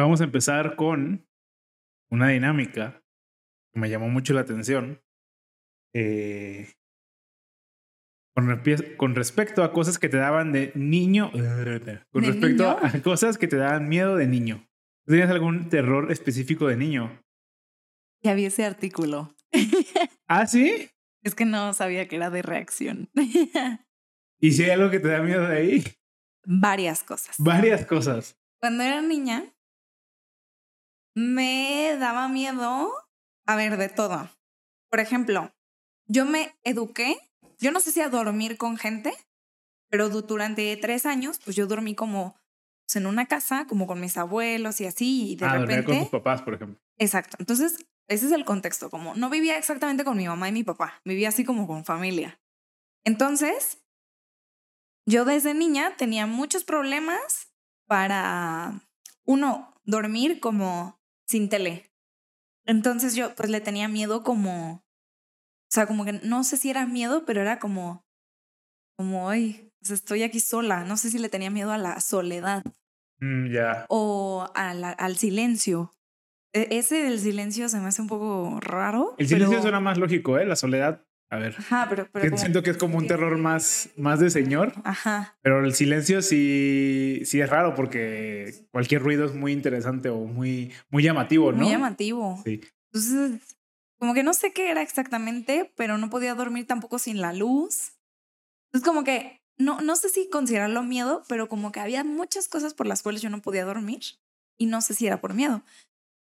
vamos 0.00 0.20
a 0.20 0.24
empezar 0.24 0.76
con 0.76 1.26
una 2.10 2.28
dinámica 2.28 3.02
que 3.72 3.80
me 3.80 3.88
llamó 3.88 4.08
mucho 4.08 4.34
la 4.34 4.40
atención. 4.40 5.02
Eh, 5.94 6.72
con, 8.34 8.46
con, 8.96 9.14
respecto 9.14 9.62
a 9.62 9.72
cosas 9.72 9.98
que 9.98 10.08
te 10.08 10.16
daban 10.16 10.52
de 10.52 10.72
niño. 10.74 11.30
Con 12.10 12.24
respecto 12.24 12.68
a 12.68 12.90
cosas 13.02 13.38
que 13.38 13.46
te 13.46 13.56
daban 13.56 13.88
miedo 13.88 14.16
de 14.16 14.26
niño. 14.26 14.68
¿Tenías 15.06 15.30
algún 15.30 15.68
terror 15.68 16.10
específico 16.10 16.66
de 16.66 16.76
niño? 16.76 17.22
Ya 18.24 18.34
vi 18.34 18.46
ese 18.46 18.64
artículo. 18.64 19.36
¿Ah, 20.26 20.46
sí? 20.48 20.90
Es 21.22 21.36
que 21.36 21.44
no 21.44 21.72
sabía 21.74 22.08
que 22.08 22.16
era 22.16 22.30
de 22.30 22.42
reacción. 22.42 23.08
¿Y 24.40 24.52
si 24.52 24.64
hay 24.64 24.70
algo 24.70 24.90
que 24.90 24.98
te 24.98 25.08
da 25.08 25.22
miedo 25.22 25.46
de 25.46 25.56
ahí? 25.56 25.84
Varias 26.44 27.04
cosas. 27.04 27.36
Varias 27.38 27.86
cosas. 27.86 28.36
Cuando 28.60 28.82
era 28.82 29.00
niña, 29.00 29.53
me 31.14 31.96
daba 31.98 32.28
miedo, 32.28 32.92
a 33.46 33.56
ver, 33.56 33.76
de 33.76 33.88
todo. 33.88 34.30
Por 34.90 35.00
ejemplo, 35.00 35.52
yo 36.06 36.26
me 36.26 36.54
eduqué, 36.64 37.16
yo 37.58 37.70
no 37.70 37.80
sé 37.80 37.92
si 37.92 38.00
a 38.00 38.08
dormir 38.08 38.56
con 38.58 38.76
gente, 38.76 39.12
pero 39.88 40.08
durante 40.08 40.76
tres 40.76 41.06
años, 41.06 41.40
pues 41.44 41.56
yo 41.56 41.66
dormí 41.66 41.94
como 41.94 42.36
pues, 42.86 42.96
en 42.96 43.06
una 43.06 43.26
casa, 43.26 43.66
como 43.66 43.86
con 43.86 44.00
mis 44.00 44.16
abuelos 44.16 44.80
y 44.80 44.86
así, 44.86 45.32
y 45.32 45.36
de 45.36 45.46
ah, 45.46 45.58
repente... 45.58 45.84
con 45.84 45.98
tus 46.00 46.08
papás, 46.08 46.42
por 46.42 46.54
ejemplo. 46.54 46.80
Exacto. 46.98 47.36
Entonces, 47.38 47.86
ese 48.08 48.26
es 48.26 48.32
el 48.32 48.44
contexto, 48.44 48.90
como 48.90 49.14
no 49.14 49.30
vivía 49.30 49.56
exactamente 49.56 50.04
con 50.04 50.16
mi 50.16 50.26
mamá 50.26 50.48
y 50.48 50.52
mi 50.52 50.64
papá, 50.64 51.00
vivía 51.04 51.28
así 51.28 51.44
como 51.44 51.66
con 51.66 51.84
familia. 51.84 52.40
Entonces, 53.04 53.84
yo 55.06 55.24
desde 55.24 55.54
niña 55.54 55.96
tenía 55.96 56.26
muchos 56.26 56.64
problemas 56.64 57.52
para, 57.86 58.80
uno, 59.24 59.74
dormir 59.84 60.40
como 60.40 60.98
sin 61.26 61.48
tele. 61.48 61.90
Entonces 62.66 63.14
yo 63.14 63.34
pues 63.34 63.50
le 63.50 63.60
tenía 63.60 63.88
miedo 63.88 64.22
como, 64.22 64.74
o 64.74 65.70
sea, 65.70 65.86
como 65.86 66.04
que 66.04 66.12
no 66.12 66.44
sé 66.44 66.56
si 66.56 66.70
era 66.70 66.86
miedo, 66.86 67.24
pero 67.26 67.40
era 67.40 67.58
como, 67.58 68.06
como, 68.96 69.28
ay, 69.28 69.70
pues 69.80 69.90
estoy 69.90 70.22
aquí 70.22 70.40
sola. 70.40 70.84
No 70.84 70.96
sé 70.96 71.10
si 71.10 71.18
le 71.18 71.28
tenía 71.28 71.50
miedo 71.50 71.72
a 71.72 71.78
la 71.78 72.00
soledad. 72.00 72.64
Mm, 73.20 73.52
ya. 73.52 73.86
O 73.88 74.48
al 74.54 75.16
silencio. 75.16 75.94
E, 76.54 76.68
ese 76.70 77.02
del 77.02 77.18
silencio 77.18 77.68
se 77.68 77.80
me 77.80 77.88
hace 77.88 78.00
un 78.00 78.08
poco 78.08 78.60
raro. 78.60 79.14
El 79.18 79.28
silencio 79.28 79.60
suena 79.60 79.80
más 79.80 79.98
lógico, 79.98 80.38
¿eh? 80.38 80.46
La 80.46 80.56
soledad. 80.56 81.04
A 81.34 81.38
ver. 81.38 81.56
Ajá, 81.58 81.86
pero, 81.90 82.08
pero 82.12 82.38
siento 82.38 82.62
que 82.62 82.70
es 82.70 82.76
como 82.76 82.96
un 82.96 83.08
terror 83.08 83.36
más, 83.38 83.90
más 83.96 84.20
de 84.20 84.30
señor. 84.30 84.72
Ajá. 84.84 85.36
Pero 85.42 85.64
el 85.64 85.74
silencio 85.74 86.22
sí, 86.22 87.22
sí 87.24 87.40
es 87.40 87.50
raro 87.50 87.74
porque 87.74 88.66
cualquier 88.70 89.02
ruido 89.02 89.24
es 89.26 89.34
muy 89.34 89.50
interesante 89.50 90.10
o 90.10 90.20
muy, 90.20 90.72
muy 90.90 91.02
llamativo, 91.02 91.50
¿no? 91.50 91.58
Muy 91.58 91.70
llamativo. 91.70 92.40
Sí. 92.44 92.60
Entonces, 92.92 93.56
como 93.98 94.14
que 94.14 94.22
no 94.22 94.32
sé 94.32 94.52
qué 94.52 94.70
era 94.70 94.80
exactamente, 94.80 95.72
pero 95.76 95.98
no 95.98 96.08
podía 96.08 96.36
dormir 96.36 96.68
tampoco 96.68 97.00
sin 97.00 97.20
la 97.20 97.32
luz. 97.32 97.94
Es 98.72 98.82
como 98.82 99.02
que 99.02 99.42
no, 99.58 99.80
no 99.80 99.96
sé 99.96 100.10
si 100.10 100.28
considerarlo 100.28 100.84
miedo, 100.84 101.24
pero 101.28 101.48
como 101.48 101.72
que 101.72 101.80
había 101.80 102.04
muchas 102.04 102.48
cosas 102.48 102.74
por 102.74 102.86
las 102.86 103.02
cuales 103.02 103.22
yo 103.22 103.30
no 103.30 103.42
podía 103.42 103.64
dormir 103.64 104.02
y 104.56 104.66
no 104.66 104.80
sé 104.82 104.94
si 104.94 105.08
era 105.08 105.20
por 105.20 105.34
miedo. 105.34 105.64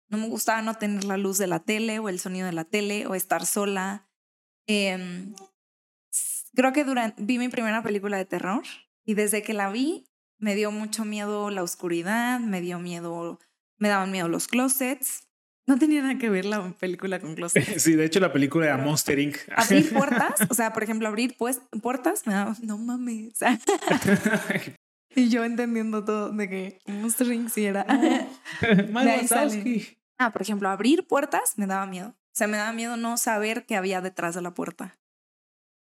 No 0.08 0.20
me 0.20 0.28
gustaba 0.28 0.62
no 0.62 0.76
tener 0.76 1.04
la 1.04 1.18
luz 1.18 1.40
de 1.40 1.48
la 1.48 1.62
tele 1.62 1.98
o 1.98 2.10
el 2.10 2.20
sonido 2.20 2.46
de 2.46 2.54
la 2.54 2.66
tele 2.66 3.08
o 3.08 3.16
estar 3.16 3.48
sola. 3.48 4.09
Em, 4.72 5.34
creo 6.54 6.72
que 6.74 6.84
durante, 6.84 7.24
vi 7.24 7.40
mi 7.40 7.50
primera 7.50 7.82
película 7.82 8.18
de 8.18 8.26
terror 8.26 8.62
y 9.04 9.16
desde 9.16 9.42
que 9.42 9.54
la 9.54 9.72
vi 9.72 10.06
me 10.38 10.54
dio 10.54 10.72
mucho 10.72 11.06
miedo 11.06 11.50
la 11.50 11.64
oscuridad, 11.64 12.40
me 12.40 12.62
dio 12.62 12.78
miedo, 12.78 13.40
me 13.80 13.90
daban 13.90 14.12
miedo 14.12 14.28
los 14.30 14.48
closets. 14.48 15.28
No 15.66 15.80
tenía 15.80 16.04
nada 16.04 16.20
que 16.20 16.30
ver 16.30 16.46
la 16.46 16.72
película 16.74 17.20
con 17.20 17.34
closets. 17.36 17.82
Sí, 17.82 17.96
de 17.96 18.06
hecho 18.06 18.20
la 18.20 18.32
película 18.32 18.68
era 18.68 18.78
Monster 18.78 19.18
Inc. 19.18 19.38
Abrir 19.56 19.90
puertas, 19.94 20.42
o 20.48 20.54
sea, 20.54 20.72
por 20.72 20.84
ejemplo, 20.84 21.08
abrir 21.08 21.36
pues, 21.36 21.62
puertas, 21.82 22.28
me 22.28 22.34
daba, 22.34 22.56
no 22.62 22.78
mames. 22.78 23.40
y 25.16 25.30
yo 25.30 25.46
entendiendo 25.46 26.06
todo 26.06 26.30
de 26.30 26.48
que 26.48 26.80
Monster 26.86 27.34
Inc. 27.34 27.50
sí 27.50 27.66
era. 27.66 27.88
Ah, 30.20 30.32
por 30.32 30.44
ejemplo, 30.44 30.70
abrir 30.70 31.08
puertas 31.08 31.58
me 31.58 31.66
daba 31.66 31.88
miedo. 31.88 32.19
O 32.40 32.42
sea, 32.42 32.48
me 32.48 32.56
daba 32.56 32.72
miedo 32.72 32.96
no 32.96 33.18
saber 33.18 33.66
qué 33.66 33.76
había 33.76 34.00
detrás 34.00 34.34
de 34.34 34.42
la 34.42 34.54
puerta. 34.54 34.98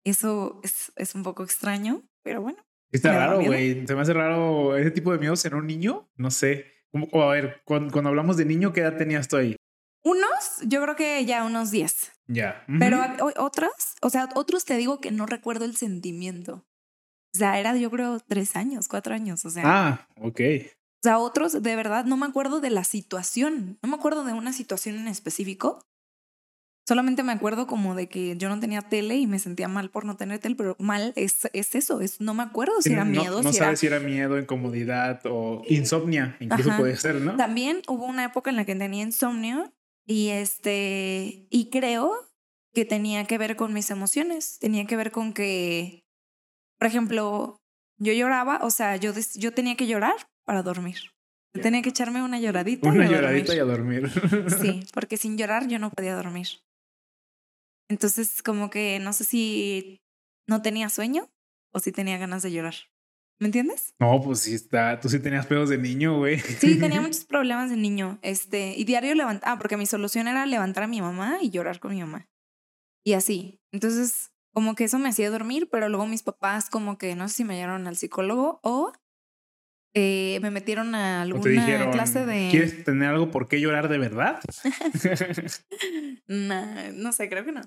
Eso 0.04 0.60
es, 0.62 0.92
es 0.96 1.14
un 1.14 1.22
poco 1.22 1.42
extraño, 1.42 2.02
pero 2.22 2.42
bueno. 2.42 2.58
Está 2.92 3.12
raro, 3.12 3.40
güey. 3.40 3.86
Se 3.86 3.94
me 3.94 4.02
hace 4.02 4.12
raro 4.12 4.76
ese 4.76 4.90
tipo 4.90 5.10
de 5.10 5.16
miedos 5.16 5.42
en 5.46 5.54
un 5.54 5.66
niño. 5.66 6.06
No 6.16 6.30
sé. 6.30 6.66
Como, 6.92 7.22
a 7.22 7.32
ver, 7.32 7.62
cuando, 7.64 7.98
hablamos 8.06 8.36
de 8.36 8.44
niño, 8.44 8.74
¿qué 8.74 8.82
edad 8.82 8.98
tenías 8.98 9.26
tú 9.26 9.38
ahí? 9.38 9.56
Unos, 10.04 10.60
yo 10.66 10.82
creo 10.82 10.96
que 10.96 11.24
ya 11.24 11.44
unos 11.44 11.70
10. 11.70 12.12
Ya. 12.26 12.62
Pero 12.78 13.00
otros, 13.38 13.72
o 14.02 14.10
sea, 14.10 14.28
otros 14.34 14.66
te 14.66 14.76
digo 14.76 15.00
que 15.00 15.12
no 15.12 15.24
recuerdo 15.24 15.64
el 15.64 15.76
sentimiento. 15.76 16.66
O 17.34 17.38
sea, 17.38 17.58
era 17.58 17.74
yo 17.74 17.90
creo 17.90 18.20
tres 18.20 18.54
años, 18.54 18.86
cuatro 18.86 19.14
años, 19.14 19.46
o 19.46 19.50
sea. 19.50 19.62
Ah, 19.64 20.08
ok. 20.20 20.40
O 20.60 21.02
sea, 21.02 21.16
otros, 21.20 21.62
de 21.62 21.74
verdad, 21.74 22.04
no 22.04 22.18
me 22.18 22.26
acuerdo 22.26 22.60
de 22.60 22.68
la 22.68 22.84
situación, 22.84 23.78
no 23.82 23.88
me 23.88 23.96
acuerdo 23.96 24.24
de 24.24 24.34
una 24.34 24.52
situación 24.52 24.96
en 24.96 25.08
específico. 25.08 25.86
Solamente 26.86 27.22
me 27.22 27.32
acuerdo 27.32 27.66
como 27.66 27.94
de 27.94 28.08
que 28.08 28.36
yo 28.36 28.50
no 28.50 28.60
tenía 28.60 28.82
tele 28.82 29.16
y 29.16 29.26
me 29.26 29.38
sentía 29.38 29.68
mal 29.68 29.90
por 29.90 30.04
no 30.04 30.16
tener 30.16 30.38
tele, 30.38 30.54
pero 30.54 30.76
mal 30.78 31.14
es, 31.16 31.48
es 31.54 31.74
eso, 31.74 32.02
es, 32.02 32.20
no 32.20 32.34
me 32.34 32.42
acuerdo 32.42 32.82
si 32.82 32.92
era 32.92 33.06
miedo. 33.06 33.42
No 33.42 33.52
si 33.52 33.58
sabes 33.58 33.80
si 33.80 33.86
era 33.86 34.00
miedo, 34.00 34.38
incomodidad 34.38 35.22
o 35.24 35.62
insomnia, 35.66 36.36
incluso 36.40 36.76
puede 36.76 36.96
ser, 36.96 37.16
¿no? 37.16 37.36
También 37.36 37.80
hubo 37.88 38.04
una 38.04 38.24
época 38.24 38.50
en 38.50 38.56
la 38.56 38.66
que 38.66 38.74
tenía 38.74 39.02
insomnio 39.02 39.72
y 40.06 40.28
este, 40.28 41.46
y 41.48 41.70
creo 41.70 42.12
que 42.74 42.84
tenía 42.84 43.24
que 43.24 43.38
ver 43.38 43.56
con 43.56 43.72
mis 43.72 43.88
emociones, 43.90 44.58
tenía 44.58 44.84
que 44.84 44.96
ver 44.96 45.10
con 45.10 45.32
que, 45.32 46.04
por 46.78 46.88
ejemplo, 46.88 47.56
yo 47.98 48.12
lloraba, 48.12 48.58
o 48.62 48.70
sea, 48.70 48.96
yo, 48.96 49.12
yo 49.36 49.54
tenía 49.54 49.76
que 49.76 49.86
llorar 49.86 50.16
para 50.44 50.62
dormir. 50.62 50.98
Tenía 51.52 51.82
que 51.82 51.90
echarme 51.90 52.22
una 52.22 52.38
lloradita. 52.40 52.88
Una 52.88 53.08
lloradita 53.08 53.54
y 53.54 53.58
a 53.58 53.64
dormir. 53.64 54.10
Sí, 54.60 54.84
porque 54.92 55.16
sin 55.16 55.38
llorar 55.38 55.68
yo 55.68 55.78
no 55.78 55.90
podía 55.90 56.14
dormir. 56.14 56.48
Entonces, 57.88 58.42
como 58.42 58.70
que 58.70 58.98
no 59.00 59.12
sé 59.12 59.24
si 59.24 60.00
no 60.48 60.62
tenía 60.62 60.88
sueño 60.88 61.30
o 61.72 61.78
si 61.80 61.92
tenía 61.92 62.18
ganas 62.18 62.42
de 62.42 62.52
llorar. 62.52 62.74
¿Me 63.40 63.46
entiendes? 63.48 63.94
No, 63.98 64.20
pues 64.22 64.40
sí 64.40 64.54
está. 64.54 65.00
Tú 65.00 65.08
sí 65.08 65.18
tenías 65.18 65.46
pedos 65.46 65.68
de 65.68 65.76
niño, 65.76 66.18
güey. 66.18 66.38
Sí, 66.38 66.78
tenía 66.78 67.00
muchos 67.00 67.24
problemas 67.24 67.68
de 67.70 67.76
niño. 67.76 68.18
Este, 68.22 68.74
y 68.76 68.84
diario 68.84 69.14
levantaba, 69.14 69.52
ah, 69.52 69.58
porque 69.58 69.76
mi 69.76 69.86
solución 69.86 70.28
era 70.28 70.46
levantar 70.46 70.84
a 70.84 70.88
mi 70.88 71.00
mamá 71.00 71.38
y 71.40 71.50
llorar 71.50 71.80
con 71.80 71.92
mi 71.92 72.00
mamá. 72.00 72.28
Y 73.04 73.14
así. 73.14 73.60
Entonces, 73.72 74.32
como 74.52 74.76
que 74.76 74.84
eso 74.84 74.98
me 74.98 75.08
hacía 75.08 75.30
dormir, 75.30 75.68
pero 75.70 75.88
luego 75.88 76.06
mis 76.06 76.22
papás, 76.22 76.70
como 76.70 76.96
que 76.96 77.16
no 77.16 77.28
sé 77.28 77.34
si 77.34 77.44
me 77.44 77.56
llevaron 77.56 77.88
al 77.88 77.96
psicólogo 77.96 78.60
o 78.62 78.92
eh, 79.94 80.40
me 80.42 80.50
metieron 80.50 80.94
a 80.96 81.22
alguna 81.22 81.90
clase 81.92 82.26
de. 82.26 82.48
¿Quieres 82.50 82.82
tener 82.82 83.08
algo 83.08 83.30
por 83.30 83.46
qué 83.46 83.60
llorar 83.60 83.88
de 83.88 83.98
verdad? 83.98 84.40
no 86.26 87.12
sé, 87.12 87.28
creo 87.28 87.44
que 87.44 87.52
no. 87.52 87.62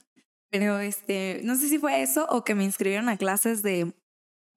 Pero 0.50 0.80
este, 0.80 1.40
no 1.44 1.56
sé 1.56 1.70
si 1.70 1.80
fue 1.80 2.02
eso 2.02 2.28
o 2.30 2.44
que 2.44 2.54
me 2.54 2.66
inscribieron 2.66 3.08
a 3.08 3.18
clases 3.18 3.64
de 3.64 3.94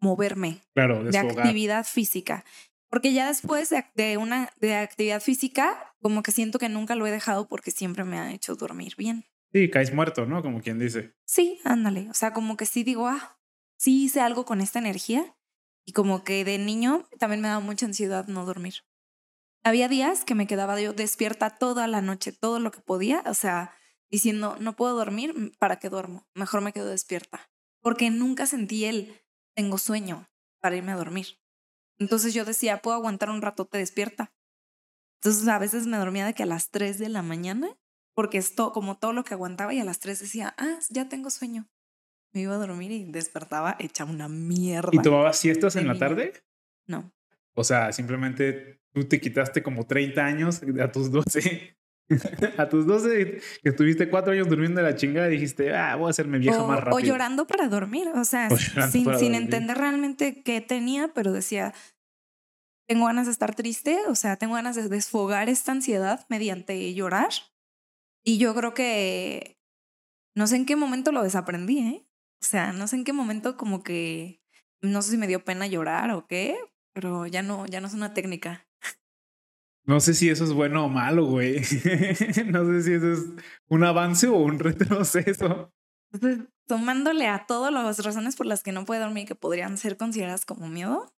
moverme. 0.01 0.61
Claro, 0.75 1.05
de, 1.05 1.13
de 1.13 1.19
actividad 1.19 1.87
física. 1.87 2.45
Porque 2.91 3.13
ya 3.13 3.29
después 3.29 3.73
de, 3.95 4.17
una 4.17 4.51
de 4.61 4.75
actividad 4.75 5.23
física, 5.23 5.95
como 6.03 6.25
que 6.25 6.33
siento 6.33 6.59
que 6.59 6.69
nunca 6.69 6.97
lo 6.97 7.07
he 7.07 7.13
dejado 7.13 7.47
porque 7.47 7.71
siempre 7.71 8.03
me 8.03 8.19
ha 8.19 8.33
hecho 8.33 8.57
dormir 8.57 8.95
bien. 8.97 9.25
Sí, 9.53 9.71
caes 9.71 9.95
muerto, 9.95 10.27
¿no? 10.27 10.43
Como 10.43 10.61
quien 10.61 10.81
dice. 10.81 11.15
Sí, 11.25 11.61
ándale. 11.65 12.11
O 12.11 12.15
sea, 12.15 12.33
como 12.33 12.57
que 12.57 12.67
sí 12.67 12.83
digo, 12.83 13.07
ah, 13.07 13.39
sí 13.77 14.05
hice 14.05 14.21
algo 14.21 14.45
con 14.45 14.61
esta 14.61 14.81
energía 14.81 15.37
y 15.85 15.93
como 15.93 16.25
que 16.25 16.45
de 16.45 16.59
niño 16.59 17.09
también 17.19 17.41
me 17.41 17.49
daba 17.49 17.61
mucha 17.61 17.87
ansiedad 17.87 18.27
no 18.27 18.45
dormir. 18.45 18.75
Había 19.63 19.89
días 19.89 20.25
que 20.25 20.35
me 20.35 20.47
quedaba 20.47 20.81
yo 20.81 20.93
despierta 20.93 21.51
toda 21.51 21.87
la 21.87 22.01
noche, 22.01 22.33
todo 22.33 22.61
lo 22.61 22.71
que 22.71 22.81
podía, 22.81 23.23
o 23.27 23.35
sea, 23.35 23.75
diciendo, 24.11 24.57
no 24.59 24.75
puedo 24.75 24.97
dormir, 24.97 25.37
mm, 25.37 25.53
¿para 25.59 25.79
qué 25.79 25.89
duermo? 25.89 26.27
Mejor 26.35 26.63
me 26.63 26.73
quedo 26.73 26.87
despierta. 26.87 27.51
Porque 27.81 28.11
nunca 28.11 28.47
sentí 28.47 28.85
el, 28.85 29.21
tengo 29.55 29.79
sueño 29.79 30.31
para 30.61 30.77
irme 30.77 30.93
a 30.93 30.97
dormir. 30.97 31.39
Entonces 31.99 32.33
yo 32.33 32.45
decía, 32.45 32.81
puedo 32.81 32.97
aguantar 32.97 33.31
un 33.31 33.43
rato, 33.43 33.67
te 33.67 33.79
despierta. 33.79 34.33
Entonces 35.17 35.47
a 35.49 35.59
veces 35.59 35.87
me 35.87 35.99
dormía 35.99 36.25
de 36.25 36.35
que 36.35 36.43
a 36.43 36.47
las 36.47 36.71
3 36.71 36.99
de 36.99 37.11
la 37.11 37.23
mañana, 37.23 37.77
porque 38.15 38.39
esto, 38.39 38.73
como 38.73 38.99
todo 38.99 39.13
lo 39.13 39.25
que 39.25 39.35
aguantaba, 39.35 39.75
y 39.75 39.81
a 39.81 39.85
las 39.85 40.01
3 40.01 40.19
decía, 40.21 40.55
ah, 40.57 40.79
ya 40.89 41.09
tengo 41.09 41.29
sueño 41.29 41.69
me 42.33 42.43
iba 42.43 42.55
a 42.55 42.59
dormir 42.59 42.91
y 42.93 43.05
despertaba 43.05 43.77
hecha 43.79 44.05
una 44.05 44.29
mierda. 44.29 44.91
¿Y 44.93 44.99
tomabas 44.99 45.39
siestas 45.39 45.77
en 45.77 45.87
la 45.87 45.99
tarde? 45.99 46.33
No. 46.87 47.13
O 47.55 47.65
sea, 47.65 47.93
simplemente 47.93 48.81
tú 48.93 49.05
te 49.05 49.21
quitaste 49.21 49.63
como 49.63 49.87
30 49.87 50.25
años 50.25 50.63
a 50.81 50.93
tus 50.93 51.11
12. 51.11 51.77
a 52.59 52.69
tus 52.69 52.87
12, 52.87 53.41
que 53.63 53.69
estuviste 53.69 54.09
cuatro 54.09 54.33
años 54.33 54.49
durmiendo 54.49 54.81
de 54.81 54.91
la 54.91 54.97
chingada, 54.97 55.29
dijiste, 55.29 55.75
ah, 55.75 55.97
voy 55.97 56.09
a 56.09 56.11
hacerme 56.11 56.39
vieja 56.39 56.63
más 56.65 56.81
rápido. 56.81 56.97
O 56.97 57.01
llorando 57.01 57.47
para 57.47 57.69
dormir, 57.69 58.09
o 58.09 58.25
sea, 58.25 58.51
sin, 58.51 59.17
sin 59.17 59.35
entender 59.35 59.79
realmente 59.79 60.43
qué 60.43 60.61
tenía, 60.61 61.13
pero 61.15 61.33
decía, 61.33 61.73
tengo 62.89 63.07
ganas 63.07 63.27
de 63.27 63.33
estar 63.33 63.55
triste, 63.55 63.99
o 64.09 64.17
sea, 64.17 64.37
tengo 64.37 64.55
ganas 64.55 64.75
de 64.75 64.89
desfogar 64.89 65.49
esta 65.49 65.71
ansiedad 65.71 66.27
mediante 66.29 66.93
llorar. 66.95 67.29
Y 68.25 68.39
yo 68.39 68.55
creo 68.55 68.75
que 68.75 69.61
no 70.35 70.47
sé 70.47 70.57
en 70.57 70.67
qué 70.67 70.75
momento 70.75 71.13
lo 71.13 71.23
desaprendí, 71.23 71.79
¿eh? 71.79 72.10
O 72.43 72.45
sea, 72.45 72.73
no 72.73 72.87
sé 72.87 72.97
en 72.97 73.05
qué 73.05 73.13
momento 73.13 73.57
como 73.57 73.83
que 73.83 74.41
no 74.81 75.03
sé 75.03 75.13
si 75.13 75.17
me 75.19 75.27
dio 75.27 75.45
pena 75.45 75.67
llorar 75.67 76.11
o 76.11 76.27
qué, 76.27 76.57
pero 76.93 77.27
ya 77.27 77.43
no, 77.43 77.67
ya 77.67 77.81
no 77.81 77.87
es 77.87 77.95
una 77.95 78.15
técnica. 78.15 78.67
No 79.85 80.01
sé 80.01 80.15
si 80.15 80.29
eso 80.29 80.45
es 80.45 80.53
bueno 80.53 80.85
o 80.85 80.89
malo, 80.89 81.27
güey. 81.27 81.57
no 82.47 82.65
sé 82.67 82.83
si 82.83 82.93
eso 82.93 83.13
es 83.13 83.27
un 83.69 83.85
avance 83.85 84.29
o 84.29 84.37
un 84.37 84.59
retroceso. 84.59 85.73
Entonces, 86.13 86.49
tomándole 86.67 87.27
a 87.27 87.47
todas 87.47 87.73
las 87.73 88.05
razones 88.05 88.37
por 88.37 88.47
las 88.47 88.63
que 88.63 88.73
no 88.73 88.85
puede 88.85 89.01
dormir 89.01 89.27
que 89.27 89.35
podrían 89.35 89.77
ser 89.77 89.97
consideradas 89.97 90.45
como 90.45 90.69
miedo, 90.69 91.13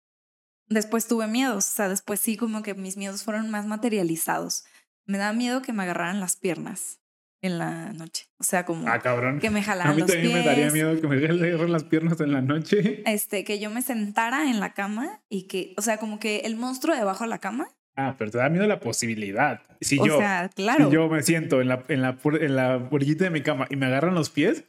después 0.67 1.07
tuve 1.07 1.27
miedos. 1.27 1.67
O 1.67 1.71
sea, 1.71 1.89
después 1.89 2.19
sí 2.19 2.37
como 2.37 2.63
que 2.63 2.73
mis 2.73 2.97
miedos 2.97 3.23
fueron 3.23 3.49
más 3.49 3.65
materializados. 3.65 4.65
Me 5.05 5.17
da 5.17 5.33
miedo 5.33 5.61
que 5.61 5.73
me 5.73 5.83
agarraran 5.83 6.19
las 6.19 6.35
piernas 6.35 7.00
en 7.41 7.57
la 7.57 7.93
noche. 7.93 8.27
O 8.37 8.43
sea, 8.43 8.65
como 8.65 8.87
ah, 8.87 8.99
cabrón. 8.99 9.39
que 9.39 9.49
me 9.49 9.63
jalaran 9.63 9.93
A 9.93 9.95
mí 9.95 10.01
los 10.01 10.11
también 10.11 10.31
pies. 10.31 10.45
me 10.45 10.49
daría 10.49 10.71
miedo 10.71 10.99
que 10.99 11.07
me 11.07 11.15
agarren 11.17 11.71
las 11.71 11.83
piernas 11.83 12.19
en 12.21 12.31
la 12.31 12.41
noche. 12.41 13.03
Este, 13.05 13.43
que 13.43 13.59
yo 13.59 13.69
me 13.69 13.81
sentara 13.81 14.49
en 14.49 14.59
la 14.59 14.73
cama 14.73 15.21
y 15.29 15.43
que, 15.43 15.73
o 15.77 15.81
sea, 15.81 15.97
como 15.97 16.19
que 16.19 16.39
el 16.39 16.55
monstruo 16.55 16.95
debajo 16.95 17.23
de 17.23 17.29
la 17.29 17.39
cama. 17.39 17.67
Ah, 17.95 18.15
pero 18.17 18.31
te 18.31 18.37
da 18.37 18.49
miedo 18.49 18.65
la 18.67 18.79
posibilidad. 18.79 19.61
Si 19.81 19.99
o 19.99 20.05
yo, 20.05 20.17
sea, 20.17 20.49
claro. 20.49 20.85
si 20.85 20.93
yo 20.93 21.09
me 21.09 21.23
siento 21.23 21.61
en 21.61 21.67
la, 21.67 21.83
en 21.87 22.01
la, 22.01 22.17
en 22.23 22.55
la 22.55 22.87
orillita 22.89 23.25
de 23.25 23.29
mi 23.31 23.41
cama 23.41 23.67
y 23.69 23.75
me 23.75 23.87
agarran 23.87 24.15
los 24.15 24.29
pies, 24.29 24.63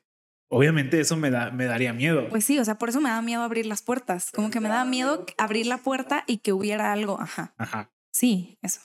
obviamente 0.48 0.98
eso 1.00 1.16
me, 1.16 1.30
da, 1.30 1.50
me 1.50 1.66
daría 1.66 1.92
miedo. 1.92 2.28
Pues 2.30 2.44
sí, 2.44 2.58
o 2.58 2.64
sea, 2.64 2.78
por 2.78 2.88
eso 2.88 3.00
me 3.00 3.10
da 3.10 3.22
miedo 3.22 3.42
abrir 3.42 3.66
las 3.66 3.82
puertas. 3.82 4.32
Como 4.32 4.50
que 4.50 4.60
me 4.60 4.68
da 4.68 4.84
miedo 4.84 5.25
abrir 5.38 5.66
la 5.66 5.78
puerta 5.78 6.25
y 6.26 6.38
que 6.38 6.52
hubiera 6.52 6.92
algo. 6.92 7.20
Ajá. 7.20 7.54
Ajá. 7.58 7.92
Sí, 8.12 8.58
eso. 8.60 8.80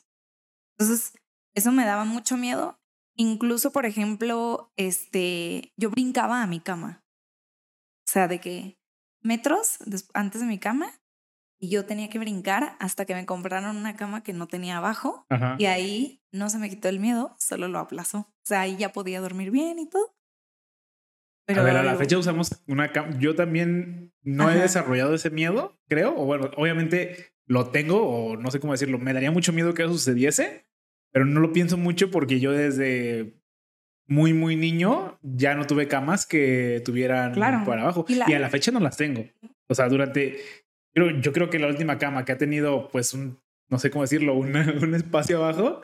Entonces, 0.78 1.14
eso 1.56 1.72
me 1.72 1.86
daba 1.86 2.06
mucho 2.06 2.38
miedo. 2.38 2.80
Incluso, 3.18 3.72
por 3.72 3.86
ejemplo, 3.86 4.72
este, 4.78 5.74
yo 5.76 5.90
brincaba 5.90 6.44
a 6.44 6.48
mi 6.48 6.60
cama. 6.60 7.04
O 8.08 8.12
sea, 8.12 8.28
de 8.28 8.40
que 8.40 8.78
metros 9.22 9.80
antes 10.14 10.40
de 10.42 10.48
mi 10.48 10.60
cama 10.60 10.92
y 11.60 11.70
yo 11.70 11.86
tenía 11.86 12.10
que 12.10 12.20
brincar 12.20 12.78
hasta 12.80 13.06
que 13.06 13.16
me 13.16 13.26
compraron 13.26 13.76
una 13.76 13.96
cama 13.96 14.22
que 14.24 14.32
no 14.34 14.48
tenía 14.48 14.78
abajo 14.78 15.26
Ajá. 15.30 15.56
y 15.58 15.66
ahí 15.66 16.22
no 16.32 16.50
se 16.52 16.60
me 16.60 16.70
quitó 16.70 16.88
el 16.88 17.00
miedo, 17.00 17.36
solo 17.40 17.68
lo 17.68 17.80
aplazó. 17.80 18.20
O 18.20 18.46
sea, 18.46 18.62
ahí 18.62 18.78
ya 18.78 18.94
podía 18.94 19.20
dormir 19.20 19.50
bien 19.52 19.80
y 19.80 19.90
todo. 19.90 20.16
a 21.50 21.54
ver, 21.62 21.76
a 21.78 21.84
la 21.84 21.94
yo- 21.94 21.98
fecha 21.98 22.18
usamos 22.20 22.62
una 22.68 22.92
cama. 22.92 23.18
Yo 23.20 23.36
también 23.36 24.14
no 24.22 24.50
he 24.52 24.56
desarrollado 24.60 25.16
ese 25.16 25.32
miedo, 25.32 25.80
creo. 25.88 26.14
O 26.16 26.26
bueno, 26.26 26.52
obviamente 26.56 27.34
lo 27.48 27.72
tengo, 27.72 28.04
o 28.08 28.38
no 28.38 28.52
sé 28.52 28.60
cómo 28.60 28.74
decirlo. 28.74 29.00
Me 29.00 29.14
daría 29.14 29.32
mucho 29.32 29.52
miedo 29.54 29.74
que 29.74 29.84
eso 29.84 29.94
sucediese, 29.94 30.68
pero 31.12 31.26
no 31.26 31.40
lo 31.40 31.52
pienso 31.54 31.78
mucho 31.78 32.12
porque 32.12 32.40
yo 32.40 32.52
desde 32.52 33.34
muy, 34.08 34.34
muy 34.34 34.56
niño 34.56 35.18
ya 35.22 35.56
no 35.56 35.66
tuve 35.68 35.88
camas 35.88 36.26
que 36.26 36.82
tuvieran 36.86 37.34
Claro. 37.34 37.66
para 37.66 37.82
abajo. 37.84 38.06
Y 38.08 38.34
a 38.34 38.40
la 38.40 38.50
fecha 38.50 38.72
no 38.72 38.80
las 38.80 38.98
tengo. 38.98 39.26
O 39.68 39.76
sea, 39.76 39.90
durante. 39.90 40.38
Yo, 40.96 41.10
yo 41.12 41.34
creo 41.34 41.50
que 41.50 41.60
la 41.60 41.68
última 41.68 41.98
cama 41.98 42.24
que 42.26 42.32
ha 42.32 42.38
tenido, 42.38 42.88
pues, 42.90 43.14
un, 43.14 43.40
no 43.70 43.78
sé 43.80 43.90
cómo 43.92 44.04
decirlo, 44.04 44.34
una- 44.36 44.74
un 44.82 44.96
espacio 44.96 45.38
abajo, 45.44 45.82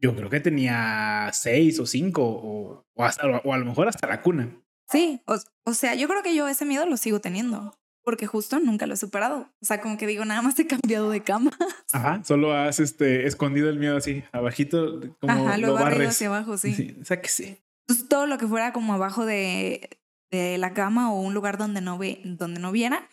yo 0.00 0.16
creo 0.16 0.28
que 0.30 0.40
tenía 0.40 1.30
seis 1.32 1.78
o 1.80 1.86
cinco, 1.86 2.22
o, 2.24 2.84
o, 2.94 3.04
hasta, 3.04 3.26
o 3.28 3.52
a 3.52 3.58
lo 3.58 3.64
mejor 3.66 3.88
hasta 3.88 4.06
la 4.08 4.22
cuna. 4.22 4.48
Sí, 4.88 5.20
o, 5.26 5.36
o 5.64 5.74
sea, 5.74 5.94
yo 5.94 6.08
creo 6.08 6.22
que 6.22 6.34
yo 6.34 6.48
ese 6.48 6.64
miedo 6.64 6.86
lo 6.86 6.96
sigo 6.96 7.20
teniendo, 7.20 7.74
porque 8.06 8.28
justo 8.28 8.60
nunca 8.60 8.86
lo 8.86 8.94
he 8.94 8.96
superado. 8.96 9.50
O 9.60 9.64
sea, 9.64 9.80
como 9.80 9.98
que 9.98 10.06
digo, 10.06 10.24
nada 10.24 10.40
más 10.40 10.56
he 10.60 10.66
cambiado 10.68 11.10
de 11.10 11.22
cama. 11.24 11.50
Ajá. 11.92 12.22
Solo 12.22 12.54
has 12.54 12.78
este, 12.78 13.26
escondido 13.26 13.68
el 13.68 13.80
miedo 13.80 13.96
así, 13.96 14.22
abajito, 14.30 15.00
como 15.20 15.32
Ajá, 15.32 15.58
lo 15.58 15.66
lo 15.66 15.74
barres. 15.74 16.10
hacia 16.10 16.28
abajo, 16.28 16.56
sí. 16.56 16.72
Sí, 16.72 16.96
sáquese. 17.02 17.64
Entonces, 17.88 18.08
todo 18.08 18.26
lo 18.28 18.38
que 18.38 18.46
fuera 18.46 18.72
como 18.72 18.94
abajo 18.94 19.26
de, 19.26 19.90
de 20.30 20.56
la 20.56 20.72
cama 20.72 21.12
o 21.12 21.20
un 21.20 21.34
lugar 21.34 21.58
donde 21.58 21.80
no, 21.80 21.98
ve, 21.98 22.20
donde 22.24 22.60
no 22.60 22.70
viera. 22.70 23.08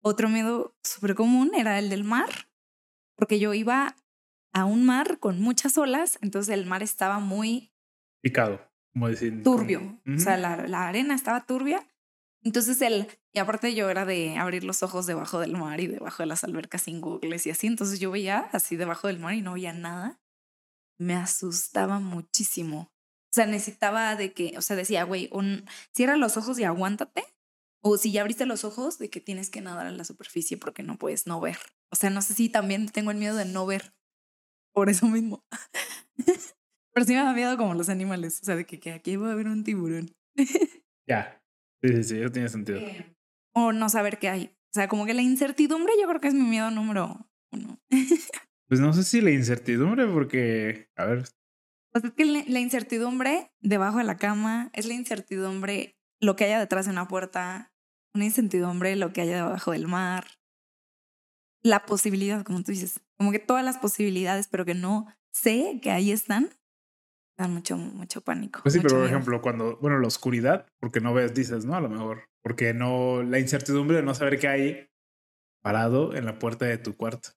Otro 0.00 0.28
miedo 0.28 0.76
súper 0.84 1.16
común 1.16 1.50
era 1.56 1.80
el 1.80 1.90
del 1.90 2.04
mar, 2.04 2.28
porque 3.16 3.40
yo 3.40 3.52
iba 3.52 3.96
a 4.54 4.64
un 4.64 4.84
mar 4.86 5.18
con 5.18 5.40
muchas 5.40 5.76
olas, 5.76 6.18
entonces 6.22 6.54
el 6.54 6.66
mar 6.66 6.84
estaba 6.84 7.18
muy 7.18 7.72
Picado, 8.22 8.60
como 8.92 9.08
decir. 9.08 9.42
turbio. 9.42 9.80
como- 10.04 10.16
O 10.16 10.20
sea, 10.20 10.36
la, 10.36 10.68
la 10.68 10.86
arena 10.86 11.14
estaba 11.16 11.44
turbia. 11.46 11.84
Entonces 12.42 12.80
el, 12.82 13.08
y 13.32 13.38
aparte 13.38 13.74
yo 13.74 13.90
era 13.90 14.04
de 14.04 14.36
abrir 14.36 14.62
los 14.64 14.82
ojos 14.82 15.06
debajo 15.06 15.40
del 15.40 15.52
mar 15.52 15.80
y 15.80 15.88
debajo 15.88 16.22
de 16.22 16.26
las 16.26 16.44
albercas 16.44 16.82
sin 16.82 17.00
googles 17.00 17.46
y 17.46 17.50
así. 17.50 17.66
Entonces 17.66 17.98
yo 17.98 18.10
veía 18.10 18.48
así 18.52 18.76
debajo 18.76 19.08
del 19.08 19.18
mar 19.18 19.34
y 19.34 19.42
no 19.42 19.54
veía 19.54 19.72
nada. 19.72 20.20
Me 20.98 21.14
asustaba 21.14 21.98
muchísimo. 21.98 22.92
O 23.26 23.34
sea, 23.36 23.46
necesitaba 23.46 24.16
de 24.16 24.32
que, 24.32 24.54
o 24.56 24.62
sea, 24.62 24.76
decía, 24.76 25.04
güey, 25.04 25.30
cierra 25.92 26.16
los 26.16 26.36
ojos 26.36 26.58
y 26.58 26.64
aguántate. 26.64 27.24
O 27.82 27.98
si 27.98 28.10
ya 28.10 28.22
abriste 28.22 28.46
los 28.46 28.64
ojos, 28.64 28.98
de 28.98 29.10
que 29.10 29.20
tienes 29.20 29.50
que 29.50 29.60
nadar 29.60 29.86
en 29.86 29.98
la 29.98 30.04
superficie 30.04 30.56
porque 30.56 30.82
no 30.82 30.98
puedes 30.98 31.26
no 31.26 31.40
ver. 31.40 31.58
O 31.92 31.96
sea, 31.96 32.10
no 32.10 32.22
sé 32.22 32.34
si 32.34 32.48
también 32.48 32.88
tengo 32.88 33.10
el 33.10 33.18
miedo 33.18 33.36
de 33.36 33.44
no 33.44 33.66
ver. 33.66 33.92
Por 34.72 34.88
eso 34.88 35.06
mismo. 35.06 35.44
Pero 36.94 37.06
sí 37.06 37.12
me 37.12 37.22
da 37.22 37.32
miedo 37.34 37.56
como 37.56 37.74
los 37.74 37.88
animales. 37.88 38.40
O 38.40 38.44
sea, 38.44 38.56
de 38.56 38.64
que, 38.64 38.80
que 38.80 38.92
aquí 38.92 39.16
va 39.16 39.28
a 39.28 39.32
haber 39.32 39.48
un 39.48 39.64
tiburón. 39.64 40.14
Ya. 41.08 41.40
Sí, 41.88 41.96
sí, 41.96 42.04
sí, 42.04 42.20
eso 42.20 42.30
tiene 42.32 42.48
sentido. 42.48 42.80
o 43.54 43.72
no 43.72 43.88
saber 43.88 44.18
qué 44.18 44.28
hay. 44.28 44.44
O 44.46 44.74
sea, 44.74 44.88
como 44.88 45.06
que 45.06 45.14
la 45.14 45.22
incertidumbre 45.22 45.92
yo 46.00 46.06
creo 46.08 46.20
que 46.20 46.28
es 46.28 46.34
mi 46.34 46.42
miedo 46.42 46.70
número 46.70 47.28
uno. 47.52 47.78
Pues 48.68 48.80
no 48.80 48.92
sé 48.92 49.04
si 49.04 49.20
la 49.20 49.30
incertidumbre, 49.30 50.08
porque, 50.08 50.90
a 50.96 51.04
ver, 51.04 51.22
Pues 51.92 52.04
es 52.04 52.12
que 52.14 52.24
la 52.24 52.58
incertidumbre 52.58 53.52
debajo 53.60 53.98
de 53.98 54.04
la 54.04 54.16
cama 54.16 54.70
es 54.72 54.86
la 54.86 54.94
incertidumbre 54.94 55.96
lo 56.20 56.34
que 56.34 56.46
haya 56.46 56.58
detrás 56.58 56.86
de 56.86 56.90
una 56.90 57.06
puerta, 57.06 57.72
una 58.12 58.24
incertidumbre 58.24 58.96
lo 58.96 59.12
que 59.12 59.20
haya 59.20 59.36
debajo 59.36 59.70
del 59.70 59.86
mar, 59.86 60.26
la 61.62 61.86
posibilidad, 61.86 62.42
como 62.44 62.62
tú 62.64 62.72
dices, 62.72 63.00
como 63.16 63.30
que 63.30 63.38
todas 63.38 63.64
las 63.64 63.78
posibilidades, 63.78 64.48
pero 64.48 64.64
que 64.64 64.74
no 64.74 65.06
sé 65.32 65.78
que 65.80 65.92
ahí 65.92 66.10
están, 66.10 66.50
dan 67.36 67.52
mucho, 67.52 67.76
mucho 67.76 68.20
pánico. 68.22 68.60
Pues 68.62 68.74
sí, 68.74 68.80
pero 68.80 68.94
por 68.94 68.98
miedo. 69.04 69.14
ejemplo, 69.16 69.42
cuando, 69.42 69.76
bueno, 69.78 69.98
la 69.98 70.08
oscuridad, 70.08 70.66
porque 70.80 71.00
no 71.00 71.12
ves, 71.14 71.34
dices, 71.34 71.64
¿no? 71.64 71.74
A 71.74 71.80
lo 71.80 71.88
mejor, 71.88 72.28
porque 72.42 72.72
no, 72.74 73.22
la 73.22 73.38
incertidumbre 73.38 73.96
de 73.98 74.02
no 74.02 74.14
saber 74.14 74.38
qué 74.38 74.48
hay 74.48 74.88
parado 75.62 76.14
en 76.14 76.24
la 76.24 76.38
puerta 76.38 76.64
de 76.66 76.78
tu 76.78 76.96
cuarto, 76.96 77.30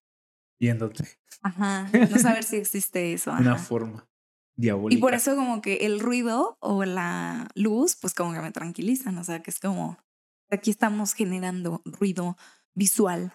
viéndote, 0.60 1.06
Ajá, 1.42 1.90
no 2.12 2.20
saber 2.20 2.44
si 2.44 2.58
existe 2.58 3.14
eso. 3.14 3.32
una 3.32 3.54
ajá. 3.54 3.64
forma 3.64 4.10
Y 4.58 4.62
diabólica. 4.64 5.02
por 5.02 5.14
eso 5.14 5.36
como 5.36 5.62
que 5.62 5.78
el 5.86 6.00
ruido 6.00 6.58
o 6.60 6.84
la 6.86 7.48
luz, 7.56 7.96
pues 8.00 8.14
como 8.14 8.34
que 8.34 8.42
me 8.42 8.52
tranquilizan, 8.52 9.18
o 9.18 9.24
sea, 9.24 9.42
que 9.42 9.52
es 9.52 9.60
como, 9.60 9.98
aquí 10.52 10.70
estamos 10.72 11.14
generando 11.14 11.82
ruido 11.86 12.38
visual 12.76 13.34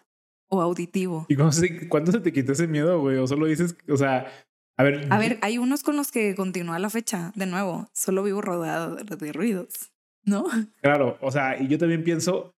o 0.49 0.61
auditivo. 0.63 1.27
¿Y 1.29 1.37
cómo 1.37 1.51
se- 1.53 1.89
cuándo 1.89 2.13
se 2.13 2.21
te 2.21 2.33
quitó 2.33 2.53
ese 2.53 2.67
miedo, 2.69 3.01
güey? 3.01 3.17
O 3.17 3.27
solo 3.27 3.47
dices, 3.47 3.77
o 3.89 3.97
sea, 3.97 4.31
a 4.77 4.83
ver. 4.83 5.07
A 5.11 5.19
ver, 5.19 5.39
hay 5.43 5.59
unos 5.59 5.83
con 5.83 5.97
los 5.97 6.11
que 6.11 6.35
continúa 6.35 6.79
la 6.79 6.91
fecha, 6.91 7.33
de 7.35 7.47
nuevo, 7.47 7.89
solo 7.93 8.23
vivo 8.23 8.41
rodeado 8.41 8.97
de, 8.97 9.33
ruidos, 9.33 9.93
¿no? 10.25 10.47
Claro, 10.83 11.19
o 11.21 11.31
sea, 11.31 11.61
y 11.61 11.69
yo 11.69 11.79
también 11.79 12.05
pienso 12.05 12.55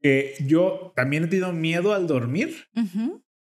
que 0.00 0.34
yo 0.46 0.92
también 0.94 1.24
he 1.24 1.26
tenido 1.28 1.52
miedo 1.52 1.94
al 1.94 2.06
dormir, 2.06 2.68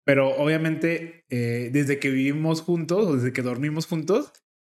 pero 0.06 0.30
obviamente 0.38 1.25
eh, 1.30 1.70
desde 1.74 2.00
que 2.00 2.10
vivimos 2.10 2.62
juntos 2.62 3.08
o 3.08 3.16
desde 3.16 3.34
que 3.34 3.42
dormimos 3.42 3.88
juntos, 3.88 4.32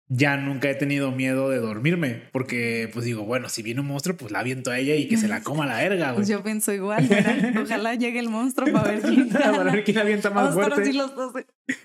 ya 0.09 0.37
nunca 0.39 0.71
he 0.71 0.75
tenido 0.75 1.13
miedo 1.13 1.51
de 1.51 1.59
dormirme, 1.59 2.23
porque 2.33 2.89
pues 2.93 3.05
digo, 3.05 3.25
bueno, 3.25 3.49
si 3.49 3.63
viene 3.63 3.81
un 3.81 3.87
monstruo, 3.89 4.17
pues 4.17 4.33
la 4.33 4.41
aviento 4.41 4.71
a 4.71 4.79
ella 4.79 4.95
y 4.95 5.07
que 5.07 5.19
se 5.19 5.29
la 5.29 5.43
coma 5.43 5.67
la 5.67 5.77
verga, 5.77 6.07
güey. 6.07 6.17
Pues 6.17 6.29
yo 6.29 6.43
pienso 6.43 6.73
igual, 6.73 7.07
¿verdad? 7.07 7.63
Ojalá 7.63 7.95
llegue 7.95 8.19
el 8.19 8.31
monstruo 8.31 8.73
para 8.73 8.93
ver 8.93 9.03
quién 9.03 9.29
Para 9.33 9.65
ver 9.65 9.85
quién 9.85 9.99
avienta 9.99 10.31
más 10.31 10.55
fuerte. 10.55 10.81
así 10.81 10.93
los 10.93 11.15
dos 11.15 11.35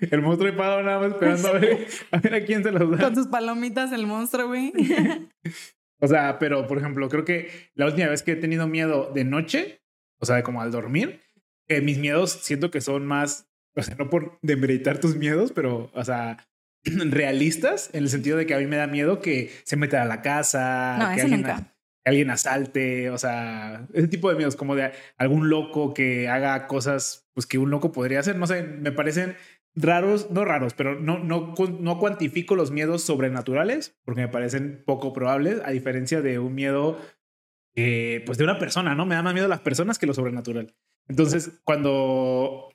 El 0.00 0.22
monstruo 0.22 0.50
de 0.50 0.56
parado 0.56 0.82
nada 0.82 1.00
más 1.00 1.12
esperando 1.12 1.48
a 1.48 1.52
ver, 1.52 1.86
a 2.10 2.18
ver 2.18 2.34
a 2.34 2.44
quién 2.44 2.62
se 2.62 2.70
los 2.70 2.90
da. 2.90 2.98
con 2.98 3.14
sus 3.14 3.26
palomitas, 3.26 3.92
el 3.92 4.06
monstruo, 4.06 4.48
güey. 4.48 4.72
O 6.00 6.06
sea, 6.06 6.38
pero 6.38 6.66
por 6.66 6.76
ejemplo, 6.76 7.08
creo 7.08 7.24
que 7.24 7.70
la 7.74 7.86
última 7.86 8.08
vez 8.08 8.22
que 8.22 8.32
he 8.32 8.36
tenido 8.36 8.66
miedo 8.66 9.10
de 9.14 9.24
noche, 9.24 9.80
o 10.20 10.26
sea, 10.26 10.42
como 10.42 10.60
al 10.60 10.70
dormir, 10.70 11.20
eh, 11.68 11.80
mis 11.80 11.96
miedos 11.96 12.30
siento 12.30 12.70
que 12.70 12.82
son 12.82 13.06
más, 13.06 13.48
o 13.74 13.82
sea, 13.82 13.94
no 13.94 14.10
por 14.10 14.38
demeritar 14.42 14.98
tus 14.98 15.16
miedos, 15.16 15.52
pero, 15.52 15.90
o 15.94 16.04
sea, 16.04 16.44
realistas, 17.10 17.90
en 17.92 18.04
el 18.04 18.08
sentido 18.08 18.36
de 18.36 18.46
que 18.46 18.54
a 18.54 18.58
mí 18.58 18.66
me 18.66 18.76
da 18.76 18.86
miedo 18.86 19.20
que 19.20 19.50
se 19.64 19.76
meta 19.76 20.02
a 20.02 20.04
la 20.04 20.22
casa, 20.22 20.96
No, 20.98 21.14
que, 21.14 21.22
alguien, 21.22 21.40
nunca. 21.40 21.74
que 22.04 22.10
alguien 22.10 22.30
asalte, 22.30 23.10
o 23.10 23.18
sea, 23.18 23.86
ese 23.94 24.08
tipo 24.08 24.28
de 24.30 24.36
miedos, 24.36 24.56
como 24.56 24.74
de 24.74 24.92
algún 25.16 25.48
loco 25.48 25.94
que 25.94 26.28
haga 26.28 26.66
cosas, 26.66 27.28
pues 27.34 27.46
que 27.46 27.58
un 27.58 27.70
loco 27.70 27.92
podría 27.92 28.20
hacer, 28.20 28.36
no 28.36 28.46
sé, 28.46 28.62
me 28.62 28.92
parecen 28.92 29.36
raros, 29.74 30.30
no 30.30 30.44
raros, 30.44 30.74
pero 30.74 30.98
no, 31.00 31.18
no, 31.18 31.54
no 31.80 31.98
cuantifico 31.98 32.54
los 32.54 32.70
miedos 32.70 33.02
sobrenaturales 33.02 33.98
porque 34.04 34.20
me 34.20 34.28
parecen 34.28 34.82
poco 34.86 35.12
probables, 35.12 35.60
a 35.64 35.70
diferencia 35.70 36.20
de 36.22 36.38
un 36.38 36.54
miedo, 36.54 37.00
eh, 37.74 38.22
pues 38.24 38.38
de 38.38 38.44
una 38.44 38.58
persona, 38.58 38.94
¿no? 38.94 39.04
Me 39.04 39.16
da 39.16 39.22
más 39.22 39.34
miedo 39.34 39.48
las 39.48 39.60
personas 39.60 39.98
que 39.98 40.06
lo 40.06 40.14
sobrenatural. 40.14 40.74
Entonces, 41.08 41.60
cuando 41.64 42.68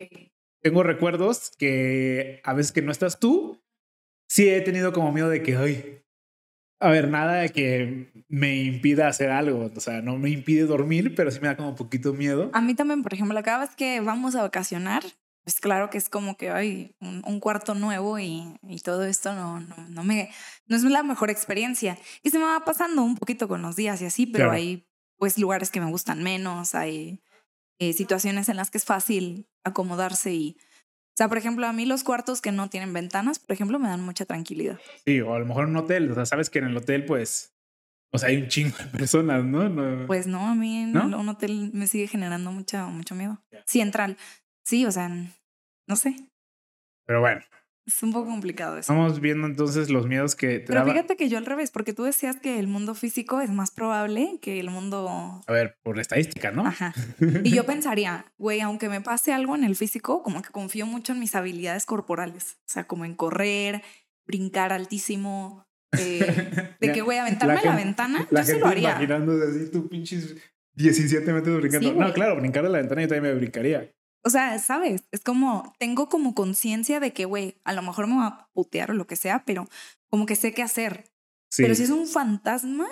tengo 0.61 0.83
recuerdos 0.83 1.51
que 1.57 2.41
a 2.43 2.53
veces 2.53 2.71
que 2.73 2.81
no 2.81 2.91
estás 2.91 3.19
tú, 3.19 3.63
sí 4.29 4.47
he 4.47 4.61
tenido 4.61 4.93
como 4.93 5.11
miedo 5.11 5.27
de 5.27 5.43
que, 5.43 5.57
ay, 5.57 6.01
a 6.79 6.89
ver, 6.89 7.09
nada 7.09 7.41
de 7.41 7.49
que 7.49 8.11
me 8.29 8.55
impida 8.55 9.07
hacer 9.07 9.31
algo. 9.31 9.69
O 9.75 9.79
sea, 9.81 10.01
no 10.01 10.17
me 10.17 10.29
impide 10.29 10.63
dormir, 10.63 11.13
pero 11.15 11.29
sí 11.29 11.39
me 11.41 11.47
da 11.47 11.57
como 11.57 11.69
un 11.69 11.75
poquito 11.75 12.13
miedo. 12.13 12.49
A 12.53 12.61
mí 12.61 12.73
también, 12.73 13.03
por 13.03 13.13
ejemplo, 13.13 13.41
cada 13.43 13.59
vez 13.59 13.75
que 13.75 13.99
vamos 13.99 14.35
a 14.35 14.43
vacacionar, 14.43 15.03
pues 15.43 15.59
claro 15.59 15.89
que 15.89 15.97
es 15.97 16.07
como 16.07 16.37
que 16.37 16.51
hay 16.51 16.95
un, 17.01 17.39
cuarto 17.39 17.73
nuevo 17.73 18.17
y, 18.19 18.57
y 18.61 18.79
todo 18.79 19.03
esto 19.03 19.33
no, 19.33 19.59
no, 19.59 19.75
no, 19.89 20.03
me, 20.03 20.31
no 20.67 20.77
es 20.77 20.83
la 20.83 21.03
mejor 21.03 21.29
experiencia. 21.29 21.97
Y 22.23 22.29
se 22.29 22.37
me 22.37 22.45
va 22.45 22.63
pasando 22.63 23.01
un 23.01 23.15
poquito 23.15 23.47
con 23.47 23.61
los 23.61 23.75
días 23.75 24.01
y 24.01 24.05
así, 24.05 24.25
pero 24.25 24.51
hay 24.51 24.87
pues 25.17 25.37
lugares 25.37 25.71
que 25.71 25.81
me 25.81 25.89
gustan 25.89 26.23
menos, 26.23 26.75
hay 26.75 27.21
eh, 27.79 27.91
situaciones 27.91 28.47
en 28.47 28.55
las 28.55 28.71
que 28.71 28.77
es 28.77 28.85
fácil 28.85 29.49
acomodarse 29.65 30.33
y 30.33 30.57
sea, 31.19 31.27
por 31.27 31.37
ejemplo, 31.37 31.67
a 31.67 31.73
mí 31.73 31.85
los 31.85 32.05
cuartos 32.05 32.39
que 32.39 32.53
no 32.53 32.69
tienen 32.69 32.93
ventanas, 32.93 33.39
por 33.39 33.51
ejemplo, 33.51 33.77
me 33.77 33.89
dan 33.89 34.01
mucha 34.01 34.23
tranquilidad. 34.23 34.79
Sí, 35.05 35.19
o 35.19 35.33
a 35.33 35.39
lo 35.39 35.45
mejor 35.45 35.65
en 35.65 35.71
un 35.71 35.77
hotel, 35.77 36.09
o 36.09 36.15
sea, 36.15 36.25
sabes 36.25 36.49
que 36.49 36.59
en 36.59 36.65
el 36.67 36.77
hotel, 36.77 37.03
pues, 37.03 37.53
o 38.13 38.17
sea, 38.17 38.29
hay 38.29 38.37
un 38.37 38.47
chingo 38.47 38.77
de 38.77 38.85
personas, 38.85 39.43
¿no? 39.43 40.07
pues 40.07 40.27
no, 40.27 40.47
a 40.47 40.55
mí 40.55 40.77
en 40.77 40.95
un 40.95 41.27
hotel 41.27 41.71
me 41.73 41.87
sigue 41.87 42.07
generando 42.07 42.53
mucho, 42.53 42.87
mucho 42.87 43.15
miedo. 43.15 43.43
Sí, 43.65 43.81
entrar. 43.81 44.15
Sí, 44.63 44.85
o 44.85 44.91
sea, 44.91 45.09
no 45.09 45.95
sé. 45.97 46.15
Pero 47.05 47.19
bueno, 47.19 47.41
es 47.89 48.03
un 48.03 48.13
poco 48.13 48.29
complicado 48.29 48.73
eso. 48.77 48.93
Estamos 48.93 49.19
viendo 49.19 49.47
entonces 49.47 49.89
los 49.89 50.07
miedos 50.07 50.35
que 50.35 50.59
te 50.59 50.67
Pero 50.67 50.85
fíjate 50.85 51.17
que 51.17 51.27
yo 51.27 51.37
al 51.37 51.45
revés, 51.45 51.71
porque 51.71 51.91
tú 51.91 52.03
decías 52.03 52.37
que 52.37 52.59
el 52.59 52.67
mundo 52.67 52.93
físico 52.93 53.41
es 53.41 53.49
más 53.49 53.71
probable 53.71 54.37
que 54.41 54.59
el 54.59 54.69
mundo. 54.69 55.41
A 55.45 55.51
ver, 55.51 55.77
por 55.81 55.99
estadística, 55.99 56.51
¿no? 56.51 56.65
Ajá. 56.65 56.93
Y 57.43 57.49
yo 57.49 57.65
pensaría, 57.65 58.25
güey, 58.37 58.61
aunque 58.61 58.89
me 58.89 59.01
pase 59.01 59.33
algo 59.33 59.55
en 59.55 59.63
el 59.63 59.75
físico, 59.75 60.21
como 60.21 60.41
que 60.41 60.49
confío 60.49 60.85
mucho 60.85 61.13
en 61.13 61.19
mis 61.19 61.33
habilidades 61.35 61.85
corporales. 61.85 62.57
O 62.59 62.71
sea, 62.71 62.85
como 62.85 63.05
en 63.05 63.15
correr, 63.15 63.81
brincar 64.27 64.71
altísimo. 64.71 65.65
Eh, 65.97 66.75
de 66.79 66.91
que, 66.91 67.01
güey, 67.01 67.17
aventarme 67.17 67.57
a 67.57 67.65
la 67.65 67.75
ventana, 67.75 68.27
la 68.29 68.41
yo 68.41 68.45
gente 68.45 68.53
se 68.53 68.59
lo 68.59 68.67
haría. 68.67 68.91
Imaginando 68.91 69.33
así, 69.43 69.71
tu 69.71 69.89
pinches 69.89 70.35
17 70.75 71.33
metros 71.33 71.59
brincando. 71.59 71.93
no, 71.93 72.13
claro, 72.13 72.35
brincar 72.35 72.65
a 72.65 72.69
la 72.69 72.77
ventana 72.77 73.01
yo 73.01 73.07
también 73.07 73.33
me 73.33 73.39
brincaría. 73.39 73.91
O 74.29 74.31
sea, 74.31 74.59
¿sabes? 74.59 75.05
Es 75.11 75.21
como, 75.21 75.73
tengo 75.79 76.07
como 76.07 76.35
conciencia 76.35 76.99
de 76.99 77.13
que, 77.13 77.25
güey, 77.25 77.55
a 77.63 77.73
lo 77.73 77.81
mejor 77.81 78.05
me 78.05 78.17
va 78.17 78.27
a 78.27 78.49
putear 78.53 78.91
o 78.91 78.93
lo 78.93 79.07
que 79.07 79.15
sea, 79.15 79.43
pero 79.43 79.67
como 80.07 80.27
que 80.27 80.35
sé 80.35 80.53
qué 80.53 80.61
hacer. 80.61 81.05
Pero 81.57 81.73
si 81.73 81.81
es 81.81 81.89
un 81.89 82.05
fantasma, 82.05 82.85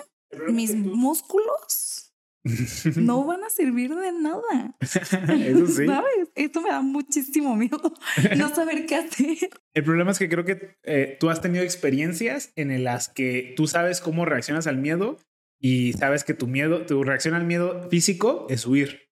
mis 0.48 0.74
músculos 0.74 2.12
no 2.96 3.24
van 3.24 3.44
a 3.44 3.50
servir 3.50 3.94
de 3.94 4.10
nada. 4.10 4.74
Eso 4.80 5.66
sí. 5.68 5.86
¿Sabes? 5.86 6.32
Esto 6.34 6.60
me 6.60 6.70
da 6.70 6.82
muchísimo 6.82 7.54
miedo. 7.54 7.94
No 8.36 8.52
saber 8.52 8.86
qué 8.86 8.96
hacer. 8.96 9.50
El 9.74 9.84
problema 9.84 10.10
es 10.10 10.18
que 10.18 10.28
creo 10.28 10.44
que 10.44 10.76
eh, 10.82 11.18
tú 11.20 11.30
has 11.30 11.40
tenido 11.40 11.62
experiencias 11.62 12.52
en 12.56 12.82
las 12.82 13.08
que 13.08 13.54
tú 13.56 13.68
sabes 13.68 14.00
cómo 14.00 14.24
reaccionas 14.24 14.66
al 14.66 14.78
miedo 14.78 15.20
y 15.60 15.92
sabes 15.92 16.24
que 16.24 16.34
tu 16.34 16.48
miedo, 16.48 16.84
tu 16.84 17.04
reacción 17.04 17.34
al 17.34 17.44
miedo 17.44 17.88
físico 17.90 18.48
es 18.50 18.66
huir. 18.66 19.07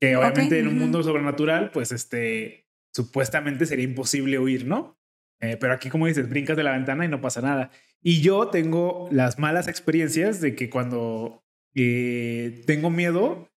Que 0.00 0.16
obviamente 0.16 0.58
en 0.58 0.68
un 0.68 0.78
mundo 0.78 1.02
sobrenatural, 1.02 1.70
pues 1.70 1.92
este, 1.92 2.66
supuestamente 2.92 3.66
sería 3.66 3.84
imposible 3.84 4.38
huir, 4.38 4.66
¿no? 4.66 4.98
Eh, 5.40 5.56
pero 5.58 5.72
aquí, 5.72 5.88
como 5.90 6.06
dices, 6.06 6.28
brincas 6.28 6.56
de 6.56 6.64
la 6.64 6.72
ventana 6.72 7.04
y 7.04 7.08
no 7.08 7.20
pasa 7.20 7.40
nada. 7.40 7.70
Y 8.02 8.20
yo 8.20 8.48
tengo 8.48 9.08
las 9.10 9.38
malas 9.38 9.68
experiencias 9.68 10.40
de 10.40 10.54
que 10.54 10.70
cuando 10.70 11.44
eh, 11.74 12.62
tengo 12.66 12.90
miedo, 12.90 13.50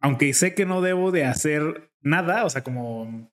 aunque 0.00 0.32
sé 0.34 0.54
que 0.54 0.66
no 0.66 0.80
debo 0.80 1.10
de 1.10 1.24
hacer 1.24 1.92
nada, 2.00 2.44
o 2.44 2.50
sea, 2.50 2.62
como 2.62 3.30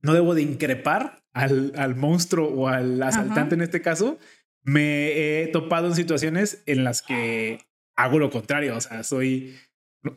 no 0.00 0.14
debo 0.14 0.34
de 0.34 0.42
increpar 0.42 1.24
al, 1.32 1.72
al 1.76 1.94
monstruo 1.94 2.48
o 2.48 2.68
al 2.68 3.02
asaltante 3.02 3.54
en 3.54 3.62
este 3.62 3.80
caso, 3.80 4.18
me 4.62 5.42
he 5.42 5.46
topado 5.48 5.88
en 5.88 5.94
situaciones 5.94 6.62
en 6.66 6.84
las 6.84 7.02
que 7.02 7.60
hago 7.96 8.18
lo 8.18 8.30
contrario, 8.30 8.76
o 8.76 8.80
sea, 8.80 9.02
soy 9.02 9.56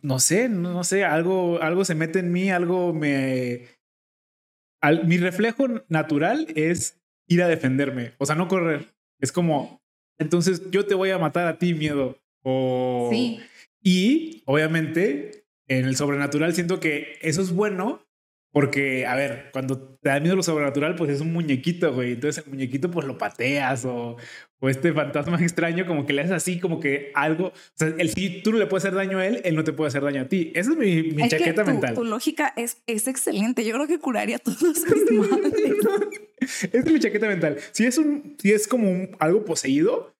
no, 0.01 0.19
sé, 0.19 0.49
no, 0.49 0.83
sé, 0.83 1.03
algo, 1.03 1.61
algo 1.61 1.85
se 1.85 1.95
mete 1.95 2.19
en 2.19 2.31
mí, 2.31 2.49
algo 2.49 2.93
me... 2.93 3.67
mi 5.05 5.17
reflejo 5.17 5.67
natural 5.89 6.47
es 6.55 7.01
ir 7.27 7.41
a 7.43 7.47
defenderme, 7.47 8.13
o 8.17 8.25
sea, 8.25 8.35
no 8.35 8.47
correr. 8.47 8.93
Es 9.19 9.31
como, 9.31 9.81
entonces 10.17 10.69
yo 10.71 10.85
te 10.85 10.95
voy 10.95 11.09
a 11.11 11.17
matar 11.17 11.47
a 11.47 11.57
ti, 11.57 11.73
miedo. 11.73 12.19
O... 12.43 13.09
Sí. 13.11 13.39
Y 13.81 14.43
obviamente 14.45 15.45
en 15.67 15.85
el 15.85 15.95
sobrenatural 15.95 16.53
siento 16.53 16.79
que 16.79 17.17
eso 17.21 17.41
es 17.41 17.51
bueno 17.51 18.05
porque, 18.55 19.05
a 19.05 19.15
ver, 19.15 19.49
cuando 19.51 19.97
te 20.01 20.07
da 20.07 20.21
miedo 20.21 20.37
lo 20.37 20.41
sobrenatural, 20.41 20.95
pues 20.95 21.11
es 21.11 21.19
un 21.19 21.33
muñequito, 21.33 21.93
güey. 21.93 22.13
Entonces 22.13 22.45
el 22.45 22.51
muñequito, 22.51 22.89
pues 22.89 23.05
lo 23.05 23.17
pateas 23.17 23.83
o, 23.83 24.15
o 24.65 24.69
este 24.69 24.93
fantasma 24.93 25.37
extraño, 25.41 25.85
como 25.85 26.07
que 26.07 26.13
le 26.13 26.21
haces 26.21 26.33
así, 26.33 26.59
como 26.59 26.79
que 26.79 27.11
algo. 27.13 27.49
O 27.49 27.53
sea, 27.75 27.93
el, 27.99 28.09
si 28.09 28.41
tú 28.41 28.51
no 28.51 28.57
le 28.57 28.65
puedes 28.65 28.83
hacer 28.83 28.95
daño 28.95 29.19
a 29.19 29.27
él, 29.27 29.41
él 29.43 29.55
no 29.55 29.63
te 29.63 29.73
puede 29.73 29.89
hacer 29.89 30.01
daño 30.01 30.21
a 30.21 30.27
ti. 30.27 30.51
Esa 30.55 30.71
es 30.71 30.77
mi, 30.77 31.03
mi 31.03 31.27
chaqueta 31.29 31.63
mental. 31.63 31.93
Tu 31.93 32.03
lógica 32.03 32.51
es, 32.55 32.81
es 32.87 33.07
excelente. 33.07 33.63
Yo 33.63 33.75
creo 33.75 33.87
que 33.87 33.99
curaría 33.99 34.39
todos 34.39 34.63
mis 34.63 35.11
males. 35.11 35.53
Esa 36.39 36.79
es 36.79 36.91
mi 36.91 36.99
chaqueta 36.99 37.27
mental. 37.27 37.57
Si 37.73 37.85
es, 37.85 37.99
un, 37.99 38.35
si 38.39 38.53
es 38.53 38.67
como 38.67 38.89
un, 38.89 39.15
algo 39.19 39.45
poseído, 39.45 40.15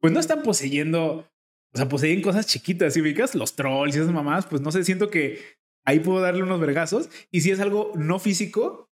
pues 0.00 0.12
no 0.12 0.20
están 0.20 0.42
poseyendo. 0.42 1.26
O 1.72 1.78
sea, 1.78 1.88
poseen 1.88 2.20
cosas 2.20 2.46
chiquitas. 2.46 2.92
Si 2.92 3.00
ubicas 3.00 3.34
los 3.34 3.56
trolls 3.56 3.96
y 3.96 3.98
esas 3.98 4.12
mamás, 4.12 4.46
pues 4.46 4.60
no 4.60 4.72
sé, 4.72 4.84
siento 4.84 5.08
que 5.08 5.40
ahí 5.86 6.00
puedo 6.00 6.20
darle 6.20 6.42
unos 6.42 6.60
vergazos. 6.60 7.08
Y 7.30 7.40
si 7.40 7.50
es 7.50 7.60
algo 7.60 7.92
no 7.94 8.18
físico, 8.18 8.90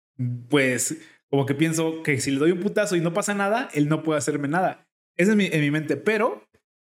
pues 0.49 0.97
como 1.29 1.45
que 1.45 1.55
pienso 1.55 2.03
que 2.03 2.19
si 2.19 2.31
le 2.31 2.39
doy 2.39 2.51
un 2.51 2.59
putazo 2.59 2.97
y 2.97 3.01
no 3.01 3.13
pasa 3.13 3.33
nada, 3.33 3.69
él 3.73 3.87
no 3.87 4.03
puede 4.03 4.17
hacerme 4.17 4.49
nada. 4.49 4.88
Esa 5.19 5.31
es 5.31 5.37
mi, 5.37 5.47
en 5.51 5.61
mi 5.61 5.69
mente. 5.69 5.97
Pero 5.97 6.47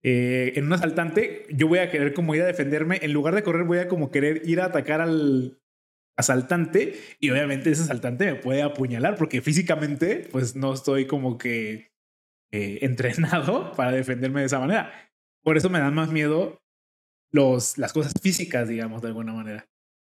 eh, 0.04 0.52
en 0.54 0.66
un 0.66 0.72
asaltante, 0.72 1.44
yo 1.50 1.68
voy 1.68 1.80
a 1.80 1.90
querer 1.90 2.14
como 2.14 2.34
ir 2.34 2.42
a 2.42 2.46
defenderme. 2.46 3.00
En 3.02 3.12
lugar 3.12 3.34
de 3.34 3.42
correr, 3.42 3.64
voy 3.64 3.78
a 3.78 3.88
como 3.88 4.10
querer 4.10 4.42
ir 4.44 4.60
a 4.60 4.66
atacar 4.66 5.00
al 5.00 5.60
asaltante. 6.16 6.94
Y 7.18 7.30
obviamente 7.30 7.70
ese 7.70 7.82
asaltante 7.82 8.26
me 8.26 8.36
puede 8.36 8.62
apuñalar 8.62 9.16
porque 9.16 9.42
físicamente, 9.42 10.28
pues 10.30 10.54
no 10.54 10.72
estoy 10.72 11.06
como 11.06 11.36
que 11.36 11.90
eh, 12.52 12.78
entrenado 12.82 13.72
para 13.72 13.90
defenderme 13.90 14.40
de 14.40 14.46
esa 14.46 14.60
manera. 14.60 14.92
Por 15.42 15.56
eso 15.56 15.68
me 15.68 15.80
dan 15.80 15.94
más 15.94 16.12
miedo 16.12 16.62
los, 17.32 17.76
las 17.76 17.92
cosas 17.92 18.12
físicas, 18.22 18.68
digamos, 18.68 19.02
de 19.02 19.08
alguna 19.08 19.32
manera. 19.32 19.66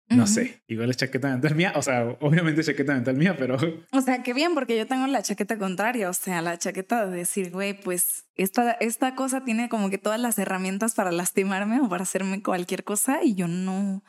No 0.10 0.28
sé, 0.28 0.62
igual 0.68 0.90
es 0.90 0.98
chaqueta 0.98 1.30
mental 1.30 1.56
mía, 1.56 1.74
o 1.76 1.82
sea, 1.82 2.06
obviamente 2.20 2.62
es 2.62 2.68
chaqueta 2.68 2.94
mental 2.94 3.16
mía, 3.16 3.36
pero... 3.38 3.58
O 3.92 4.02
sea, 4.02 4.22
qué 4.22 4.34
bien, 4.34 4.54
porque 4.54 4.78
yo 4.78 4.86
tengo 4.86 5.08
la 5.08 5.24
chaqueta 5.24 5.58
contraria, 5.58 6.10
o 6.10 6.14
sea, 6.14 6.42
la 6.42 6.58
chaqueta 6.58 7.08
de 7.08 7.18
decir, 7.18 7.52
güey, 7.52 7.80
pues 7.80 8.26
esta, 8.36 8.74
esta 8.74 9.16
cosa 9.16 9.44
tiene 9.44 9.70
como 9.70 9.90
que 9.90 9.98
todas 9.98 10.20
las 10.20 10.38
herramientas 10.38 10.94
para 10.94 11.12
lastimarme 11.12 11.80
o 11.82 11.90
para 11.90 12.04
hacerme 12.04 12.44
cualquier 12.44 12.84
cosa 12.84 13.24
y 13.24 13.36
yo 13.36 13.48
no... 13.48 14.04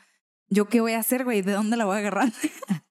¿Yo 0.47 0.69
qué 0.69 0.79
voy 0.79 0.93
a 0.93 0.99
hacer, 0.99 1.23
güey? 1.23 1.41
¿De 1.41 1.53
dónde 1.53 1.75
la 1.75 1.85
voy 1.85 1.95
a 1.95 1.99
agarrar? 1.99 2.31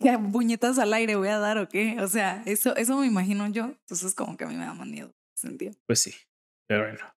¿Qué 0.00 0.18
puñetas 0.32 0.78
al 0.78 0.92
aire 0.92 1.14
voy 1.14 1.28
a 1.28 1.38
dar 1.38 1.58
o 1.58 1.68
qué? 1.68 2.00
O 2.00 2.08
sea, 2.08 2.42
eso, 2.46 2.74
eso 2.76 2.98
me 2.98 3.06
imagino 3.06 3.46
yo. 3.48 3.66
Entonces, 3.66 4.14
como 4.14 4.36
que 4.36 4.44
a 4.44 4.48
mí 4.48 4.56
me 4.56 4.64
da 4.64 4.74
más 4.74 4.88
miedo. 4.88 5.14
¿Sentido? 5.34 5.74
Pues 5.86 6.00
sí, 6.00 6.14
pero 6.66 6.84
bueno. 6.84 7.15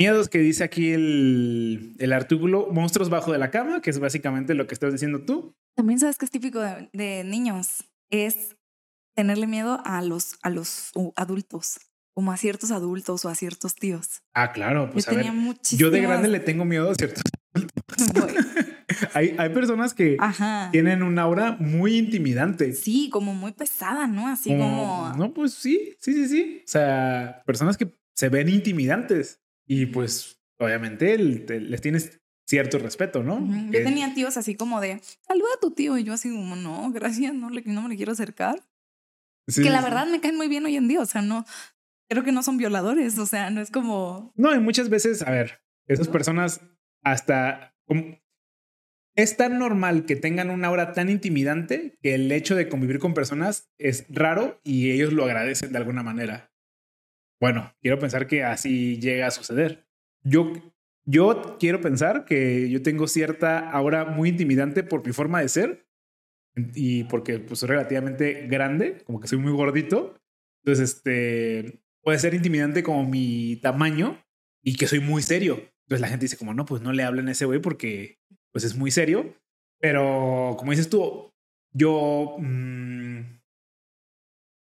Miedos 0.00 0.30
que 0.30 0.38
dice 0.38 0.64
aquí 0.64 0.92
el, 0.92 1.94
el, 1.98 2.14
artículo, 2.14 2.68
monstruos 2.72 3.10
bajo 3.10 3.32
de 3.32 3.38
la 3.38 3.50
cama, 3.50 3.82
que 3.82 3.90
es 3.90 3.98
básicamente 3.98 4.54
lo 4.54 4.66
que 4.66 4.72
estás 4.72 4.92
diciendo 4.92 5.26
tú. 5.26 5.54
También 5.76 5.98
sabes 5.98 6.16
que 6.16 6.24
es 6.24 6.30
típico 6.30 6.58
de, 6.58 7.22
niños, 7.22 7.84
es 8.08 8.56
tenerle 9.14 9.46
miedo 9.46 9.82
a 9.84 10.00
los, 10.00 10.38
a 10.40 10.48
los 10.48 10.92
adultos, 11.16 11.80
como 12.14 12.32
a 12.32 12.38
ciertos 12.38 12.70
adultos 12.70 13.26
o 13.26 13.28
a 13.28 13.34
ciertos 13.34 13.74
tíos. 13.74 14.22
Ah, 14.32 14.52
claro, 14.52 14.88
pues 14.90 15.04
yo, 15.04 15.12
a 15.12 15.16
ver, 15.16 15.26
yo 15.76 15.90
de 15.90 16.00
grande 16.00 16.28
le 16.28 16.40
tengo 16.40 16.64
miedo 16.64 16.90
a 16.90 16.94
ciertos 16.94 17.22
adultos. 17.52 18.46
hay, 19.12 19.34
hay 19.36 19.50
personas 19.50 19.92
que 19.92 20.16
tienen 20.72 21.02
un 21.02 21.18
aura 21.18 21.58
muy 21.60 21.98
intimidante. 21.98 22.72
Sí, 22.72 23.10
como 23.12 23.34
muy 23.34 23.52
pesada, 23.52 24.06
¿no? 24.06 24.28
Así 24.28 24.48
como... 24.48 25.12
No, 25.18 25.34
pues 25.34 25.52
sí, 25.52 25.94
sí, 25.98 26.14
sí, 26.14 26.26
sí. 26.26 26.62
O 26.64 26.68
sea, 26.68 27.42
personas 27.44 27.76
que 27.76 27.92
se 28.14 28.30
ven 28.30 28.48
intimidantes. 28.48 29.40
Y 29.70 29.86
pues, 29.86 30.42
obviamente, 30.58 31.16
les 31.16 31.80
tienes 31.80 32.20
cierto 32.44 32.80
respeto, 32.80 33.22
¿no? 33.22 33.38
Yo 33.70 33.84
tenía 33.84 34.12
tíos 34.14 34.36
así 34.36 34.56
como 34.56 34.80
de, 34.80 35.00
saluda 35.20 35.48
a 35.56 35.60
tu 35.60 35.70
tío. 35.70 35.96
Y 35.96 36.02
yo 36.02 36.12
así 36.12 36.28
como, 36.28 36.56
no, 36.56 36.90
gracias, 36.90 37.32
no, 37.32 37.50
le, 37.50 37.62
no 37.64 37.82
me 37.82 37.88
le 37.90 37.96
quiero 37.96 38.10
acercar. 38.10 38.60
Que 39.46 39.70
la 39.70 39.80
verdad 39.80 40.08
me 40.08 40.20
caen 40.20 40.36
muy 40.36 40.48
bien 40.48 40.64
hoy 40.64 40.74
en 40.74 40.88
día. 40.88 41.00
O 41.00 41.06
sea, 41.06 41.22
no, 41.22 41.44
creo 42.08 42.24
que 42.24 42.32
no 42.32 42.42
son 42.42 42.56
violadores. 42.56 43.16
O 43.20 43.26
sea, 43.26 43.50
no 43.50 43.60
es 43.60 43.70
como... 43.70 44.32
No, 44.34 44.52
y 44.52 44.58
muchas 44.58 44.88
veces, 44.88 45.22
a 45.22 45.30
ver, 45.30 45.60
esas 45.86 46.08
personas 46.08 46.62
hasta... 47.04 47.76
es 49.14 49.36
tan 49.36 49.56
normal 49.56 50.04
que 50.04 50.16
tengan 50.16 50.50
una 50.50 50.66
aura 50.66 50.94
tan 50.94 51.10
intimidante 51.10 51.96
que 52.02 52.16
el 52.16 52.32
hecho 52.32 52.56
de 52.56 52.68
convivir 52.68 52.98
con 52.98 53.14
personas 53.14 53.70
es 53.78 54.04
raro 54.08 54.60
y 54.64 54.90
ellos 54.90 55.12
lo 55.12 55.26
agradecen 55.26 55.70
de 55.70 55.78
alguna 55.78 56.02
manera. 56.02 56.49
Bueno, 57.40 57.72
quiero 57.80 57.98
pensar 57.98 58.26
que 58.26 58.44
así 58.44 58.98
llega 59.00 59.26
a 59.26 59.30
suceder. 59.30 59.86
Yo, 60.22 60.52
yo 61.04 61.56
quiero 61.58 61.80
pensar 61.80 62.24
que 62.24 62.68
yo 62.70 62.82
tengo 62.82 63.06
cierta 63.08 63.70
aura 63.70 64.04
muy 64.04 64.28
intimidante 64.28 64.82
por 64.84 65.04
mi 65.06 65.12
forma 65.12 65.40
de 65.40 65.48
ser 65.48 65.86
Y 66.74 67.04
porque 67.04 67.38
pues 67.40 67.60
soy 67.60 67.70
relativamente 67.70 68.46
grande, 68.48 69.02
como 69.04 69.20
que 69.20 69.28
soy 69.28 69.38
muy 69.38 69.52
gordito. 69.52 70.16
Entonces, 70.64 70.96
este, 70.96 71.82
puede 72.02 72.18
ser 72.18 72.34
intimidante 72.34 72.82
como 72.82 73.04
mi 73.08 73.56
tamaño 73.62 74.22
y 74.62 74.76
que 74.76 74.86
soy 74.86 75.00
muy 75.00 75.22
serio. 75.22 75.54
Entonces 75.84 76.00
la 76.02 76.08
gente 76.08 76.24
dice 76.26 76.36
como, 76.36 76.54
no, 76.54 76.64
pues 76.66 76.82
no 76.82 76.92
le 76.92 77.02
hablen 77.04 77.28
a 77.28 77.32
ese 77.32 77.46
güey 77.46 77.60
porque 77.60 78.18
pues 78.52 78.64
es 78.64 78.76
muy 78.76 78.90
serio. 78.90 79.36
Pero 79.80 80.56
como 80.58 80.72
dices 80.72 80.90
tú, 80.90 81.32
yo 81.72 82.36
mm, 82.38 83.39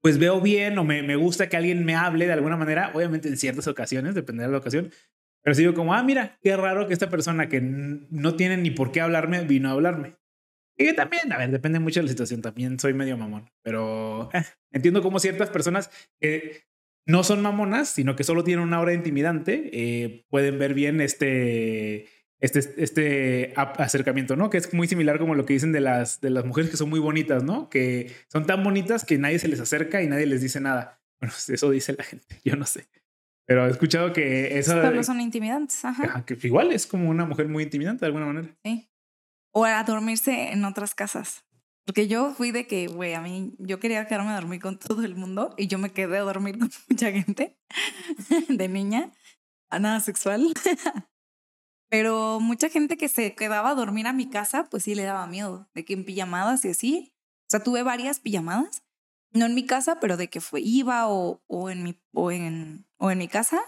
pues 0.04 0.18
veo 0.18 0.38
bien 0.42 0.76
o 0.76 0.84
me, 0.84 1.02
me, 1.02 1.16
gusta 1.16 1.48
que 1.48 1.56
alguien 1.56 1.82
me 1.86 1.94
hable 1.94 2.26
de 2.26 2.34
alguna 2.34 2.58
manera, 2.58 2.90
obviamente 2.92 3.26
en 3.26 3.38
ciertas 3.38 3.66
ocasiones, 3.68 4.14
depende 4.14 4.42
de 4.42 4.50
la 4.50 4.58
ocasión. 4.58 4.90
Pero 5.42 5.54
si 5.54 5.62
digo 5.62 5.72
como, 5.72 5.94
ah, 5.94 6.02
mira, 6.02 6.36
qué 6.42 6.54
raro 6.58 6.86
que 6.86 6.92
esta 6.92 7.08
persona 7.08 7.48
que 7.48 7.62
no 7.62 8.36
tiene 8.36 8.58
ni 8.58 8.70
por 8.70 8.92
qué 8.92 9.00
hablarme 9.00 9.44
vino 9.44 9.70
a 9.70 9.72
hablarme. 9.72 10.16
Y 10.76 10.92
también, 10.92 11.32
a 11.32 11.38
ver, 11.38 11.50
depende 11.50 11.78
mucho 11.78 12.00
de 12.00 12.04
la 12.04 12.10
situación. 12.10 12.42
También 12.42 12.78
soy 12.78 12.92
medio 12.92 13.16
mamón, 13.16 13.50
pero 13.62 14.28
eh, 14.34 14.42
entiendo 14.72 15.00
cómo 15.00 15.18
ciertas 15.20 15.48
personas 15.48 15.90
que 16.20 16.64
no 17.06 17.24
son 17.24 17.40
mamonas, 17.40 17.88
sino 17.88 18.14
que 18.14 18.24
solo 18.24 18.44
tienen 18.44 18.62
una 18.62 18.80
hora 18.80 18.92
intimidante, 18.92 19.70
eh, 19.72 20.26
pueden 20.28 20.58
ver 20.58 20.74
bien 20.74 21.00
este, 21.00 22.08
este, 22.44 22.74
este 22.76 23.54
acercamiento, 23.56 24.36
¿no? 24.36 24.50
Que 24.50 24.58
es 24.58 24.72
muy 24.74 24.86
similar 24.86 25.18
como 25.18 25.34
lo 25.34 25.46
que 25.46 25.54
dicen 25.54 25.72
de 25.72 25.80
las, 25.80 26.20
de 26.20 26.28
las 26.28 26.44
mujeres 26.44 26.70
que 26.70 26.76
son 26.76 26.90
muy 26.90 27.00
bonitas, 27.00 27.42
¿no? 27.42 27.70
Que 27.70 28.14
son 28.28 28.46
tan 28.46 28.62
bonitas 28.62 29.04
que 29.04 29.16
nadie 29.16 29.38
se 29.38 29.48
les 29.48 29.60
acerca 29.60 30.02
y 30.02 30.08
nadie 30.08 30.26
les 30.26 30.42
dice 30.42 30.60
nada. 30.60 31.00
Bueno, 31.20 31.34
eso 31.48 31.70
dice 31.70 31.94
la 31.94 32.04
gente, 32.04 32.26
yo 32.44 32.56
no 32.56 32.66
sé. 32.66 32.86
Pero 33.46 33.66
he 33.66 33.70
escuchado 33.70 34.12
que 34.12 34.58
eso... 34.58 34.74
Pero 34.74 35.02
son 35.02 35.20
intimidantes, 35.20 35.84
ajá. 35.84 36.24
Que 36.24 36.38
igual 36.46 36.72
es 36.72 36.86
como 36.86 37.10
una 37.10 37.26
mujer 37.26 37.48
muy 37.48 37.62
intimidante 37.62 38.00
de 38.00 38.06
alguna 38.06 38.26
manera. 38.26 38.56
Sí. 38.62 38.88
O 39.52 39.64
a 39.64 39.82
dormirse 39.84 40.52
en 40.52 40.64
otras 40.64 40.94
casas. 40.94 41.44
Porque 41.86 42.08
yo 42.08 42.32
fui 42.32 42.50
de 42.50 42.66
que, 42.66 42.86
güey, 42.86 43.12
a 43.12 43.20
mí, 43.20 43.54
yo 43.58 43.80
quería 43.80 44.06
quedarme 44.06 44.30
a 44.30 44.36
dormir 44.36 44.60
con 44.60 44.78
todo 44.78 45.04
el 45.04 45.14
mundo 45.14 45.54
y 45.58 45.66
yo 45.66 45.78
me 45.78 45.90
quedé 45.90 46.18
a 46.18 46.22
dormir 46.22 46.58
con 46.58 46.70
mucha 46.88 47.10
gente 47.10 47.56
de 48.48 48.68
niña, 48.68 49.12
a 49.70 49.78
nada 49.78 50.00
sexual. 50.00 50.54
Pero 51.96 52.40
mucha 52.40 52.70
gente 52.70 52.96
que 52.96 53.08
se 53.08 53.36
quedaba 53.36 53.70
a 53.70 53.74
dormir 53.76 54.08
a 54.08 54.12
mi 54.12 54.28
casa, 54.28 54.68
pues 54.68 54.82
sí 54.82 54.96
le 54.96 55.04
daba 55.04 55.28
miedo, 55.28 55.68
de 55.76 55.84
que 55.84 55.92
en 55.92 56.04
pijamadas 56.04 56.64
y 56.64 56.70
así. 56.70 57.14
O 57.42 57.50
sea, 57.50 57.60
tuve 57.60 57.84
varias 57.84 58.18
pijamadas, 58.18 58.82
no 59.30 59.46
en 59.46 59.54
mi 59.54 59.64
casa, 59.64 60.00
pero 60.00 60.16
de 60.16 60.28
que 60.28 60.40
fue, 60.40 60.60
iba 60.60 61.06
o, 61.08 61.44
o, 61.46 61.70
en, 61.70 61.84
mi, 61.84 62.02
o, 62.12 62.32
en, 62.32 62.84
o 62.96 63.12
en 63.12 63.18
mi 63.18 63.28
casa, 63.28 63.60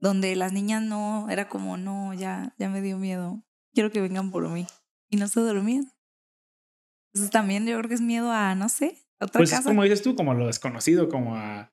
donde 0.00 0.34
las 0.34 0.52
niñas 0.52 0.82
no, 0.82 1.30
era 1.30 1.48
como, 1.48 1.76
no, 1.76 2.12
ya, 2.14 2.52
ya 2.58 2.68
me 2.68 2.82
dio 2.82 2.98
miedo, 2.98 3.44
quiero 3.72 3.92
que 3.92 4.00
vengan 4.00 4.32
por 4.32 4.48
mí. 4.48 4.66
Y 5.08 5.16
no 5.16 5.28
se 5.28 5.38
dormían. 5.38 5.92
Entonces 7.12 7.30
también 7.30 7.64
yo 7.64 7.78
creo 7.78 7.88
que 7.88 7.94
es 7.94 8.00
miedo 8.00 8.32
a, 8.32 8.56
no 8.56 8.68
sé, 8.70 8.96
otra 9.20 9.38
pues 9.38 9.54
como 9.60 9.84
dices 9.84 10.02
tú, 10.02 10.16
como 10.16 10.34
lo 10.34 10.48
desconocido, 10.48 11.08
como 11.08 11.36
a... 11.36 11.72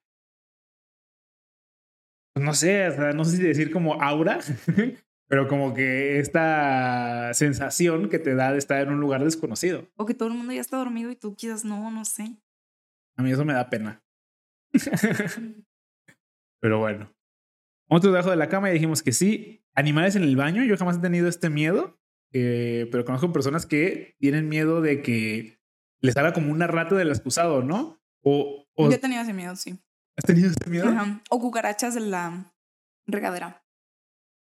Pues 2.35 2.45
no 2.45 2.53
sé, 2.53 2.95
no 3.15 3.25
sé 3.25 3.38
si 3.38 3.41
decir 3.41 3.71
como 3.71 4.03
aura, 4.03 4.39
pero 5.27 5.48
como 5.48 5.74
que 5.74 6.20
esta 6.20 7.34
sensación 7.34 8.10
que 8.10 8.20
te 8.20 8.36
da 8.36 8.51
de 8.51 8.60
estar 8.60 8.82
en 8.82 8.94
un 8.94 9.00
lugar 9.00 9.24
desconocido. 9.24 9.88
O 9.96 10.05
que 10.05 10.13
todo 10.13 10.29
el 10.29 10.36
mundo 10.36 10.53
ya 10.53 10.62
está 10.62 10.77
dormido 10.77 11.10
y 11.10 11.15
tú 11.15 11.36
quizás 11.36 11.65
no, 11.65 11.89
no 11.91 12.05
sé. 12.05 12.38
A 13.17 13.24
mí 13.24 13.32
eso 13.32 13.46
me 13.46 13.53
da 13.53 13.70
pena. 13.70 14.03
pero 16.60 16.79
bueno. 16.79 17.12
Otro 17.88 18.12
debajo 18.12 18.29
de 18.29 18.36
la 18.36 18.50
cama 18.50 18.70
y 18.70 18.74
dijimos 18.74 19.01
que 19.01 19.12
sí. 19.12 19.63
Animales 19.74 20.15
en 20.15 20.24
el 20.24 20.36
baño, 20.36 20.63
yo 20.63 20.77
jamás 20.77 20.98
he 20.98 21.01
tenido 21.01 21.27
este 21.27 21.50
miedo. 21.50 22.00
Eh, 22.32 22.88
pero 22.91 23.05
conozco 23.05 23.32
personas 23.32 23.65
que 23.65 24.15
tienen 24.20 24.50
miedo 24.50 24.82
de 24.82 25.01
que 25.01 25.60
les 26.01 26.17
haga 26.17 26.34
como 26.34 26.51
una 26.51 26.67
rata 26.67 26.96
del 26.96 27.10
excusado, 27.10 27.63
¿no? 27.63 28.01
O, 28.22 28.65
Yo 28.77 28.91
he 28.91 28.98
tenido 28.98 29.22
ese 29.22 29.34
miedo, 29.34 29.55
sí. 29.55 29.79
¿Has 30.17 30.25
tenido 30.25 30.50
ese 30.50 30.70
miedo? 30.70 30.94
O 31.29 31.39
cucarachas 31.39 31.94
de 31.94 32.01
la 32.01 32.53
regadera. 33.07 33.64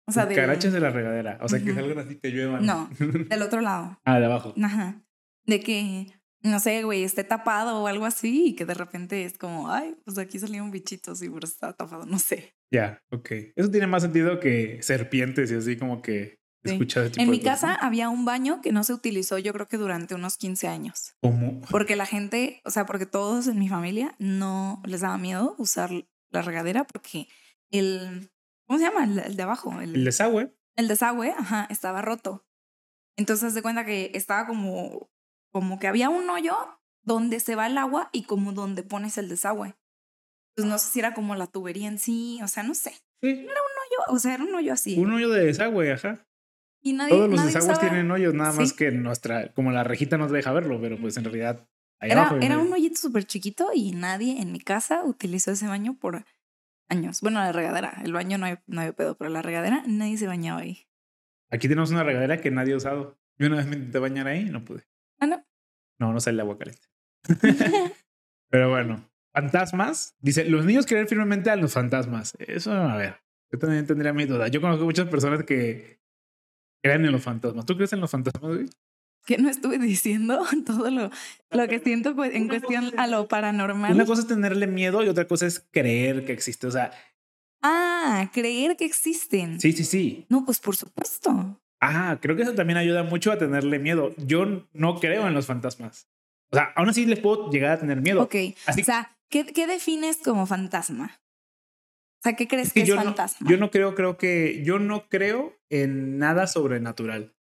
O 0.06 0.12
sea, 0.12 0.26
cucarachas 0.28 0.72
de... 0.72 0.80
la 0.80 0.90
regadera. 0.90 1.38
O 1.40 1.48
sea, 1.48 1.60
que 1.60 1.74
salgan 1.74 1.98
así 1.98 2.16
que 2.16 2.30
lluevan. 2.30 2.66
No, 2.66 2.90
del 2.98 3.42
otro 3.42 3.60
lado. 3.60 4.00
ah, 4.04 4.18
de 4.18 4.26
abajo. 4.26 4.54
Ajá. 4.62 5.02
De 5.46 5.60
que, 5.60 6.06
no 6.42 6.60
sé, 6.60 6.82
güey, 6.82 7.04
esté 7.04 7.24
tapado 7.24 7.82
o 7.82 7.86
algo 7.86 8.04
así 8.04 8.48
y 8.48 8.54
que 8.54 8.64
de 8.64 8.74
repente 8.74 9.24
es 9.24 9.38
como, 9.38 9.70
ay, 9.70 9.96
pues 10.04 10.18
aquí 10.18 10.38
salió 10.38 10.62
un 10.62 10.70
bichito, 10.70 11.14
sí, 11.14 11.28
pero 11.28 11.46
está 11.46 11.72
tapado, 11.72 12.06
no 12.06 12.18
sé. 12.18 12.54
Ya, 12.70 13.02
ok. 13.10 13.30
Eso 13.54 13.70
tiene 13.70 13.86
más 13.86 14.02
sentido 14.02 14.40
que 14.40 14.82
serpientes 14.82 15.50
y 15.50 15.54
así 15.54 15.76
como 15.76 16.02
que 16.02 16.42
en 16.64 17.30
mi 17.30 17.40
casa 17.40 17.74
había 17.74 18.08
un 18.08 18.24
baño 18.24 18.60
que 18.60 18.72
no 18.72 18.84
se 18.84 18.92
utilizó 18.92 19.38
yo 19.38 19.52
creo 19.52 19.66
que 19.66 19.76
durante 19.76 20.14
unos 20.14 20.36
15 20.36 20.68
años. 20.68 21.14
¿Cómo? 21.20 21.60
Porque 21.70 21.96
la 21.96 22.06
gente, 22.06 22.60
o 22.64 22.70
sea, 22.70 22.86
porque 22.86 23.06
todos 23.06 23.48
en 23.48 23.58
mi 23.58 23.68
familia 23.68 24.14
no 24.18 24.80
les 24.86 25.00
daba 25.00 25.18
miedo 25.18 25.54
usar 25.58 25.90
la 26.30 26.42
regadera 26.42 26.84
porque 26.84 27.26
el, 27.70 28.30
¿cómo 28.72 28.78
se 28.78 28.90
llama? 28.90 29.04
El, 29.04 29.36
de 29.36 29.42
abajo. 29.42 29.82
El, 29.82 30.02
desagüe. 30.02 30.50
El 30.76 30.88
desagüe, 30.88 31.34
ajá, 31.36 31.66
estaba 31.68 32.00
roto. 32.00 32.46
Entonces 33.18 33.52
de 33.52 33.60
cuenta 33.60 33.84
que 33.84 34.10
estaba 34.14 34.46
como, 34.46 35.10
como 35.50 35.78
que 35.78 35.88
había 35.88 36.08
un 36.08 36.30
hoyo 36.30 36.56
donde 37.02 37.38
se 37.40 37.54
va 37.54 37.66
el 37.66 37.76
agua 37.76 38.08
y 38.12 38.22
como 38.22 38.54
donde 38.54 38.82
pones 38.82 39.18
el 39.18 39.28
desagüe. 39.28 39.76
Pues 40.56 40.66
no 40.66 40.78
sé 40.78 40.90
si 40.90 41.00
era 41.00 41.12
como 41.12 41.34
la 41.34 41.48
tubería 41.48 41.86
en 41.86 41.98
sí, 41.98 42.40
o 42.42 42.48
sea, 42.48 42.62
no 42.62 42.74
sé. 42.74 42.94
Era 43.20 43.42
un 43.42 43.44
hoyo, 43.44 44.14
o 44.14 44.18
sea, 44.18 44.32
era 44.34 44.44
un 44.44 44.54
hoyo 44.54 44.72
así. 44.72 44.98
Un 44.98 45.12
hoyo 45.12 45.28
de 45.28 45.44
desagüe, 45.44 45.92
ajá. 45.92 46.26
Todos 47.10 47.28
los 47.28 47.44
desagües 47.44 47.78
tienen 47.78 48.10
hoyos, 48.10 48.32
nada 48.32 48.54
más 48.54 48.72
que 48.72 48.90
nuestra, 48.90 49.52
como 49.52 49.70
la 49.70 49.84
rejita 49.84 50.16
no 50.16 50.28
te 50.28 50.32
deja 50.32 50.50
verlo, 50.50 50.80
pero 50.80 50.98
pues 50.98 51.18
en 51.18 51.24
realidad 51.24 51.68
era, 52.00 52.38
Era 52.40 52.56
un 52.56 52.72
hoyito 52.72 52.96
súper 52.96 53.26
chiquito 53.26 53.70
y 53.74 53.92
nadie 53.92 54.40
en 54.40 54.50
mi 54.50 54.60
casa 54.60 55.04
utilizó 55.04 55.50
ese 55.50 55.66
baño 55.66 55.98
por 56.00 56.24
años. 56.88 57.20
Bueno, 57.20 57.40
la 57.40 57.52
regadera, 57.52 58.00
el 58.04 58.12
baño 58.12 58.38
no, 58.38 58.46
hay, 58.46 58.58
no 58.66 58.80
había 58.80 58.92
pedo, 58.92 59.16
pero 59.16 59.30
la 59.30 59.42
regadera 59.42 59.82
nadie 59.86 60.16
se 60.16 60.26
bañaba 60.26 60.60
ahí. 60.60 60.86
Aquí 61.50 61.68
tenemos 61.68 61.90
una 61.90 62.02
regadera 62.02 62.40
que 62.40 62.50
nadie 62.50 62.74
ha 62.74 62.76
usado. 62.76 63.18
Yo 63.38 63.46
una 63.46 63.56
vez 63.56 63.66
me 63.66 63.76
intenté 63.76 63.98
bañar 63.98 64.26
ahí 64.26 64.46
y 64.48 64.50
no 64.50 64.64
pude. 64.64 64.84
Ah, 65.20 65.26
no. 65.26 65.44
No, 65.98 66.12
no 66.12 66.20
sale 66.20 66.36
el 66.36 66.40
agua 66.40 66.58
caliente. 66.58 66.88
pero 68.50 68.70
bueno, 68.70 69.10
fantasmas. 69.34 70.16
Dice, 70.20 70.44
los 70.44 70.64
niños 70.64 70.86
creen 70.86 71.08
firmemente 71.08 71.50
a 71.50 71.56
los 71.56 71.72
fantasmas. 71.72 72.34
Eso, 72.38 72.72
a 72.72 72.96
ver, 72.96 73.16
yo 73.50 73.58
también 73.58 73.86
tendría 73.86 74.12
mi 74.12 74.24
duda. 74.24 74.48
Yo 74.48 74.60
conozco 74.60 74.84
muchas 74.84 75.08
personas 75.08 75.44
que 75.44 76.00
creen 76.82 77.04
en 77.04 77.12
los 77.12 77.22
fantasmas. 77.22 77.66
¿Tú 77.66 77.76
crees 77.76 77.92
en 77.92 78.00
los 78.00 78.10
fantasmas, 78.10 78.56
güey? 78.56 78.66
Que 79.24 79.38
no 79.38 79.48
estuve 79.48 79.78
diciendo 79.78 80.44
todo 80.66 80.90
lo, 80.90 81.10
lo 81.50 81.68
que 81.68 81.78
siento 81.78 82.14
en 82.24 82.48
cuestión 82.48 82.92
a 82.98 83.06
lo 83.06 83.28
paranormal. 83.28 83.94
Una 83.94 84.06
cosa 84.06 84.22
es 84.22 84.28
tenerle 84.28 84.66
miedo 84.66 85.02
y 85.04 85.08
otra 85.08 85.26
cosa 85.26 85.46
es 85.46 85.60
creer 85.70 86.24
que 86.24 86.32
existe. 86.32 86.66
O 86.66 86.70
sea. 86.70 86.90
Ah, 87.62 88.30
creer 88.32 88.76
que 88.76 88.84
existen. 88.84 89.60
Sí, 89.60 89.72
sí, 89.72 89.84
sí. 89.84 90.26
No, 90.28 90.44
pues 90.44 90.58
por 90.58 90.76
supuesto. 90.76 91.60
Ah, 91.80 92.18
creo 92.20 92.36
que 92.36 92.42
eso 92.42 92.54
también 92.54 92.76
ayuda 92.76 93.02
mucho 93.02 93.32
a 93.32 93.38
tenerle 93.38 93.78
miedo. 93.78 94.14
Yo 94.16 94.68
no 94.72 95.00
creo 95.00 95.26
en 95.26 95.34
los 95.34 95.46
fantasmas. 95.46 96.08
O 96.50 96.56
sea, 96.56 96.72
aún 96.76 96.88
así 96.88 97.06
les 97.06 97.18
puedo 97.18 97.50
llegar 97.50 97.72
a 97.72 97.80
tener 97.80 98.00
miedo. 98.00 98.22
Ok. 98.22 98.34
O 98.68 98.84
sea, 98.84 99.16
¿qué, 99.28 99.46
¿qué 99.46 99.66
defines 99.66 100.18
como 100.18 100.46
fantasma? 100.46 101.22
O 102.20 102.22
sea, 102.22 102.36
¿qué 102.36 102.46
crees 102.46 102.72
que, 102.72 102.82
es 102.82 102.94
fantasma? 102.94 103.50
yo 103.50 103.56
no 103.56 103.72
creo, 103.72 103.96
creo 103.96 104.16
que 104.16 104.62
yo 104.64 104.78
no 104.78 105.08
creo 105.08 105.58
en 105.70 106.18
nada 106.18 106.46
sobrenatural. 106.46 107.34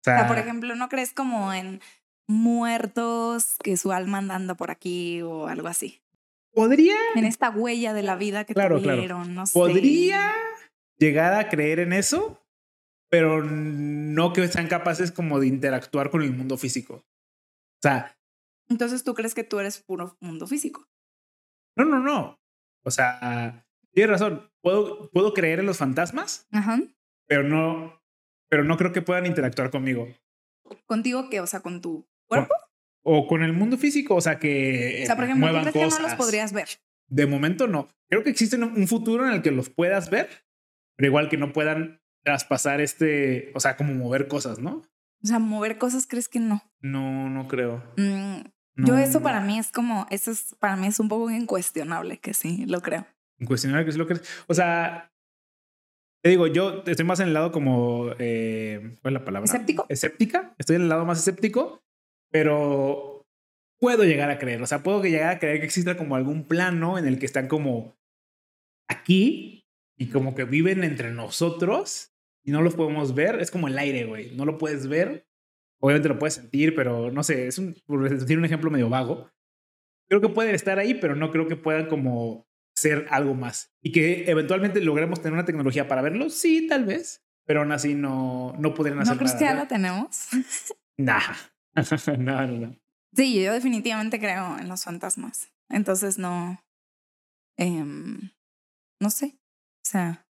O 0.00 0.04
sea, 0.04 0.26
por 0.28 0.38
ejemplo, 0.38 0.74
¿no 0.74 0.88
crees 0.88 1.12
como 1.12 1.52
en 1.52 1.80
muertos 2.26 3.56
que 3.62 3.76
su 3.76 3.92
alma 3.92 4.18
andando 4.18 4.56
por 4.56 4.70
aquí 4.70 5.22
o 5.22 5.48
algo 5.48 5.68
así? 5.68 6.00
Podría. 6.52 6.96
En 7.14 7.24
esta 7.24 7.50
huella 7.50 7.92
de 7.92 8.02
la 8.02 8.16
vida 8.16 8.44
que 8.44 8.54
claro, 8.54 8.80
tuvieron, 8.80 9.34
no 9.34 9.46
sé. 9.46 9.58
Podría 9.58 10.32
llegar 10.98 11.34
a 11.34 11.48
creer 11.48 11.80
en 11.80 11.92
eso, 11.92 12.42
pero 13.10 13.42
no 13.42 14.32
que 14.32 14.48
sean 14.48 14.68
capaces 14.68 15.12
como 15.12 15.40
de 15.40 15.46
interactuar 15.46 16.10
con 16.10 16.22
el 16.22 16.32
mundo 16.32 16.56
físico. 16.56 16.94
O 16.94 17.82
sea. 17.82 18.16
Entonces, 18.68 19.04
¿tú 19.04 19.14
crees 19.14 19.34
que 19.34 19.44
tú 19.44 19.58
eres 19.60 19.78
puro 19.78 20.16
mundo 20.20 20.46
físico? 20.46 20.86
No, 21.76 21.84
no, 21.84 22.00
no. 22.00 22.38
O 22.84 22.90
sea, 22.90 23.64
Tienes 23.98 24.20
razón. 24.20 24.48
Puedo, 24.60 25.10
puedo 25.10 25.34
creer 25.34 25.58
en 25.58 25.66
los 25.66 25.78
fantasmas, 25.78 26.46
pero 27.26 27.42
no, 27.42 27.97
pero 28.48 28.64
no 28.64 28.76
creo 28.76 28.92
que 28.92 29.02
puedan 29.02 29.26
interactuar 29.26 29.70
conmigo. 29.70 30.08
¿Contigo 30.86 31.28
qué? 31.30 31.40
O 31.40 31.46
sea, 31.46 31.60
con 31.60 31.80
tu 31.80 32.08
cuerpo. 32.26 32.54
O, 33.02 33.26
con 33.26 33.42
el 33.42 33.52
mundo 33.52 33.78
físico, 33.78 34.14
o 34.14 34.20
sea, 34.20 34.38
que. 34.38 35.00
O 35.02 35.06
sea, 35.06 35.16
por 35.16 35.24
ejemplo, 35.24 35.48
¿tú 35.48 35.70
crees 35.70 35.94
que 35.96 36.02
no 36.02 36.08
los 36.08 36.16
podrías 36.16 36.52
ver? 36.52 36.68
De 37.08 37.26
momento 37.26 37.66
no. 37.66 37.88
Creo 38.08 38.22
que 38.22 38.30
existe 38.30 38.56
un 38.56 38.88
futuro 38.88 39.26
en 39.26 39.32
el 39.32 39.42
que 39.42 39.50
los 39.50 39.70
puedas 39.70 40.10
ver, 40.10 40.28
pero 40.96 41.08
igual 41.08 41.28
que 41.28 41.38
no 41.38 41.52
puedan 41.52 42.02
traspasar 42.22 42.80
este, 42.80 43.50
o 43.54 43.60
sea, 43.60 43.76
como 43.76 43.94
mover 43.94 44.28
cosas, 44.28 44.58
¿no? 44.58 44.82
O 45.22 45.26
sea, 45.26 45.38
mover 45.38 45.78
cosas, 45.78 46.06
¿crees 46.06 46.28
que 46.28 46.40
no? 46.40 46.62
No, 46.80 47.30
no 47.30 47.48
creo. 47.48 47.82
Mm, 47.96 48.40
yo 48.84 48.98
eso 48.98 49.22
para 49.22 49.40
mí 49.40 49.58
es 49.58 49.72
como, 49.72 50.06
eso 50.10 50.30
es, 50.30 50.54
para 50.60 50.76
mí 50.76 50.86
es 50.86 51.00
un 51.00 51.08
poco 51.08 51.30
incuestionable 51.30 52.18
que 52.18 52.34
sí, 52.34 52.66
lo 52.66 52.82
creo 52.82 53.06
cuestionar 53.46 53.84
que 53.84 53.90
es 53.90 53.96
lo 53.96 54.06
que 54.06 54.14
es. 54.14 54.22
O 54.46 54.54
sea, 54.54 55.12
te 56.22 56.30
digo, 56.30 56.46
yo 56.46 56.82
estoy 56.86 57.06
más 57.06 57.20
en 57.20 57.28
el 57.28 57.34
lado 57.34 57.52
como, 57.52 58.10
eh, 58.18 58.96
¿cuál 59.02 59.14
es 59.14 59.20
la 59.20 59.24
palabra? 59.24 59.44
Escéptico. 59.44 59.86
Escéptica. 59.88 60.54
Estoy 60.58 60.76
en 60.76 60.82
el 60.82 60.88
lado 60.88 61.04
más 61.04 61.18
escéptico, 61.18 61.82
pero 62.30 63.26
puedo 63.78 64.04
llegar 64.04 64.30
a 64.30 64.38
creer. 64.38 64.60
O 64.62 64.66
sea, 64.66 64.82
puedo 64.82 65.02
llegar 65.02 65.30
a 65.30 65.38
creer 65.38 65.60
que 65.60 65.66
exista 65.66 65.96
como 65.96 66.16
algún 66.16 66.44
plano 66.44 66.98
en 66.98 67.06
el 67.06 67.18
que 67.18 67.26
están 67.26 67.46
como 67.46 67.96
aquí 68.88 69.64
y 69.96 70.08
como 70.08 70.34
que 70.34 70.44
viven 70.44 70.82
entre 70.82 71.12
nosotros 71.12 72.12
y 72.44 72.50
no 72.50 72.62
los 72.62 72.74
podemos 72.74 73.14
ver. 73.14 73.40
Es 73.40 73.50
como 73.50 73.68
el 73.68 73.78
aire, 73.78 74.04
güey. 74.04 74.34
No 74.34 74.44
lo 74.44 74.58
puedes 74.58 74.88
ver. 74.88 75.28
Obviamente 75.80 76.08
lo 76.08 76.18
puedes 76.18 76.34
sentir, 76.34 76.74
pero 76.74 77.12
no 77.12 77.22
sé, 77.22 77.46
es 77.46 77.58
un, 77.58 77.76
por 77.86 78.08
decir 78.08 78.36
un 78.36 78.44
ejemplo 78.44 78.70
medio 78.70 78.88
vago. 78.88 79.30
Creo 80.08 80.20
que 80.20 80.28
pueden 80.28 80.54
estar 80.54 80.80
ahí, 80.80 80.94
pero 80.94 81.14
no 81.14 81.30
creo 81.30 81.46
que 81.46 81.54
puedan 81.54 81.86
como 81.86 82.47
ser 82.78 83.06
algo 83.10 83.34
más. 83.34 83.72
Y 83.82 83.92
que 83.92 84.30
eventualmente 84.30 84.80
logremos 84.80 85.20
tener 85.20 85.34
una 85.34 85.44
tecnología 85.44 85.88
para 85.88 86.02
verlo, 86.02 86.30
sí, 86.30 86.66
tal 86.66 86.84
vez, 86.84 87.24
pero 87.44 87.60
aún 87.60 87.72
así 87.72 87.94
no, 87.94 88.54
no 88.58 88.74
podrían 88.74 89.00
hacer 89.00 89.14
¿No 89.14 89.18
crees 89.18 89.34
nada. 89.34 89.38
que 89.38 89.44
ya 89.44 89.54
¿no? 89.54 89.60
la 89.60 89.68
tenemos? 89.68 90.28
Nah. 91.00 91.22
no, 92.18 92.46
no, 92.46 92.66
no. 92.66 92.76
Sí, 93.14 93.40
yo 93.40 93.52
definitivamente 93.52 94.18
creo 94.18 94.58
en 94.58 94.68
los 94.68 94.82
fantasmas. 94.82 95.48
Entonces 95.68 96.18
no. 96.18 96.60
em, 97.56 98.30
no 99.00 99.10
sé. 99.10 99.36
O 99.36 99.84
sea, 99.88 100.26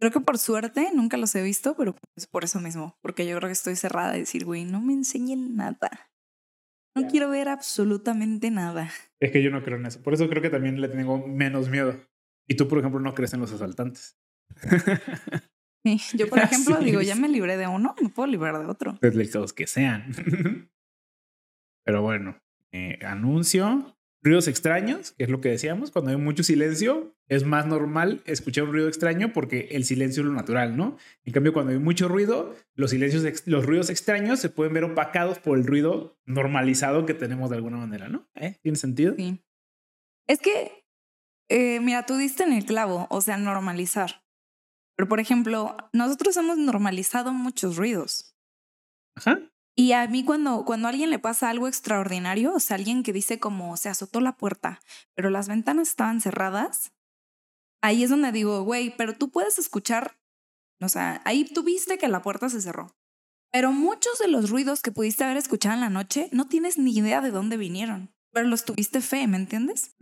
creo 0.00 0.10
que 0.10 0.18
por 0.18 0.36
suerte 0.38 0.90
nunca 0.92 1.16
los 1.16 1.32
he 1.36 1.42
visto, 1.42 1.76
pero 1.76 1.94
es 2.16 2.26
por 2.26 2.42
eso 2.42 2.58
mismo. 2.60 2.98
Porque 3.02 3.24
yo 3.24 3.36
creo 3.36 3.48
que 3.48 3.52
estoy 3.52 3.76
cerrada 3.76 4.10
a 4.10 4.16
decir, 4.16 4.44
güey, 4.44 4.64
no 4.64 4.80
me 4.80 4.92
enseñen 4.94 5.54
nada. 5.54 6.10
No 6.94 7.08
quiero 7.08 7.28
ver 7.28 7.48
absolutamente 7.48 8.50
nada. 8.50 8.90
Es 9.20 9.32
que 9.32 9.42
yo 9.42 9.50
no 9.50 9.62
creo 9.62 9.78
en 9.78 9.86
eso. 9.86 10.02
Por 10.02 10.14
eso 10.14 10.28
creo 10.28 10.42
que 10.42 10.50
también 10.50 10.80
le 10.80 10.88
tengo 10.88 11.26
menos 11.26 11.68
miedo. 11.68 12.00
Y 12.46 12.54
tú, 12.54 12.68
por 12.68 12.78
ejemplo, 12.78 13.00
no 13.00 13.14
crees 13.14 13.34
en 13.34 13.40
los 13.40 13.52
asaltantes. 13.52 14.18
Sí, 15.86 16.00
Yo, 16.16 16.28
por 16.30 16.38
ejemplo, 16.38 16.78
digo, 16.78 17.02
ya 17.02 17.14
me 17.14 17.28
libré 17.28 17.58
de 17.58 17.66
uno, 17.66 17.94
me 18.00 18.08
puedo 18.08 18.26
librar 18.26 18.58
de 18.58 18.64
otro. 18.64 18.96
Deslizados 19.02 19.52
que 19.52 19.66
sean. 19.66 20.14
Pero 21.84 22.00
bueno, 22.00 22.40
eh, 22.72 22.98
anuncio. 23.04 23.93
Ruidos 24.24 24.48
extraños, 24.48 25.12
que 25.12 25.24
es 25.24 25.30
lo 25.30 25.42
que 25.42 25.50
decíamos, 25.50 25.90
cuando 25.90 26.10
hay 26.10 26.16
mucho 26.16 26.42
silencio, 26.42 27.14
es 27.28 27.44
más 27.44 27.66
normal 27.66 28.22
escuchar 28.24 28.64
un 28.64 28.72
ruido 28.72 28.88
extraño 28.88 29.34
porque 29.34 29.68
el 29.72 29.84
silencio 29.84 30.22
es 30.22 30.26
lo 30.26 30.32
natural, 30.32 30.78
¿no? 30.78 30.96
En 31.24 31.34
cambio, 31.34 31.52
cuando 31.52 31.72
hay 31.72 31.78
mucho 31.78 32.08
ruido, 32.08 32.56
los, 32.74 32.90
silencios 32.90 33.46
los 33.46 33.66
ruidos 33.66 33.90
extraños 33.90 34.40
se 34.40 34.48
pueden 34.48 34.72
ver 34.72 34.84
opacados 34.84 35.38
por 35.38 35.58
el 35.58 35.66
ruido 35.66 36.18
normalizado 36.24 37.04
que 37.04 37.12
tenemos 37.12 37.50
de 37.50 37.56
alguna 37.56 37.76
manera, 37.76 38.08
¿no? 38.08 38.26
¿Eh? 38.34 38.58
¿Tiene 38.62 38.78
sentido? 38.78 39.14
Sí. 39.14 39.44
Es 40.26 40.38
que, 40.38 40.86
eh, 41.50 41.80
mira, 41.80 42.06
tú 42.06 42.16
diste 42.16 42.44
en 42.44 42.54
el 42.54 42.64
clavo, 42.64 43.06
o 43.10 43.20
sea, 43.20 43.36
normalizar. 43.36 44.24
Pero, 44.96 45.06
por 45.06 45.20
ejemplo, 45.20 45.76
nosotros 45.92 46.34
hemos 46.38 46.56
normalizado 46.56 47.30
muchos 47.34 47.76
ruidos. 47.76 48.34
Ajá. 49.16 49.38
Y 49.76 49.92
a 49.92 50.06
mí 50.06 50.24
cuando, 50.24 50.64
cuando 50.64 50.86
a 50.86 50.90
alguien 50.90 51.10
le 51.10 51.18
pasa 51.18 51.50
algo 51.50 51.66
extraordinario, 51.66 52.54
o 52.54 52.60
sea, 52.60 52.76
alguien 52.76 53.02
que 53.02 53.12
dice 53.12 53.40
como 53.40 53.76
se 53.76 53.88
azotó 53.88 54.20
la 54.20 54.36
puerta, 54.36 54.80
pero 55.14 55.30
las 55.30 55.48
ventanas 55.48 55.88
estaban 55.88 56.20
cerradas, 56.20 56.92
ahí 57.82 58.04
es 58.04 58.10
donde 58.10 58.30
digo, 58.30 58.62
güey, 58.62 58.94
pero 58.96 59.14
tú 59.14 59.30
puedes 59.30 59.58
escuchar, 59.58 60.16
o 60.80 60.88
sea, 60.88 61.20
ahí 61.24 61.44
tú 61.44 61.64
viste 61.64 61.98
que 61.98 62.08
la 62.08 62.22
puerta 62.22 62.48
se 62.48 62.60
cerró. 62.60 62.94
Pero 63.52 63.72
muchos 63.72 64.18
de 64.18 64.28
los 64.28 64.50
ruidos 64.50 64.80
que 64.80 64.92
pudiste 64.92 65.24
haber 65.24 65.36
escuchado 65.36 65.74
en 65.74 65.80
la 65.80 65.90
noche, 65.90 66.28
no 66.32 66.48
tienes 66.48 66.78
ni 66.78 66.96
idea 66.96 67.20
de 67.20 67.30
dónde 67.30 67.56
vinieron, 67.56 68.14
pero 68.32 68.46
los 68.46 68.64
tuviste 68.64 69.00
fe, 69.00 69.26
¿me 69.26 69.36
entiendes? 69.36 69.94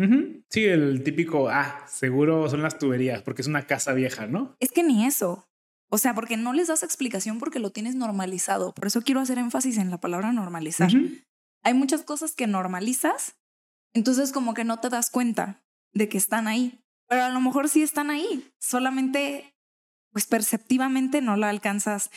Sí, 0.48 0.64
el 0.64 1.02
típico, 1.02 1.48
ah, 1.48 1.84
seguro 1.86 2.48
son 2.48 2.62
las 2.62 2.78
tuberías 2.78 3.22
porque 3.22 3.42
es 3.42 3.48
una 3.48 3.66
casa 3.66 3.92
vieja, 3.92 4.26
¿no? 4.26 4.54
Es 4.58 4.72
que 4.72 4.82
ni 4.82 5.06
eso. 5.06 5.48
O 5.94 5.98
sea, 5.98 6.14
porque 6.14 6.36
no 6.38 6.52
les 6.54 6.68
das 6.68 6.82
explicación 6.82 7.38
porque 7.38 7.58
lo 7.58 7.70
tienes 7.70 7.94
normalizado. 7.94 8.72
Por 8.72 8.86
eso 8.86 9.02
quiero 9.02 9.20
hacer 9.20 9.36
énfasis 9.38 9.76
en 9.76 9.90
la 9.90 10.00
palabra 10.00 10.32
normalizar. 10.32 10.90
Hay 11.62 11.74
muchas 11.74 12.02
cosas 12.02 12.32
que 12.34 12.46
normalizas, 12.46 13.34
entonces 13.92 14.32
como 14.32 14.54
que 14.54 14.64
no 14.64 14.80
te 14.80 14.88
das 14.88 15.10
cuenta 15.10 15.62
de 15.92 16.08
que 16.08 16.16
están 16.16 16.48
ahí, 16.48 16.80
pero 17.08 17.24
a 17.24 17.28
lo 17.28 17.40
mejor 17.40 17.68
sí 17.68 17.82
están 17.82 18.10
ahí, 18.10 18.50
solamente 18.58 19.54
pues 20.12 20.26
perceptivamente 20.26 21.20
no 21.20 21.36
la 21.36 21.50
alcanzas 21.50 22.10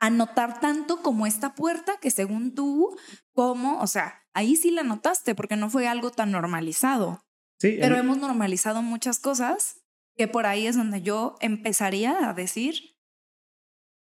a 0.00 0.10
notar 0.10 0.58
tanto 0.60 1.00
como 1.02 1.26
esta 1.26 1.54
puerta 1.54 1.98
que 2.00 2.10
según 2.10 2.54
tú, 2.54 2.96
como, 3.32 3.78
o 3.80 3.86
sea, 3.86 4.26
ahí 4.34 4.56
sí 4.56 4.70
la 4.72 4.82
notaste 4.82 5.34
porque 5.34 5.56
no 5.56 5.70
fue 5.70 5.86
algo 5.88 6.10
tan 6.10 6.32
normalizado, 6.32 7.22
Sí, 7.60 7.76
pero 7.80 7.94
el- 7.94 8.00
hemos 8.00 8.18
normalizado 8.18 8.82
muchas 8.82 9.18
cosas 9.20 9.80
que 10.16 10.26
por 10.28 10.46
ahí 10.46 10.66
es 10.66 10.76
donde 10.76 11.02
yo 11.02 11.36
empezaría 11.40 12.28
a 12.28 12.34
decir, 12.34 12.95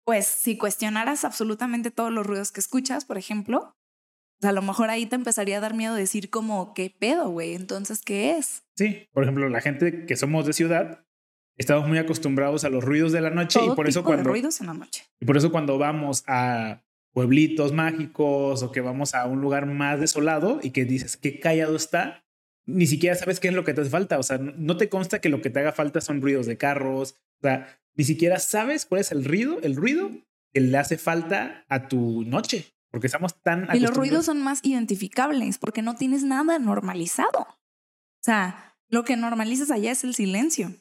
pues 0.05 0.25
si 0.25 0.57
cuestionaras 0.57 1.25
absolutamente 1.25 1.91
todos 1.91 2.11
los 2.11 2.25
ruidos 2.25 2.51
que 2.51 2.59
escuchas, 2.59 3.05
por 3.05 3.17
ejemplo, 3.17 3.75
pues, 4.39 4.49
a 4.49 4.53
lo 4.53 4.61
mejor 4.61 4.89
ahí 4.89 5.05
te 5.05 5.15
empezaría 5.15 5.57
a 5.57 5.61
dar 5.61 5.75
miedo 5.75 5.93
decir 5.93 6.29
como, 6.29 6.73
¿qué 6.73 6.93
pedo, 6.97 7.29
güey? 7.29 7.53
Entonces, 7.53 8.01
¿qué 8.01 8.37
es? 8.37 8.63
Sí, 8.75 9.07
por 9.13 9.23
ejemplo, 9.23 9.47
la 9.49 9.61
gente 9.61 10.05
que 10.05 10.15
somos 10.15 10.45
de 10.45 10.53
ciudad, 10.53 11.05
estamos 11.57 11.87
muy 11.87 11.99
acostumbrados 11.99 12.63
a 12.65 12.69
los 12.69 12.83
ruidos 12.83 13.11
de 13.11 13.21
la 13.21 13.29
noche 13.29 13.59
Todo 13.59 13.73
y 13.73 13.75
por 13.75 13.87
eso 13.87 13.99
tipo 13.99 14.11
de 14.11 14.15
cuando 14.15 14.29
ruidos 14.31 14.59
en 14.61 14.67
la 14.67 14.73
noche. 14.73 15.05
y 15.19 15.25
por 15.25 15.37
eso 15.37 15.51
cuando 15.51 15.77
vamos 15.77 16.23
a 16.27 16.81
pueblitos 17.13 17.73
mágicos 17.73 18.63
o 18.63 18.71
que 18.71 18.81
vamos 18.81 19.13
a 19.13 19.25
un 19.25 19.41
lugar 19.41 19.65
más 19.65 19.99
desolado 19.99 20.59
y 20.63 20.71
que 20.71 20.85
dices 20.85 21.17
qué 21.17 21.39
callado 21.39 21.75
está, 21.75 22.20
ni 22.65 22.85
siquiera 22.87 23.15
sabes 23.15 23.39
qué 23.39 23.47
es 23.49 23.53
lo 23.53 23.63
que 23.63 23.73
te 23.73 23.81
hace 23.81 23.89
falta, 23.89 24.19
o 24.19 24.23
sea, 24.23 24.37
no- 24.37 24.77
te 24.77 24.89
consta 24.89 25.19
que 25.19 25.29
lo 25.29 25.41
que 25.41 25.49
te 25.49 25.59
haga 25.59 25.71
falta 25.71 26.01
son 26.01 26.21
ruidos 26.21 26.45
de 26.45 26.57
carros, 26.57 27.15
o 27.39 27.41
sea, 27.47 27.79
ni 27.95 28.03
siquiera 28.03 28.39
sabes 28.39 28.85
cuál 28.85 29.01
es 29.01 29.11
el 29.11 29.25
ruido, 29.25 29.59
el 29.61 29.75
ruido 29.75 30.09
que 30.53 30.61
le 30.61 30.77
hace 30.77 30.97
falta 30.97 31.65
a 31.69 31.87
tu 31.87 32.23
noche, 32.23 32.73
porque 32.89 33.07
estamos 33.07 33.41
tan 33.41 33.67
Y 33.73 33.79
los 33.79 33.95
ruidos 33.95 34.25
son 34.25 34.41
más 34.41 34.59
identificables 34.63 35.57
porque 35.57 35.81
no 35.81 35.95
tienes 35.95 36.23
nada 36.23 36.59
normalizado. 36.59 37.39
O 37.41 38.23
sea, 38.23 38.75
lo 38.89 39.03
que 39.05 39.15
normalizas 39.17 39.71
allá 39.71 39.91
es 39.91 40.03
el 40.03 40.13
silencio. 40.13 40.73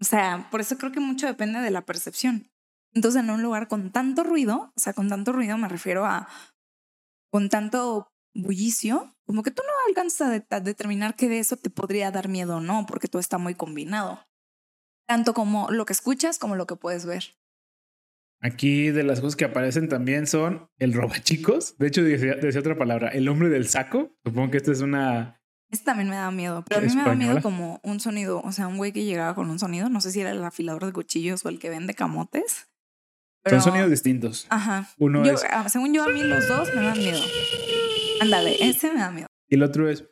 O 0.00 0.04
sea, 0.04 0.48
por 0.50 0.60
eso 0.60 0.76
creo 0.76 0.92
que 0.92 1.00
mucho 1.00 1.26
depende 1.26 1.60
de 1.60 1.70
la 1.70 1.86
percepción. 1.86 2.50
Entonces, 2.92 3.22
en 3.22 3.30
un 3.30 3.42
lugar 3.42 3.68
con 3.68 3.92
tanto 3.92 4.24
ruido, 4.24 4.72
o 4.76 4.80
sea, 4.80 4.92
con 4.92 5.08
tanto 5.08 5.32
ruido 5.32 5.56
me 5.56 5.68
refiero 5.68 6.04
a 6.04 6.28
con 7.30 7.48
tanto 7.48 8.08
bullicio, 8.42 9.14
como 9.26 9.42
que 9.42 9.50
tú 9.50 9.62
no 9.66 9.72
alcanzas 9.88 10.28
a, 10.28 10.30
de- 10.30 10.46
a 10.50 10.60
determinar 10.60 11.16
que 11.16 11.28
de 11.28 11.38
eso 11.38 11.56
te 11.56 11.70
podría 11.70 12.10
dar 12.10 12.28
miedo 12.28 12.56
o 12.56 12.60
no, 12.60 12.86
porque 12.86 13.08
todo 13.08 13.20
está 13.20 13.38
muy 13.38 13.54
combinado. 13.54 14.20
Tanto 15.08 15.34
como 15.34 15.70
lo 15.70 15.86
que 15.86 15.92
escuchas 15.92 16.38
como 16.38 16.56
lo 16.56 16.66
que 16.66 16.76
puedes 16.76 17.06
ver. 17.06 17.36
Aquí 18.40 18.90
de 18.90 19.02
las 19.02 19.20
cosas 19.20 19.36
que 19.36 19.44
aparecen 19.46 19.88
también 19.88 20.26
son 20.26 20.68
el 20.78 20.92
robachicos. 20.92 21.76
De 21.78 21.86
hecho, 21.88 22.02
decía, 22.02 22.34
decía 22.34 22.60
otra 22.60 22.76
palabra, 22.76 23.08
el 23.08 23.28
hombre 23.28 23.48
del 23.48 23.66
saco. 23.68 24.14
Supongo 24.24 24.50
que 24.50 24.58
esta 24.58 24.72
es 24.72 24.80
una... 24.82 25.40
Este 25.70 25.84
también 25.86 26.08
me 26.10 26.16
da 26.16 26.30
miedo, 26.30 26.64
pero 26.68 26.80
a 26.80 26.82
mí 26.84 26.94
me 26.94 27.02
da 27.02 27.14
miedo 27.14 27.42
como 27.42 27.80
un 27.82 27.98
sonido, 27.98 28.40
o 28.42 28.52
sea, 28.52 28.68
un 28.68 28.76
güey 28.76 28.92
que 28.92 29.04
llegaba 29.04 29.34
con 29.34 29.50
un 29.50 29.58
sonido, 29.58 29.88
no 29.88 30.00
sé 30.00 30.12
si 30.12 30.20
era 30.20 30.30
el 30.30 30.44
afilador 30.44 30.86
de 30.86 30.92
cuchillos 30.92 31.44
o 31.44 31.48
el 31.48 31.58
que 31.58 31.70
vende 31.70 31.94
camotes. 31.94 32.68
Pero, 33.46 33.60
Son 33.60 33.70
sonidos 33.70 33.90
distintos. 33.90 34.44
Ajá. 34.50 34.88
Uno 34.98 35.24
Yo, 35.24 35.32
es... 35.34 35.44
ah, 35.48 35.68
según 35.68 35.94
yo, 35.94 36.02
a 36.02 36.08
mí 36.08 36.20
los 36.24 36.48
dos 36.48 36.68
me 36.74 36.82
dan 36.82 36.98
miedo. 36.98 37.20
Ándale, 38.20 38.56
ese 38.60 38.92
me 38.92 38.98
da 38.98 39.10
miedo. 39.12 39.28
Y 39.48 39.54
el 39.54 39.62
otro 39.62 39.88
es 39.88 40.04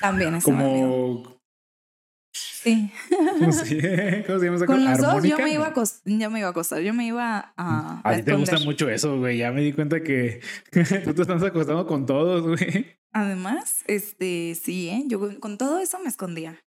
También 0.00 0.36
ese 0.36 0.52
me 0.52 0.62
da 0.62 0.70
miedo. 0.70 0.88
como... 0.88 1.36
Sí. 2.32 2.92
¿Cómo 3.38 3.52
se, 3.52 4.24
¿cómo 4.26 4.38
se 4.38 4.44
llama 4.44 4.56
esa 4.56 4.66
Con 4.66 4.76
cosa? 4.84 4.90
los 4.90 5.00
dos 5.00 5.24
yo 5.24 5.38
me 5.38 5.52
iba 5.52 5.64
a 5.66 5.68
acostar, 5.70 6.12
yo 6.12 6.30
me 6.30 6.38
iba 6.38 6.48
a 6.48 6.50
acostar, 6.50 6.80
yo 6.80 6.94
me 6.94 7.06
iba 7.06 7.52
a, 7.56 8.00
A 8.08 8.16
ti 8.16 8.22
te 8.22 8.34
gusta 8.34 8.58
mucho 8.60 8.88
eso, 8.88 9.18
güey. 9.18 9.38
Ya 9.38 9.50
me 9.50 9.62
di 9.62 9.72
cuenta 9.72 10.00
que 10.02 10.40
tú 11.04 11.14
te 11.14 11.22
estás 11.22 11.42
acostando 11.42 11.86
con 11.86 12.06
todos, 12.06 12.42
güey. 12.46 12.98
Además, 13.12 13.82
este, 13.88 14.54
sí, 14.54 14.88
¿eh? 14.90 15.02
yo 15.06 15.40
con 15.40 15.58
todo 15.58 15.80
eso 15.80 15.98
me 15.98 16.08
escondía. 16.08 16.60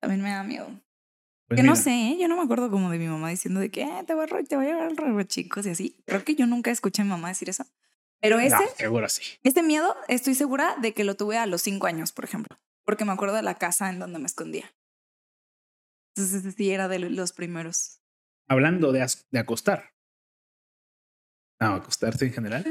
También 0.00 0.22
me 0.22 0.30
da 0.30 0.42
miedo. 0.44 0.68
Pues 1.48 1.60
que 1.60 1.66
no 1.66 1.72
mira, 1.72 1.82
sé, 1.82 1.90
¿eh? 1.90 2.18
yo 2.20 2.26
no 2.28 2.36
me 2.36 2.42
acuerdo 2.42 2.70
como 2.70 2.90
de 2.90 2.98
mi 2.98 3.06
mamá 3.06 3.30
diciendo 3.30 3.60
de 3.60 3.70
que 3.70 3.82
"Eh, 3.82 4.04
te 4.06 4.14
voy 4.14 4.24
a, 4.24 4.42
te 4.44 4.56
voy 4.56 4.66
a 4.66 4.68
llevar 4.68 4.92
al 4.98 5.26
chicos 5.28 5.64
y 5.66 5.70
así. 5.70 5.96
Creo 6.04 6.24
que 6.24 6.34
yo 6.34 6.46
nunca 6.46 6.70
escuché 6.70 7.02
a 7.02 7.04
mi 7.04 7.10
mamá 7.10 7.28
decir 7.28 7.48
eso. 7.48 7.64
Pero 8.20 8.40
ese, 8.40 8.56
no, 8.56 8.62
seguro 8.76 9.08
sí. 9.08 9.22
este 9.44 9.62
miedo, 9.62 9.94
estoy 10.08 10.34
segura 10.34 10.74
de 10.80 10.92
que 10.92 11.04
lo 11.04 11.14
tuve 11.16 11.36
a 11.36 11.46
los 11.46 11.62
cinco 11.62 11.86
años, 11.86 12.12
por 12.12 12.24
ejemplo, 12.24 12.58
porque 12.84 13.04
me 13.04 13.12
acuerdo 13.12 13.36
de 13.36 13.42
la 13.42 13.54
casa 13.56 13.90
en 13.90 13.98
donde 13.98 14.18
me 14.18 14.26
escondía. 14.26 14.74
Entonces, 16.16 16.54
sí 16.56 16.70
era 16.70 16.88
de 16.88 16.98
los 16.98 17.32
primeros. 17.32 18.00
Hablando 18.48 18.90
de, 18.90 19.06
de 19.30 19.38
acostar. 19.38 19.90
No, 21.60 21.74
acostarse 21.74 22.24
en 22.26 22.32
general. 22.32 22.64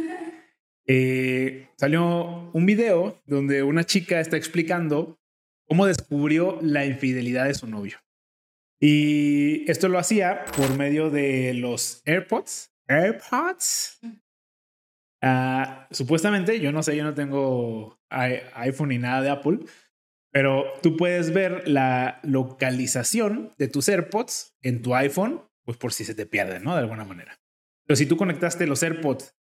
Eh, 0.88 1.70
salió 1.78 2.52
un 2.52 2.66
video 2.66 3.22
donde 3.26 3.64
una 3.64 3.84
chica 3.84 4.20
está 4.20 4.36
explicando 4.38 5.20
cómo 5.68 5.86
descubrió 5.86 6.60
la 6.62 6.86
infidelidad 6.86 7.46
de 7.46 7.54
su 7.54 7.68
novio. 7.68 8.00
Y 8.80 9.70
esto 9.70 9.88
lo 9.90 10.00
hacía 10.00 10.46
por 10.56 10.78
medio 10.78 11.10
de 11.10 11.54
los 11.54 12.02
AirPods. 12.06 12.72
AirPods. 12.88 14.00
Ah, 15.22 15.88
supuestamente, 15.92 16.60
yo 16.60 16.72
no 16.72 16.84
sé, 16.84 16.96
yo 16.96 17.04
no 17.04 17.14
tengo 17.14 18.00
iPhone 18.10 18.90
ni 18.90 18.98
nada 18.98 19.22
de 19.22 19.30
Apple, 19.30 19.60
pero 20.32 20.66
tú 20.84 20.98
puedes 20.98 21.34
ver 21.34 21.68
la 21.68 22.20
localización 22.24 23.54
de 23.58 23.68
tus 23.68 23.88
AirPods 23.90 24.56
en 24.62 24.82
tu 24.82 24.94
iPhone, 24.94 25.42
pues 25.64 25.78
por 25.78 25.94
si 25.94 26.06
se 26.06 26.14
te 26.14 26.26
pierden, 26.26 26.64
¿no? 26.64 26.74
De 26.76 26.82
alguna 26.82 27.06
manera. 27.06 27.40
Pero 27.88 27.96
si 27.96 28.06
tú 28.06 28.18
conectaste 28.18 28.68
los 28.68 28.84
AirPods 28.84 29.36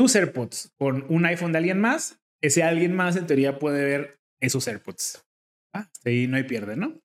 tus 0.00 0.16
AirPods 0.16 0.72
con 0.78 1.04
un 1.10 1.26
iPhone 1.26 1.52
de 1.52 1.58
alguien 1.58 1.78
más, 1.78 2.22
ese 2.40 2.62
alguien 2.62 2.94
más 2.94 3.16
en 3.16 3.26
teoría 3.26 3.58
puede 3.58 3.84
ver 3.84 4.18
esos 4.40 4.66
AirPods. 4.66 5.26
Ah, 5.74 5.90
ahí 6.06 6.26
no 6.26 6.38
hay 6.38 6.44
pierde, 6.44 6.74
¿no? 6.74 6.98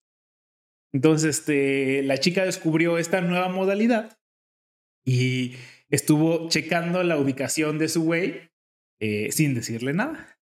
Entonces, 0.95 1.39
este, 1.39 2.03
la 2.03 2.21
chica 2.21 2.45
descubrió 2.45 2.97
esta 2.97 3.19
nueva 3.19 3.49
modalidad 3.49 4.17
y 5.05 5.55
estuvo 5.89 6.47
checando 6.47 7.03
la 7.03 7.17
ubicación 7.17 7.77
de 7.77 7.89
su 7.89 8.03
güey 8.03 8.49
eh, 9.01 9.29
sin 9.33 9.55
decirle 9.55 9.91
nada. 9.91 10.39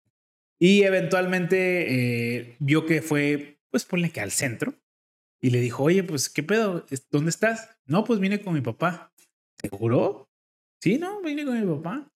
Y 0.61 0.83
eventualmente 0.83 1.87
eh, 1.89 2.57
vio 2.59 2.85
que 2.85 3.01
fue, 3.01 3.61
pues 3.71 3.87
ponle 3.87 4.11
que 4.11 4.21
al 4.21 4.31
centro. 4.31 4.75
Y 5.41 5.49
le 5.49 5.61
dijo, 5.61 5.85
oye, 5.85 6.05
pues, 6.05 6.29
¿qué 6.29 6.43
pedo? 6.43 6.85
¿Dónde 7.11 7.31
estás? 7.31 7.71
No, 7.87 8.05
pues 8.05 8.21
vine 8.21 8.43
con 8.43 8.53
mi 8.53 8.61
papá. 8.61 9.11
¿Seguro? 9.59 10.29
Sí, 10.83 10.99
no, 10.99 11.23
vine 11.23 11.47
con 11.47 11.59
mi 11.59 11.77
papá. 11.77 12.13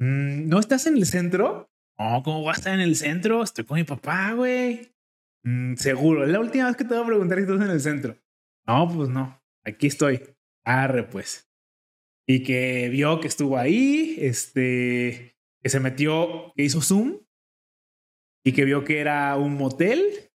Mm, 0.00 0.48
¿No 0.48 0.58
estás 0.58 0.88
en 0.88 0.96
el 0.96 1.06
centro? 1.06 1.70
No, 1.96 2.24
¿cómo 2.24 2.42
vas 2.42 2.56
a 2.56 2.58
estar 2.58 2.74
en 2.74 2.80
el 2.80 2.96
centro? 2.96 3.44
Estoy 3.44 3.64
con 3.64 3.76
mi 3.76 3.84
papá, 3.84 4.32
güey. 4.32 4.93
Mm, 5.44 5.74
seguro, 5.76 6.24
es 6.24 6.30
la 6.30 6.40
última 6.40 6.66
vez 6.66 6.76
que 6.76 6.84
te 6.84 6.94
voy 6.94 7.02
a 7.02 7.06
preguntar 7.06 7.38
si 7.38 7.42
estás 7.44 7.60
en 7.60 7.70
el 7.70 7.80
centro. 7.80 8.16
No, 8.66 8.88
pues 8.88 9.10
no, 9.10 9.40
aquí 9.62 9.86
estoy. 9.86 10.22
Arre, 10.64 11.04
pues. 11.04 11.50
Y 12.26 12.42
que 12.42 12.88
vio 12.88 13.20
que 13.20 13.28
estuvo 13.28 13.58
ahí, 13.58 14.16
este, 14.18 15.36
que 15.62 15.68
se 15.68 15.80
metió, 15.80 16.52
que 16.56 16.62
hizo 16.62 16.80
Zoom 16.80 17.20
y 18.42 18.52
que 18.52 18.64
vio 18.64 18.84
que 18.84 18.98
era 19.00 19.36
un 19.36 19.54
motel, 19.54 20.30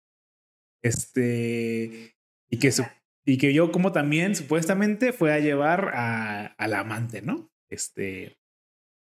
este, 0.83 2.17
y 2.49 2.59
que, 2.59 2.71
su, 2.73 2.83
y 3.25 3.37
que 3.37 3.47
vio 3.47 3.71
como 3.71 3.93
también 3.93 4.35
supuestamente 4.35 5.13
fue 5.13 5.31
a 5.33 5.39
llevar 5.39 5.93
a, 5.95 6.47
al 6.47 6.73
amante, 6.73 7.21
¿no? 7.21 7.49
Este, 7.69 8.37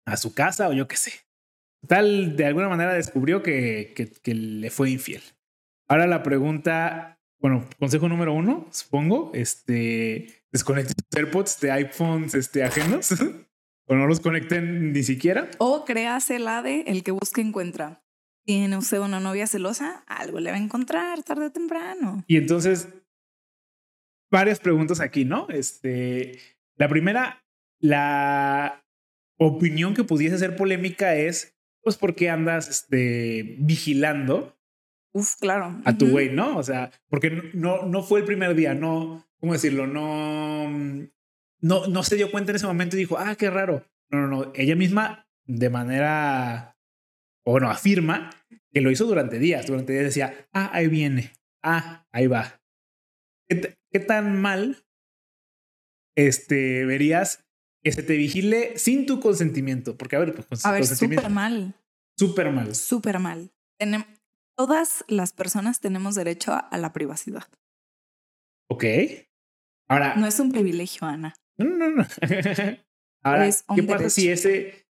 a 0.06 0.18
su 0.18 0.34
casa 0.34 0.68
o 0.68 0.74
yo 0.74 0.90
qué 0.90 0.98
sé. 0.98 1.12
Tal, 1.88 2.36
de 2.36 2.46
alguna 2.46 2.68
manera 2.68 2.94
descubrió 2.94 3.42
que, 3.42 3.94
que 4.22 4.34
le 4.34 4.70
fue 4.70 4.90
infiel. 4.90 5.22
Ahora 5.88 6.08
la 6.08 6.24
pregunta, 6.24 7.20
bueno, 7.40 7.68
consejo 7.78 8.10
número 8.10 8.34
uno, 8.34 8.68
supongo, 8.72 9.32
este, 9.34 10.44
desconecten 10.52 10.96
sus 10.98 11.18
AirPods 11.18 11.60
de 11.60 11.72
iPhones 11.72 12.34
este, 12.34 12.64
ajenos 12.64 13.12
o 13.86 13.96
no 13.96 14.08
los 14.08 14.20
conecten 14.20 14.94
ni 14.94 15.04
siquiera. 15.04 15.50
O 15.60 15.86
creas 15.86 16.30
el 16.32 16.48
ADE, 16.48 16.86
el 16.88 17.04
que 17.04 17.12
busca 17.12 17.42
encuentra. 17.42 18.04
Tiene 18.46 18.78
usted 18.78 19.00
una 19.00 19.20
novia 19.20 19.48
celosa, 19.48 20.04
algo 20.08 20.40
le 20.40 20.52
va 20.52 20.58
a 20.58 20.60
encontrar 20.60 21.24
tarde 21.24 21.48
o 21.48 21.52
temprano. 21.52 22.24
Y 22.28 22.38
entonces, 22.38 22.88
varias 24.32 24.60
preguntas 24.60 25.00
aquí, 25.00 25.26
¿no? 25.26 25.48
Este, 25.50 26.40
la 26.78 26.88
primera, 26.88 27.44
la 27.80 28.86
opinión 29.38 29.94
que 29.94 30.04
pudiese 30.04 30.38
ser 30.38 30.56
polémica 30.56 31.16
es, 31.16 31.56
pues, 31.82 31.98
¿por 31.98 32.16
qué 32.16 32.30
andas 32.30 32.70
este, 32.70 33.56
vigilando 33.60 34.56
Uf, 35.16 35.36
claro. 35.40 35.80
a 35.86 35.98
tu 35.98 36.10
güey, 36.10 36.30
¿no? 36.30 36.58
O 36.58 36.64
sea, 36.64 36.92
porque 37.10 37.52
no, 37.54 37.84
no 37.86 38.04
fue 38.04 38.20
el 38.20 38.26
primer 38.26 38.54
día, 38.54 38.74
no, 38.74 39.26
¿cómo 39.40 39.54
decirlo? 39.54 39.88
No, 39.88 40.70
no, 41.62 41.88
no 41.88 42.04
se 42.04 42.18
dio 42.18 42.30
cuenta 42.32 42.52
en 42.52 42.58
ese 42.58 42.68
momento 42.68 42.98
y 42.98 43.00
dijo, 43.00 43.18
ah, 43.18 43.36
qué 43.36 43.50
raro. 43.50 43.86
No, 44.12 44.20
no, 44.20 44.28
no. 44.28 44.52
Ella 44.56 44.76
misma, 44.76 45.28
de 45.46 45.70
manera, 45.70 46.78
o 47.46 47.52
bueno, 47.52 47.70
afirma 47.70 48.30
que 48.74 48.82
lo 48.82 48.92
hizo 48.92 49.06
durante 49.06 49.40
días. 49.40 49.66
Durante 49.66 49.94
días 49.94 50.06
decía, 50.06 50.48
ah, 50.52 50.70
ahí 50.74 50.88
viene, 50.90 51.32
ah, 51.64 52.06
ahí 52.12 52.28
va. 52.28 52.62
¿Qué, 53.48 53.78
qué 53.92 54.00
tan 54.02 54.42
mal 54.42 54.84
este, 56.16 56.86
verías 56.86 57.46
que 57.84 57.92
se 57.92 58.04
te 58.04 58.18
vigile 58.18 58.78
sin 58.78 59.06
tu 59.06 59.20
consentimiento? 59.20 59.98
Porque, 59.98 60.16
a 60.16 60.20
ver, 60.20 60.34
pues, 60.34 60.48
con 60.48 60.58
A 60.64 60.72
ver, 60.74 60.82
consentimiento. 60.82 61.22
súper 61.22 61.34
mal. 61.34 61.74
Súper 62.18 62.52
mal. 62.52 62.76
Súper 62.76 63.20
mal. 63.20 63.52
Tenem- 63.80 64.06
todas 64.56 65.04
las 65.08 65.34
personas 65.34 65.80
tenemos 65.80 66.16
derecho 66.16 66.54
a, 66.54 66.60
a 66.60 66.78
la 66.78 66.94
privacidad. 66.94 67.44
Ok. 68.70 68.86
Ahora, 69.88 70.16
No 70.16 70.26
es 70.28 70.40
un 70.40 70.52
privilegio, 70.52 71.08
Ana. 71.08 71.36
No, 71.58 71.66
no, 71.66 71.90
no. 71.90 72.06
Ahora, 73.24 73.48
Es 73.48 73.64
un 73.68 73.76
¿qué 73.76 73.84
pasa 73.84 73.98
derecho. 73.98 74.10
si 74.10 74.30
ese, 74.30 74.88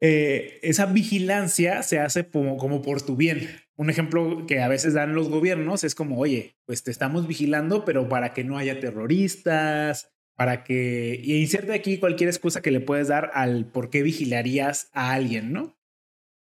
eh, 0.00 0.58
esa 0.62 0.86
vigilancia 0.86 1.82
se 1.82 1.98
hace 1.98 2.28
como, 2.28 2.56
como 2.56 2.82
por 2.82 3.02
tu 3.02 3.16
bien? 3.16 3.48
Un 3.76 3.90
ejemplo 3.90 4.46
que 4.46 4.60
a 4.60 4.68
veces 4.68 4.94
dan 4.94 5.14
los 5.14 5.28
gobiernos 5.28 5.82
es 5.84 5.94
como, 5.94 6.18
oye, 6.18 6.56
pues 6.66 6.82
te 6.82 6.90
estamos 6.90 7.26
vigilando, 7.26 7.84
pero 7.84 8.08
para 8.08 8.32
que 8.32 8.44
no 8.44 8.58
haya 8.58 8.78
terroristas, 8.80 10.12
para 10.36 10.62
que... 10.64 11.20
Y 11.22 11.40
inserta 11.40 11.74
aquí 11.74 11.98
cualquier 11.98 12.28
excusa 12.28 12.62
que 12.62 12.70
le 12.70 12.80
puedes 12.80 13.08
dar 13.08 13.30
al 13.34 13.66
por 13.66 13.90
qué 13.90 14.02
vigilarías 14.02 14.88
a 14.92 15.12
alguien, 15.12 15.52
¿no? 15.52 15.76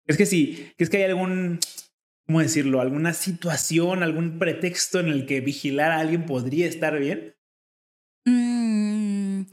Es 0.05 0.17
que 0.17 0.25
sí, 0.25 0.71
que 0.77 0.83
es 0.83 0.89
que 0.89 0.97
hay 0.97 1.03
algún, 1.03 1.59
¿cómo 2.25 2.39
decirlo? 2.39 2.81
Alguna 2.81 3.13
situación, 3.13 4.03
algún 4.03 4.39
pretexto 4.39 4.99
en 4.99 5.07
el 5.07 5.25
que 5.25 5.41
vigilar 5.41 5.91
a 5.91 5.99
alguien 5.99 6.25
podría 6.25 6.67
estar 6.67 6.97
bien. 6.97 7.35
Mm, 8.25 9.43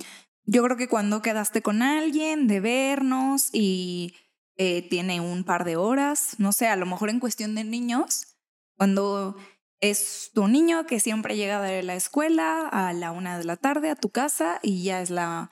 yo 0.45 0.63
creo 0.63 0.77
que 0.77 0.89
cuando 0.89 1.23
quedaste 1.23 1.63
con 1.63 1.83
alguien 1.83 2.47
de 2.47 2.61
vernos 2.61 3.51
y 3.53 4.15
eh, 4.57 4.87
tiene 4.89 5.21
un 5.21 5.45
par 5.45 5.65
de 5.65 5.77
horas, 5.77 6.37
no 6.39 6.53
sé, 6.53 6.69
a 6.69 6.77
lo 6.77 6.87
mejor 6.87 7.11
en 7.11 7.21
cuestión 7.21 7.55
de 7.55 7.65
niños, 7.65 8.37
cuando 8.77 9.37
es 9.81 10.31
tu 10.35 10.47
niño 10.47 10.87
que 10.87 11.01
siempre 11.01 11.37
llega 11.37 11.63
de 11.63 11.83
la 11.83 11.95
escuela 11.95 12.69
a 12.69 12.93
la 12.93 13.13
una 13.13 13.39
de 13.39 13.45
la 13.45 13.57
tarde 13.57 13.91
a 13.91 13.97
tu 13.97 14.11
casa 14.11 14.61
y 14.63 14.83
ya 14.83 15.01
es 15.01 15.11
la 15.11 15.51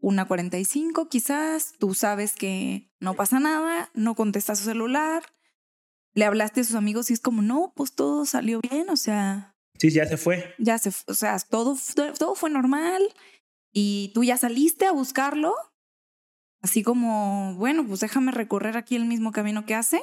1.45 0.00 1.08
quizás, 1.08 1.72
tú 1.78 1.94
sabes 1.94 2.34
que 2.34 2.90
no 3.00 3.14
pasa 3.14 3.40
nada, 3.40 3.90
no 3.94 4.14
contesta 4.14 4.54
su 4.54 4.64
celular, 4.64 5.22
le 6.14 6.24
hablaste 6.24 6.60
a 6.60 6.64
sus 6.64 6.74
amigos 6.74 7.10
y 7.10 7.14
es 7.14 7.20
como, 7.20 7.42
no, 7.42 7.72
pues 7.74 7.94
todo 7.94 8.24
salió 8.26 8.60
bien, 8.60 8.90
o 8.90 8.96
sea, 8.96 9.54
Sí, 9.78 9.90
ya 9.90 10.06
se 10.06 10.16
fue. 10.16 10.54
ya 10.58 10.78
se, 10.78 10.90
o 11.10 11.14
sea, 11.14 11.36
todo, 11.40 11.76
todo 12.18 12.34
fue 12.34 12.50
normal 12.50 13.02
y 13.72 14.12
tú 14.14 14.22
ya 14.22 14.36
saliste 14.36 14.86
a 14.86 14.92
buscarlo, 14.92 15.54
así 16.60 16.82
como, 16.82 17.54
bueno, 17.56 17.84
pues 17.86 18.00
déjame 18.00 18.30
recorrer 18.32 18.76
aquí 18.76 18.94
el 18.96 19.06
mismo 19.06 19.32
camino 19.32 19.64
que 19.66 19.74
hace. 19.74 20.02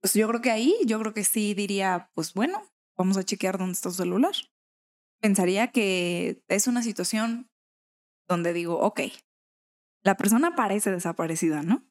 Pues 0.00 0.14
yo 0.14 0.28
creo 0.28 0.40
que 0.40 0.50
ahí, 0.50 0.74
yo 0.84 0.98
creo 1.00 1.14
que 1.14 1.24
sí 1.24 1.54
diría, 1.54 2.10
pues 2.14 2.34
bueno, 2.34 2.62
vamos 2.96 3.16
a 3.16 3.24
chequear 3.24 3.58
dónde 3.58 3.72
está 3.72 3.90
su 3.90 3.96
celular. 3.96 4.34
Pensaría 5.20 5.68
que 5.68 6.42
es 6.48 6.66
una 6.66 6.82
situación 6.82 7.48
donde 8.28 8.52
digo, 8.52 8.78
ok, 8.80 9.00
la 10.04 10.16
persona 10.16 10.56
parece 10.56 10.90
desaparecida, 10.90 11.62
¿no? 11.62 11.84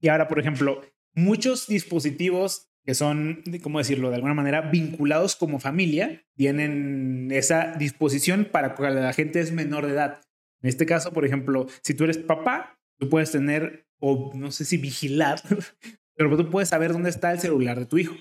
Y 0.00 0.08
ahora, 0.08 0.28
por 0.28 0.38
ejemplo, 0.38 0.80
muchos 1.14 1.66
dispositivos 1.66 2.72
que 2.84 2.94
son, 2.94 3.42
¿cómo 3.62 3.78
decirlo? 3.78 4.10
De 4.10 4.16
alguna 4.16 4.34
manera 4.34 4.62
vinculados 4.62 5.36
como 5.36 5.60
familia, 5.60 6.24
tienen 6.34 7.28
esa 7.30 7.72
disposición 7.76 8.48
para 8.50 8.74
cuando 8.74 9.00
la 9.00 9.12
gente 9.12 9.40
es 9.40 9.52
menor 9.52 9.86
de 9.86 9.92
edad. 9.92 10.20
En 10.62 10.68
este 10.68 10.86
caso, 10.86 11.12
por 11.12 11.24
ejemplo, 11.24 11.66
si 11.82 11.94
tú 11.94 12.04
eres 12.04 12.18
papá, 12.18 12.78
tú 12.98 13.08
puedes 13.08 13.30
tener, 13.30 13.86
o 14.00 14.32
no 14.34 14.50
sé 14.50 14.64
si 14.64 14.78
vigilar, 14.78 15.40
pero 16.16 16.36
tú 16.36 16.50
puedes 16.50 16.70
saber 16.70 16.92
dónde 16.92 17.10
está 17.10 17.32
el 17.32 17.40
celular 17.40 17.78
de 17.78 17.86
tu 17.86 17.98
hijo. 17.98 18.16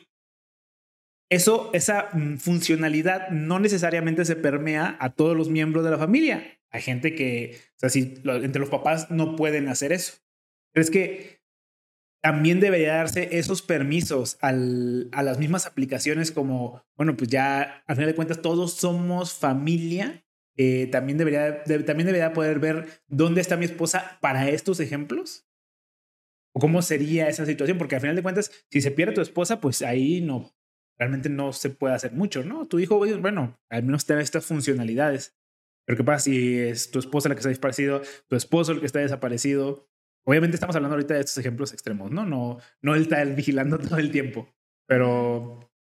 Eso, 1.30 1.70
esa 1.74 2.10
mm, 2.14 2.38
funcionalidad 2.38 3.30
no 3.30 3.60
necesariamente 3.60 4.26
se 4.26 4.36
permea 4.36 4.98
a 5.00 5.14
todos 5.14 5.36
los 5.36 5.50
miembros 5.50 5.84
de 5.84 5.92
la 5.92 5.98
familia. 5.98 6.60
Hay 6.70 6.82
gente 6.82 7.16
que, 7.16 7.58
o 7.76 7.80
sea, 7.80 7.90
si 7.90 8.22
entre 8.26 8.60
los 8.60 8.70
papás 8.70 9.10
no 9.10 9.36
pueden 9.36 9.70
hacer 9.70 9.92
eso. 9.92 10.20
Pero 10.74 10.84
es 10.84 10.92
que 10.92 11.41
también 12.22 12.60
debería 12.60 12.96
darse 12.96 13.38
esos 13.38 13.62
permisos 13.62 14.38
al- 14.42 15.10
a 15.12 15.24
las 15.24 15.40
mismas 15.40 15.66
aplicaciones 15.66 16.32
como, 16.32 16.84
bueno, 16.96 17.18
pues 17.18 17.30
ya 17.30 17.84
al 17.88 17.96
final 17.96 18.10
de 18.10 18.16
cuentas 18.16 18.42
todos 18.42 18.74
somos 18.76 19.34
familia. 19.34 20.24
eh, 20.58 20.88
también, 20.92 21.18
debería, 21.18 21.64
de- 21.66 21.80
también 21.84 22.06
debería 22.08 22.34
poder 22.34 22.60
ver 22.60 23.02
dónde 23.08 23.40
está 23.42 23.56
mi 23.58 23.66
esposa 23.66 24.20
para 24.22 24.50
estos 24.50 24.80
ejemplos. 24.82 25.48
O 26.54 26.60
cómo 26.60 26.82
sería 26.82 27.30
esa 27.30 27.46
situación, 27.46 27.78
porque 27.78 27.96
al 27.96 28.02
final 28.02 28.16
de 28.16 28.24
cuentas, 28.24 28.52
si 28.70 28.82
se 28.82 28.92
pierde 28.92 29.14
tu 29.14 29.22
esposa, 29.22 29.62
pues 29.62 29.82
ahí 29.82 30.20
no, 30.22 30.54
realmente 31.00 31.30
no 31.30 31.54
se 31.54 31.70
puede 31.70 31.94
hacer 31.96 32.12
mucho, 32.12 32.44
¿no? 32.44 32.68
Tu 32.68 32.80
hijo, 32.80 32.98
bueno, 32.98 33.58
al 33.70 33.84
menos 33.84 34.06
tener 34.06 34.22
estas 34.22 34.46
funcionalidades. 34.46 35.38
Pero 35.86 35.98
¿qué 35.98 36.04
pasa 36.04 36.26
si 36.26 36.60
es 36.60 36.92
tu 36.92 37.00
esposa 37.00 37.30
la 37.30 37.36
que 37.36 37.40
está 37.40 37.50
desaparecido, 37.50 38.02
tu 38.28 38.36
esposo 38.36 38.74
el 38.74 38.80
que 38.82 38.86
está 38.86 39.00
desaparecido? 39.00 39.90
Obviamente 40.24 40.56
estamos 40.56 40.76
hablando 40.76 40.96
ahorita 40.96 41.16
de 41.16 41.22
estos 41.22 41.38
ejemplos 41.38 41.74
extremos, 41.74 42.12
¿no? 42.12 42.26
No, 42.26 42.58
no 42.82 42.96
el 42.96 43.04
estar 43.04 43.36
vigilando 43.36 43.80
todo 43.80 43.98
el 43.98 44.12
tiempo. 44.12 44.48
Pero 44.88 45.72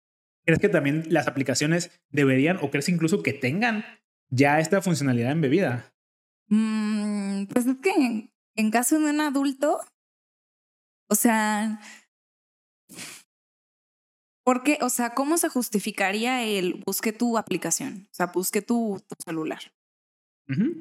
¿crees 0.45 0.59
que 0.59 0.69
también 0.69 1.03
las 1.09 1.27
aplicaciones 1.27 1.91
deberían 2.09 2.57
o 2.61 2.71
crees 2.71 2.89
incluso 2.89 3.23
que 3.23 3.33
tengan 3.33 3.85
ya 4.29 4.59
esta 4.59 4.81
funcionalidad 4.81 5.31
embebida? 5.31 5.93
Mm, 6.47 7.45
pues 7.45 7.65
es 7.67 7.77
que 7.77 7.91
en, 7.91 8.31
en 8.55 8.71
caso 8.71 8.99
de 8.99 9.09
un 9.09 9.21
adulto, 9.21 9.79
o 11.09 11.15
sea, 11.15 11.79
¿por 14.43 14.63
qué? 14.63 14.77
O 14.81 14.89
sea, 14.89 15.13
¿cómo 15.13 15.37
se 15.37 15.49
justificaría 15.49 16.43
el 16.43 16.83
busque 16.85 17.13
tu 17.13 17.37
aplicación? 17.37 18.07
O 18.11 18.13
sea, 18.13 18.27
busque 18.27 18.61
tu, 18.61 19.01
tu 19.07 19.15
celular. 19.23 19.59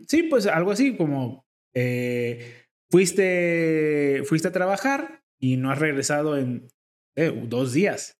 Sí, 0.09 0.25
pues 0.25 0.46
algo 0.46 0.73
así 0.73 0.96
como 0.96 1.46
eh, 1.75 2.64
fuiste, 2.90 4.22
fuiste 4.26 4.48
a 4.48 4.53
trabajar 4.53 5.22
y 5.38 5.57
no 5.57 5.70
has 5.70 5.79
regresado 5.79 6.37
en 6.37 6.68
eh, 7.16 7.33
dos 7.46 7.72
días. 7.72 8.18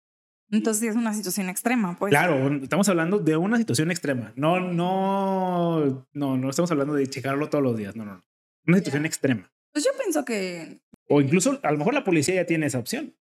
Entonces 0.51 0.91
es 0.91 0.97
una 0.97 1.15
situación 1.15 1.49
extrema, 1.49 1.97
pues. 1.97 2.11
Claro, 2.11 2.53
estamos 2.63 2.89
hablando 2.89 3.21
de 3.21 3.37
una 3.37 3.57
situación 3.57 3.91
extrema. 3.91 4.33
No, 4.35 4.59
no, 4.59 6.07
no, 6.13 6.37
no 6.37 6.51
estamos 6.51 6.71
hablando 6.73 6.95
de 6.95 7.07
checarlo 7.07 7.49
todos 7.49 7.63
los 7.63 7.77
días. 7.77 7.95
No, 7.95 8.05
no, 8.05 8.17
no. 8.17 8.25
Una 8.67 8.79
situación 8.79 9.07
extrema. 9.07 9.51
Pues 9.73 9.85
yo 9.85 9.93
pienso 9.97 10.25
que. 10.25 10.81
O 11.09 11.21
incluso, 11.21 11.61
a 11.63 11.71
lo 11.71 11.79
mejor 11.79 11.95
la 11.95 12.05
policía 12.05 12.35
ya 12.35 12.47
tiene 12.47 12.67
esa 12.67 12.81
opción. 12.81 13.15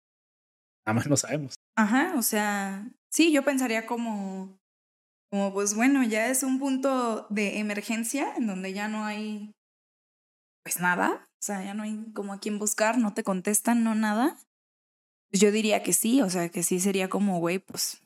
Nada 0.85 0.95
más 0.95 1.07
no 1.07 1.17
sabemos. 1.17 1.55
Ajá, 1.75 2.13
o 2.15 2.21
sea, 2.21 2.89
sí, 3.09 3.33
yo 3.33 3.43
pensaría 3.43 3.85
como, 3.85 4.57
como 5.29 5.53
pues 5.53 5.75
bueno, 5.75 6.03
ya 6.03 6.29
es 6.29 6.43
un 6.43 6.59
punto 6.59 7.27
de 7.29 7.59
emergencia 7.59 8.33
en 8.37 8.47
donde 8.47 8.71
ya 8.71 8.87
no 8.87 9.03
hay, 9.03 9.51
pues 10.63 10.79
nada, 10.79 11.26
o 11.39 11.43
sea, 11.43 11.63
ya 11.63 11.73
no 11.73 11.83
hay 11.83 12.11
como 12.13 12.33
a 12.33 12.39
quién 12.39 12.57
buscar, 12.57 12.97
no 12.97 13.13
te 13.13 13.23
contestan, 13.23 13.83
no 13.83 13.93
nada. 13.93 14.37
Pues 15.29 15.41
yo 15.41 15.51
diría 15.51 15.83
que 15.83 15.93
sí, 15.93 16.21
o 16.21 16.29
sea, 16.29 16.49
que 16.49 16.63
sí 16.63 16.79
sería 16.79 17.09
como, 17.09 17.39
güey, 17.39 17.59
pues 17.59 18.01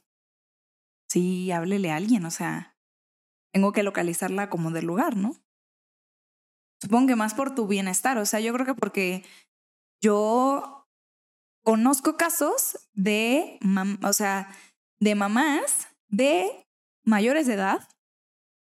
sí, 1.07 1.51
háblele 1.51 1.91
a 1.91 1.95
alguien, 1.95 2.25
o 2.25 2.31
sea, 2.31 2.77
tengo 3.53 3.71
que 3.71 3.83
localizarla 3.83 4.49
como 4.49 4.71
del 4.71 4.85
lugar, 4.85 5.15
¿no? 5.15 5.35
Supongo 6.81 7.07
que 7.07 7.15
más 7.15 7.33
por 7.33 7.53
tu 7.53 7.67
bienestar, 7.67 8.17
o 8.17 8.25
sea, 8.25 8.39
yo 8.39 8.53
creo 8.53 8.65
que 8.65 8.73
porque 8.73 9.23
yo 10.01 10.87
conozco 11.63 12.17
casos 12.17 12.89
de, 12.93 13.59
o 14.03 14.13
sea, 14.13 14.49
de 14.99 15.15
mamás 15.15 15.87
de 16.07 16.67
mayores 17.03 17.47
de 17.47 17.53
edad, 17.53 17.87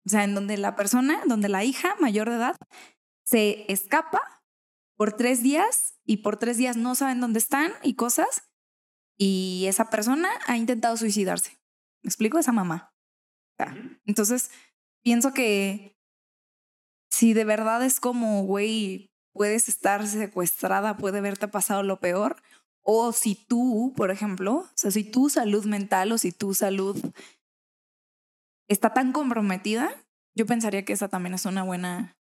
o 0.05 0.09
sea, 0.09 0.23
en 0.23 0.35
donde 0.35 0.57
la 0.57 0.75
persona, 0.75 1.21
donde 1.25 1.49
la 1.49 1.63
hija 1.63 1.95
mayor 1.99 2.29
de 2.29 2.35
edad 2.35 2.55
se 3.23 3.71
escapa 3.71 4.38
por 4.99 5.13
tres 5.13 5.41
días 5.41 5.97
y 6.03 6.17
por 6.17 6.35
tres 6.35 6.57
días 6.57 6.75
no 6.75 6.93
saben 6.93 7.21
dónde 7.21 7.39
están 7.39 7.71
y 7.83 7.95
cosas, 7.95 8.51
y 9.17 9.63
esa 9.67 9.89
persona 9.89 10.29
ha 10.45 10.57
intentado 10.57 10.97
suicidarse. 10.97 11.57
¿Me 12.03 12.09
explico? 12.09 12.37
Esa 12.37 12.51
mamá. 12.51 12.93
Entonces, 14.05 14.51
pienso 15.01 15.33
que 15.33 15.97
si 17.09 17.33
de 17.33 17.45
verdad 17.45 17.81
es 17.85 18.01
como, 18.01 18.43
güey, 18.43 19.09
puedes 19.33 19.69
estar 19.69 20.05
secuestrada, 20.05 20.97
puede 20.97 21.19
haberte 21.19 21.47
pasado 21.47 21.81
lo 21.81 22.01
peor, 22.01 22.35
o 22.81 23.13
si 23.13 23.35
tú, 23.35 23.93
por 23.95 24.11
ejemplo, 24.11 24.53
o 24.53 24.69
sea, 24.75 24.91
si 24.91 25.09
tu 25.09 25.29
salud 25.29 25.63
mental 25.63 26.11
o 26.11 26.17
si 26.17 26.33
tu 26.33 26.53
salud 26.53 26.97
está 28.67 28.93
tan 28.93 29.13
comprometida, 29.13 29.95
yo 30.35 30.45
pensaría 30.45 30.83
que 30.83 30.91
esa 30.91 31.07
también 31.07 31.35
es 31.35 31.45
una 31.45 31.63
buena 31.63 32.17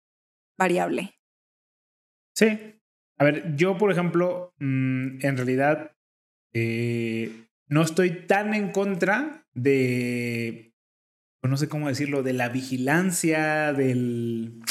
variable. 0.59 1.16
Sí. 2.37 2.79
A 3.17 3.23
ver, 3.23 3.55
yo, 3.55 3.79
por 3.79 3.91
ejemplo, 3.91 4.53
mm, 4.59 5.25
en 5.25 5.37
realidad 5.37 5.95
eh, 6.53 7.47
no 7.67 7.81
estoy 7.81 8.27
tan 8.27 8.53
en 8.53 8.71
contra 8.71 9.47
de, 9.55 10.75
pues, 11.41 11.49
no 11.49 11.57
sé 11.57 11.67
cómo 11.67 11.87
decirlo, 11.87 12.21
de 12.21 12.33
la 12.33 12.49
vigilancia, 12.49 13.73
del 13.73 14.61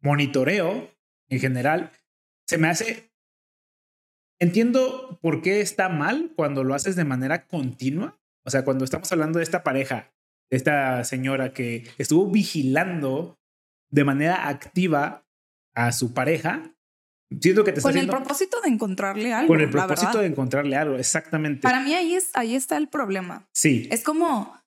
monitoreo 0.00 0.90
en 1.28 1.38
general. 1.38 1.92
Se 2.48 2.58
me 2.58 2.68
hace... 2.68 3.12
Entiendo 4.40 5.20
por 5.22 5.40
qué 5.40 5.60
está 5.60 5.88
mal 5.88 6.32
cuando 6.34 6.64
lo 6.64 6.74
haces 6.74 6.96
de 6.96 7.04
manera 7.04 7.46
continua. 7.46 8.18
O 8.44 8.50
sea, 8.50 8.64
cuando 8.64 8.84
estamos 8.84 9.10
hablando 9.12 9.38
de 9.38 9.44
esta 9.44 9.62
pareja, 9.62 10.12
de 10.50 10.56
esta 10.56 11.04
señora 11.04 11.52
que 11.52 11.88
estuvo 11.96 12.28
vigilando 12.28 13.38
de 13.90 14.02
manera 14.02 14.48
activa 14.48 15.24
a 15.74 15.92
su 15.92 16.12
pareja, 16.12 16.73
Siento 17.40 17.64
que 17.64 17.72
te 17.72 17.80
Con 17.80 17.96
el 17.96 18.08
propósito 18.08 18.60
de 18.60 18.68
encontrarle 18.68 19.32
algo. 19.32 19.48
Con 19.48 19.60
el 19.60 19.70
propósito 19.70 20.18
de 20.18 20.26
encontrarle 20.26 20.76
algo, 20.76 20.96
exactamente. 20.96 21.62
Para 21.62 21.80
mí 21.80 21.94
ahí, 21.94 22.14
es, 22.14 22.30
ahí 22.34 22.54
está 22.54 22.76
el 22.76 22.88
problema. 22.88 23.48
Sí. 23.52 23.88
Es 23.90 24.02
como, 24.02 24.60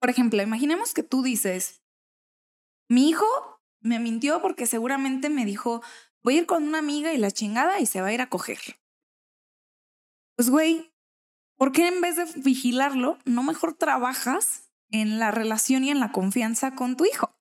por 0.00 0.10
ejemplo, 0.10 0.42
imaginemos 0.42 0.94
que 0.94 1.02
tú 1.02 1.22
dices, 1.22 1.82
mi 2.88 3.08
hijo 3.08 3.26
me 3.80 3.98
mintió 3.98 4.40
porque 4.42 4.66
seguramente 4.66 5.30
me 5.30 5.44
dijo, 5.44 5.82
voy 6.22 6.36
a 6.36 6.38
ir 6.40 6.46
con 6.46 6.62
una 6.62 6.78
amiga 6.78 7.12
y 7.12 7.18
la 7.18 7.30
chingada 7.30 7.80
y 7.80 7.86
se 7.86 8.00
va 8.00 8.08
a 8.08 8.12
ir 8.12 8.20
a 8.20 8.28
coger. 8.28 8.58
Pues, 10.36 10.50
güey, 10.50 10.92
¿por 11.56 11.72
qué 11.72 11.88
en 11.88 12.00
vez 12.00 12.16
de 12.16 12.26
vigilarlo, 12.40 13.18
no 13.24 13.42
mejor 13.42 13.74
trabajas 13.74 14.70
en 14.90 15.18
la 15.18 15.30
relación 15.30 15.84
y 15.84 15.90
en 15.90 16.00
la 16.00 16.12
confianza 16.12 16.74
con 16.74 16.96
tu 16.96 17.04
hijo? 17.04 17.34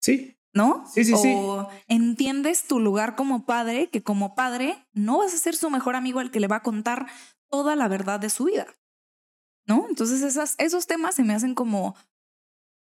Sí. 0.00 0.38
¿No? 0.54 0.84
Sí, 0.86 1.04
sí, 1.04 1.12
o 1.36 1.68
entiendes 1.88 2.66
tu 2.66 2.78
lugar 2.78 3.16
como 3.16 3.44
padre, 3.44 3.88
que 3.90 4.02
como 4.02 4.34
padre 4.34 4.76
no 4.92 5.18
vas 5.18 5.34
a 5.34 5.38
ser 5.38 5.56
su 5.56 5.68
mejor 5.68 5.96
amigo 5.96 6.20
al 6.20 6.30
que 6.30 6.40
le 6.40 6.46
va 6.46 6.56
a 6.56 6.62
contar 6.62 7.06
toda 7.50 7.74
la 7.76 7.88
verdad 7.88 8.20
de 8.20 8.30
su 8.30 8.44
vida, 8.44 8.66
¿no? 9.66 9.86
Entonces 9.88 10.22
esas, 10.22 10.54
esos 10.58 10.86
temas 10.86 11.16
se 11.16 11.24
me 11.24 11.34
hacen 11.34 11.56
como, 11.56 11.96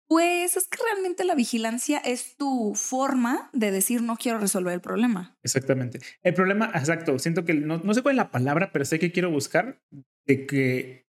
pues 0.09 0.57
es 0.57 0.67
que 0.67 0.79
realmente 0.91 1.25
la 1.25 1.35
vigilancia 1.35 1.99
es 1.99 2.37
tu 2.37 2.75
forma 2.75 3.51
de 3.53 3.71
decir 3.71 4.01
no 4.01 4.17
quiero 4.17 4.39
resolver 4.39 4.73
el 4.73 4.81
problema. 4.81 5.37
Exactamente. 5.43 6.01
El 6.23 6.33
problema, 6.33 6.71
exacto, 6.75 7.19
siento 7.19 7.45
que 7.45 7.53
no, 7.53 7.79
no 7.79 7.93
sé 7.93 8.03
cuál 8.03 8.15
es 8.15 8.19
la 8.19 8.31
palabra, 8.31 8.73
pero 8.73 8.87
sé 8.87 8.99
que 8.99 9.13
quiero 9.13 9.31
buscar 9.31 9.83
de 10.27 10.47
que 10.47 11.07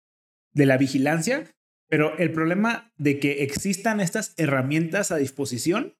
de 0.54 0.66
la 0.66 0.76
vigilancia, 0.76 1.50
pero 1.88 2.18
el 2.18 2.30
problema 2.30 2.92
de 2.98 3.18
que 3.18 3.42
existan 3.42 4.00
estas 4.00 4.34
herramientas 4.36 5.10
a 5.10 5.16
disposición 5.16 5.96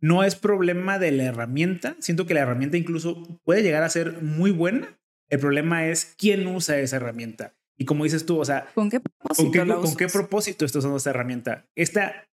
no 0.00 0.24
es 0.24 0.34
problema 0.34 0.98
de 0.98 1.12
la 1.12 1.24
herramienta. 1.24 1.96
Siento 2.00 2.26
que 2.26 2.34
la 2.34 2.40
herramienta 2.40 2.76
incluso 2.76 3.40
puede 3.44 3.62
llegar 3.62 3.82
a 3.82 3.90
ser 3.90 4.22
muy 4.22 4.50
buena. 4.50 4.98
El 5.28 5.38
problema 5.38 5.86
es 5.86 6.14
quién 6.18 6.46
usa 6.46 6.78
esa 6.78 6.96
herramienta. 6.96 7.54
Y 7.76 7.84
como 7.84 8.04
dices 8.04 8.26
tú, 8.26 8.38
o 8.38 8.44
sea, 8.44 8.66
¿con 8.74 8.90
qué 8.90 9.00
propósito? 9.00 9.80
¿Con 9.80 9.96
qué, 9.96 10.08
propósito 10.08 10.64
estás 10.64 10.80
usando 10.80 10.98
esta 10.98 11.10
herramienta? 11.10 11.66
Esta, 11.74 12.28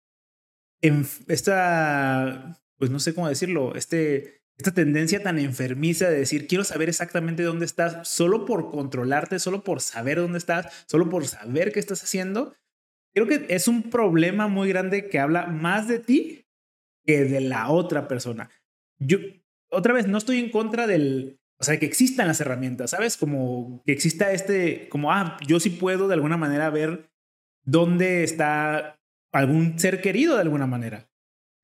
esta, 0.80 2.60
pues 2.76 2.90
no 2.90 3.00
sé 3.00 3.14
cómo 3.14 3.28
decirlo, 3.28 3.74
este, 3.74 4.42
esta 4.56 4.72
tendencia 4.72 5.22
tan 5.22 5.38
enfermiza 5.40 6.08
de 6.08 6.18
decir, 6.18 6.46
quiero 6.46 6.62
saber 6.62 6.88
exactamente 6.88 7.42
dónde 7.42 7.64
estás, 7.64 8.06
solo 8.06 8.44
por 8.44 8.70
controlarte, 8.70 9.40
solo 9.40 9.64
por 9.64 9.80
saber 9.80 10.18
dónde 10.18 10.38
estás, 10.38 10.84
solo 10.86 11.08
por 11.08 11.26
saber 11.26 11.72
qué 11.72 11.80
estás 11.80 12.04
haciendo. 12.04 12.54
Creo 13.14 13.26
que 13.26 13.46
es 13.48 13.66
un 13.66 13.90
problema 13.90 14.46
muy 14.46 14.68
grande 14.68 15.08
que 15.08 15.18
habla 15.18 15.46
más 15.46 15.88
de 15.88 15.98
ti 15.98 16.41
que 17.04 17.24
de 17.24 17.40
la 17.40 17.70
otra 17.70 18.08
persona. 18.08 18.50
Yo, 18.98 19.18
otra 19.70 19.92
vez, 19.92 20.06
no 20.06 20.18
estoy 20.18 20.38
en 20.38 20.50
contra 20.50 20.86
del, 20.86 21.40
o 21.58 21.64
sea, 21.64 21.78
que 21.78 21.86
existan 21.86 22.28
las 22.28 22.40
herramientas, 22.40 22.90
¿sabes? 22.90 23.16
Como 23.16 23.82
que 23.86 23.92
exista 23.92 24.32
este, 24.32 24.88
como, 24.88 25.12
ah, 25.12 25.36
yo 25.46 25.60
sí 25.60 25.70
puedo 25.70 26.08
de 26.08 26.14
alguna 26.14 26.36
manera 26.36 26.70
ver 26.70 27.10
dónde 27.64 28.24
está 28.24 29.00
algún 29.32 29.78
ser 29.78 30.00
querido 30.00 30.34
de 30.34 30.42
alguna 30.42 30.66
manera. 30.66 31.08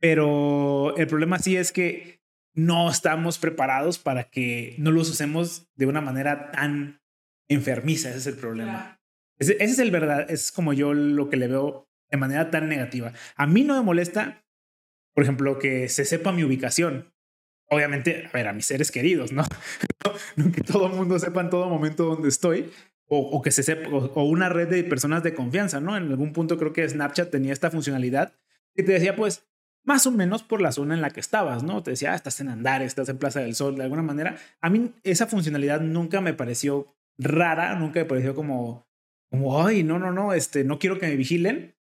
Pero 0.00 0.96
el 0.96 1.06
problema 1.06 1.38
sí 1.38 1.56
es 1.56 1.72
que 1.72 2.22
no 2.54 2.90
estamos 2.90 3.38
preparados 3.38 3.98
para 3.98 4.24
que 4.24 4.74
no 4.78 4.90
los 4.90 5.10
usemos 5.10 5.68
de 5.74 5.86
una 5.86 6.00
manera 6.00 6.50
tan 6.50 7.00
enfermiza. 7.48 8.10
Ese 8.10 8.18
es 8.18 8.26
el 8.28 8.36
problema. 8.36 9.00
Ese, 9.38 9.54
ese, 9.54 9.72
es 9.72 9.78
el 9.78 9.90
verdad, 9.90 10.30
es 10.30 10.52
como 10.52 10.72
yo 10.72 10.94
lo 10.94 11.28
que 11.28 11.36
le 11.36 11.48
veo 11.48 11.88
de 12.10 12.16
manera 12.16 12.50
tan 12.50 12.68
negativa. 12.68 13.12
A 13.36 13.46
mí 13.46 13.64
no 13.64 13.74
me 13.74 13.82
molesta 13.82 14.44
por 15.18 15.24
ejemplo, 15.24 15.58
que 15.58 15.88
se 15.88 16.04
sepa 16.04 16.30
mi 16.30 16.44
ubicación. 16.44 17.12
Obviamente, 17.70 18.26
a 18.28 18.30
ver, 18.30 18.46
a 18.46 18.52
mis 18.52 18.66
seres 18.66 18.92
queridos, 18.92 19.32
¿no? 19.32 19.42
que 20.54 20.60
todo 20.60 20.86
el 20.86 20.92
mundo 20.92 21.18
sepa 21.18 21.40
en 21.40 21.50
todo 21.50 21.68
momento 21.68 22.04
dónde 22.04 22.28
estoy. 22.28 22.70
O, 23.08 23.42
que 23.42 23.50
se 23.50 23.64
sepa, 23.64 23.88
o, 23.88 24.22
una 24.28 24.48
red 24.48 24.68
de 24.68 24.84
personas 24.84 25.24
de 25.24 25.34
confianza, 25.34 25.80
¿no? 25.80 25.96
En 25.96 26.04
algún 26.04 26.32
punto 26.32 26.56
creo 26.56 26.72
que 26.72 26.88
Snapchat 26.88 27.32
tenía 27.32 27.52
esta 27.52 27.68
funcionalidad 27.68 28.32
que 28.76 28.84
te 28.84 28.92
decía, 28.92 29.16
pues, 29.16 29.44
más 29.82 30.06
o 30.06 30.12
menos 30.12 30.44
por 30.44 30.60
la 30.60 30.70
zona 30.70 30.94
en 30.94 31.00
la 31.00 31.10
que 31.10 31.18
estabas, 31.18 31.64
¿no? 31.64 31.82
Te 31.82 31.90
decía, 31.90 32.12
ah, 32.12 32.14
estás 32.14 32.38
en 32.38 32.50
Andares, 32.50 32.86
estás 32.86 33.08
en 33.08 33.18
Plaza 33.18 33.40
del 33.40 33.56
Sol, 33.56 33.74
de 33.74 33.82
alguna 33.82 34.02
manera. 34.02 34.36
A 34.60 34.70
mí 34.70 34.94
esa 35.02 35.26
funcionalidad 35.26 35.80
nunca 35.80 36.20
me 36.20 36.32
pareció 36.32 36.94
rara, 37.18 37.74
nunca 37.74 37.98
me 37.98 38.06
pareció 38.06 38.36
como, 38.36 38.86
como, 39.32 39.66
ay, 39.66 39.82
no, 39.82 39.98
no, 39.98 40.12
no, 40.12 40.32
este, 40.32 40.62
no 40.62 40.78
quiero 40.78 40.96
que 41.00 41.08
me 41.08 41.16
vigilen. 41.16 41.74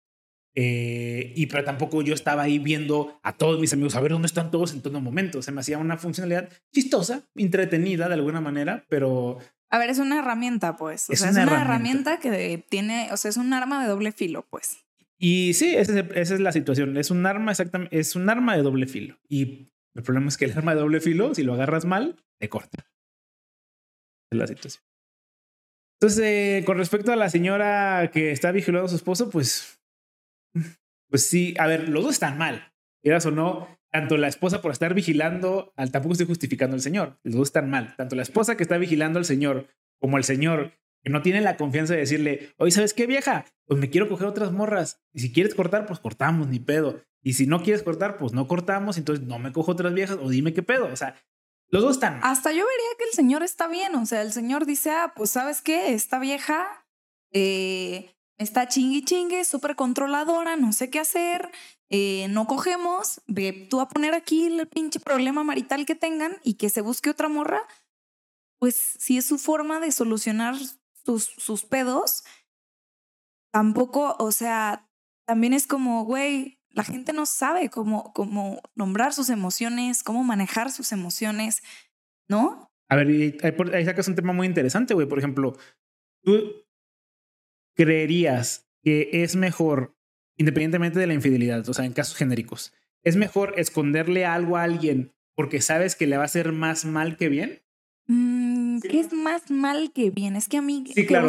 Eh, 0.60 1.34
y 1.36 1.46
pero 1.46 1.64
tampoco 1.64 2.02
yo 2.02 2.16
estaba 2.16 2.42
ahí 2.42 2.58
viendo 2.58 3.20
a 3.22 3.38
todos 3.38 3.60
mis 3.60 3.74
amigos 3.74 3.96
a 3.96 4.02
ver 4.02 4.12
dónde 4.12 4.26
están 4.26 4.50
todos 4.50 4.74
en 4.74 4.82
todo 4.82 5.00
momento. 5.00 5.44
Se 5.44 5.52
me 5.52 5.62
hacía 5.62 5.78
una 5.78 5.98
funcionalidad 5.98 6.50
chistosa, 6.74 7.22
entretenida 7.36 8.08
de 8.08 8.16
alguna 8.16 8.42
manera, 8.42 8.84
pero... 8.90 9.38
A 9.70 9.78
ver, 9.78 9.92
es 9.92 10.00
una 10.00 10.18
herramienta, 10.18 10.76
pues. 10.76 11.12
es, 11.12 11.22
una, 11.22 11.44
herramienta. 11.44 12.20
que 12.20 12.66
tiene, 12.70 13.10
o 13.12 13.18
sea, 13.18 13.30
es 13.30 13.38
un 13.38 13.54
arma 13.54 13.84
de 13.84 13.90
doble 13.90 14.12
filo, 14.12 14.48
pues. 14.50 14.80
Y 15.20 15.54
sí, 15.54 15.76
esa 15.76 16.00
es, 16.00 16.40
la 16.40 16.52
situación. 16.52 16.98
Es 16.98 17.12
un 17.12 17.24
arma 17.28 17.52
exactamente, 17.52 18.00
es 18.00 18.16
un 18.16 18.28
arma 18.28 18.56
de 18.56 18.64
doble 18.64 18.88
filo. 18.88 19.20
Y 19.30 19.68
el 19.94 20.02
problema 20.02 20.30
es 20.30 20.38
que 20.38 20.46
el 20.46 20.58
arma 20.58 20.74
de 20.74 20.82
doble 20.82 21.02
filo, 21.02 21.36
si 21.36 21.44
lo 21.44 21.54
agarras 21.54 21.86
mal, 21.86 22.16
te 22.40 22.50
corta. 22.50 22.88
Es 24.32 24.40
la 24.40 24.48
situación. 24.48 24.84
Entonces, 26.00 26.24
eh, 26.24 26.64
con 26.66 26.78
respecto 26.78 27.12
a 27.12 27.16
la 27.16 27.30
señora 27.30 28.10
que 28.12 28.32
está 28.32 28.52
vigilando 28.52 28.86
a 28.86 28.90
su 28.90 28.96
esposo, 28.96 29.30
pues 29.30 29.77
pues 31.10 31.28
sí, 31.28 31.54
a 31.60 31.68
ver, 31.68 31.90
los 31.90 32.04
dos 32.04 32.14
están 32.14 32.38
mal. 32.38 32.74
quieras 33.02 33.26
o 33.26 33.32
no, 33.32 33.68
tanto 33.92 34.18
la 34.18 34.28
esposa 34.28 34.62
por 34.62 34.72
estar 34.72 34.94
vigilando, 34.94 35.74
al, 35.76 35.92
tampoco 35.92 36.14
estoy 36.14 36.28
justificando 36.28 36.76
al 36.76 36.82
señor, 36.82 37.20
los 37.24 37.36
dos 37.36 37.48
están 37.48 37.70
mal, 37.70 37.96
tanto 37.96 38.16
la 38.16 38.22
esposa 38.22 38.58
que 38.58 38.64
está 38.64 38.78
vigilando 38.78 39.20
al 39.20 39.26
señor 39.26 39.68
como 40.00 40.18
el 40.18 40.24
señor 40.24 40.74
que 41.04 41.10
no 41.10 41.22
tiene 41.22 41.42
la 41.42 41.58
confianza 41.58 41.94
de 41.94 42.02
decirle, 42.02 42.54
oye, 42.58 42.72
¿sabes 42.72 42.94
qué 42.94 43.06
vieja? 43.06 43.46
Pues 43.66 43.80
me 43.80 43.90
quiero 43.90 44.10
coger 44.10 44.28
otras 44.28 44.52
morras. 44.52 45.02
Y 45.14 45.20
si 45.20 45.32
quieres 45.32 45.56
cortar, 45.56 45.86
pues 45.86 46.00
cortamos, 46.00 46.48
ni 46.48 46.60
pedo. 46.60 47.02
Y 47.22 47.34
si 47.34 47.48
no 47.48 47.62
quieres 47.62 47.84
cortar, 47.84 48.18
pues 48.18 48.34
no 48.34 48.48
cortamos, 48.48 48.98
entonces 48.98 49.26
no 49.26 49.40
me 49.40 49.52
cojo 49.52 49.72
otras 49.72 49.94
viejas 49.94 50.18
o 50.22 50.30
dime 50.30 50.54
qué 50.54 50.64
pedo. 50.64 50.88
O 50.88 50.96
sea, 50.96 51.16
los 51.70 51.84
dos 51.84 51.94
están. 51.94 52.20
Hasta 52.24 52.52
yo 52.52 52.66
vería 52.66 52.98
que 52.98 53.06
el 53.06 53.12
señor 53.12 53.44
está 53.44 53.68
bien. 53.68 53.96
O 53.96 54.06
sea, 54.06 54.22
el 54.22 54.32
señor 54.32 54.66
dice, 54.66 54.92
ah, 54.92 55.14
pues 55.16 55.30
sabes 55.30 55.62
qué, 55.62 55.94
esta 55.94 56.20
vieja 56.20 56.88
eh, 57.32 58.17
está 58.38 58.68
chingui 58.68 59.04
chingue, 59.04 59.46
súper 59.46 59.76
controladora, 59.76 60.56
no 60.56 60.72
sé 60.72 60.90
qué 60.90 61.00
hacer, 61.00 61.50
eh, 61.90 62.28
no 62.30 62.48
cogemos, 62.48 63.22
ve 63.28 63.68
tú 63.70 63.80
a 63.80 63.90
poner 63.90 64.14
aquí 64.14 64.46
el 64.46 64.68
pinche 64.68 65.00
problema 65.00 65.44
marital 65.44 65.86
que 65.86 65.96
tengan 65.96 66.38
y 66.44 66.56
que 66.56 66.70
se 66.70 66.82
busque 66.82 67.10
otra 67.10 67.30
morra. 67.30 67.62
Pues 68.60 68.76
si 68.76 69.18
es 69.18 69.26
su 69.26 69.38
forma 69.38 69.80
de 69.80 69.92
solucionar 69.92 70.56
sus, 71.06 71.26
sus 71.38 71.66
pedos, 71.66 72.24
tampoco, 73.52 74.16
o 74.20 74.32
sea, 74.32 74.90
también 75.26 75.54
es 75.54 75.68
como, 75.68 76.06
güey, 76.06 76.60
la 76.70 76.84
gente 76.84 77.14
no 77.14 77.26
sabe 77.26 77.70
cómo, 77.70 78.14
cómo 78.14 78.62
nombrar 78.76 79.14
sus 79.14 79.30
emociones, 79.30 80.04
cómo 80.04 80.24
manejar 80.24 80.72
sus 80.72 80.92
emociones, 80.92 81.64
¿no? 82.30 82.70
A 82.90 82.96
ver, 82.96 83.08
ahí, 83.08 83.86
sacas 83.86 84.08
un 84.08 84.16
tema 84.16 84.32
muy 84.32 84.48
interesante, 84.48 84.94
güey. 84.94 85.08
Por 85.08 85.18
ejemplo, 85.18 85.58
tú 86.24 86.67
creerías 87.78 88.68
que 88.84 89.10
es 89.24 89.38
mejor, 89.38 89.96
independientemente 90.36 91.00
de 91.00 91.08
la 91.08 91.14
infidelidad, 91.14 91.68
o 91.70 91.74
sea, 91.74 91.86
en 91.86 91.94
casos 91.94 92.18
genéricos, 92.18 92.74
es 93.04 93.16
mejor 93.16 93.54
esconderle 93.58 94.26
algo 94.26 94.58
a 94.58 94.64
alguien 94.64 95.14
porque 95.38 95.62
sabes 95.62 95.96
que 95.96 96.08
le 96.08 96.18
va 96.18 96.24
a 96.24 96.26
hacer 96.26 96.52
más 96.52 96.84
mal 96.84 97.16
que 97.16 97.30
bien? 97.30 97.62
Mm, 98.08 98.80
¿Qué 98.80 99.00
es 99.00 99.14
más 99.14 99.52
mal 99.52 99.92
que 99.94 100.10
bien? 100.10 100.36
Es 100.36 100.50
que 100.50 100.58
a 100.58 100.64
mí 100.64 100.84
sí, 100.96 101.06
claro. 101.06 101.28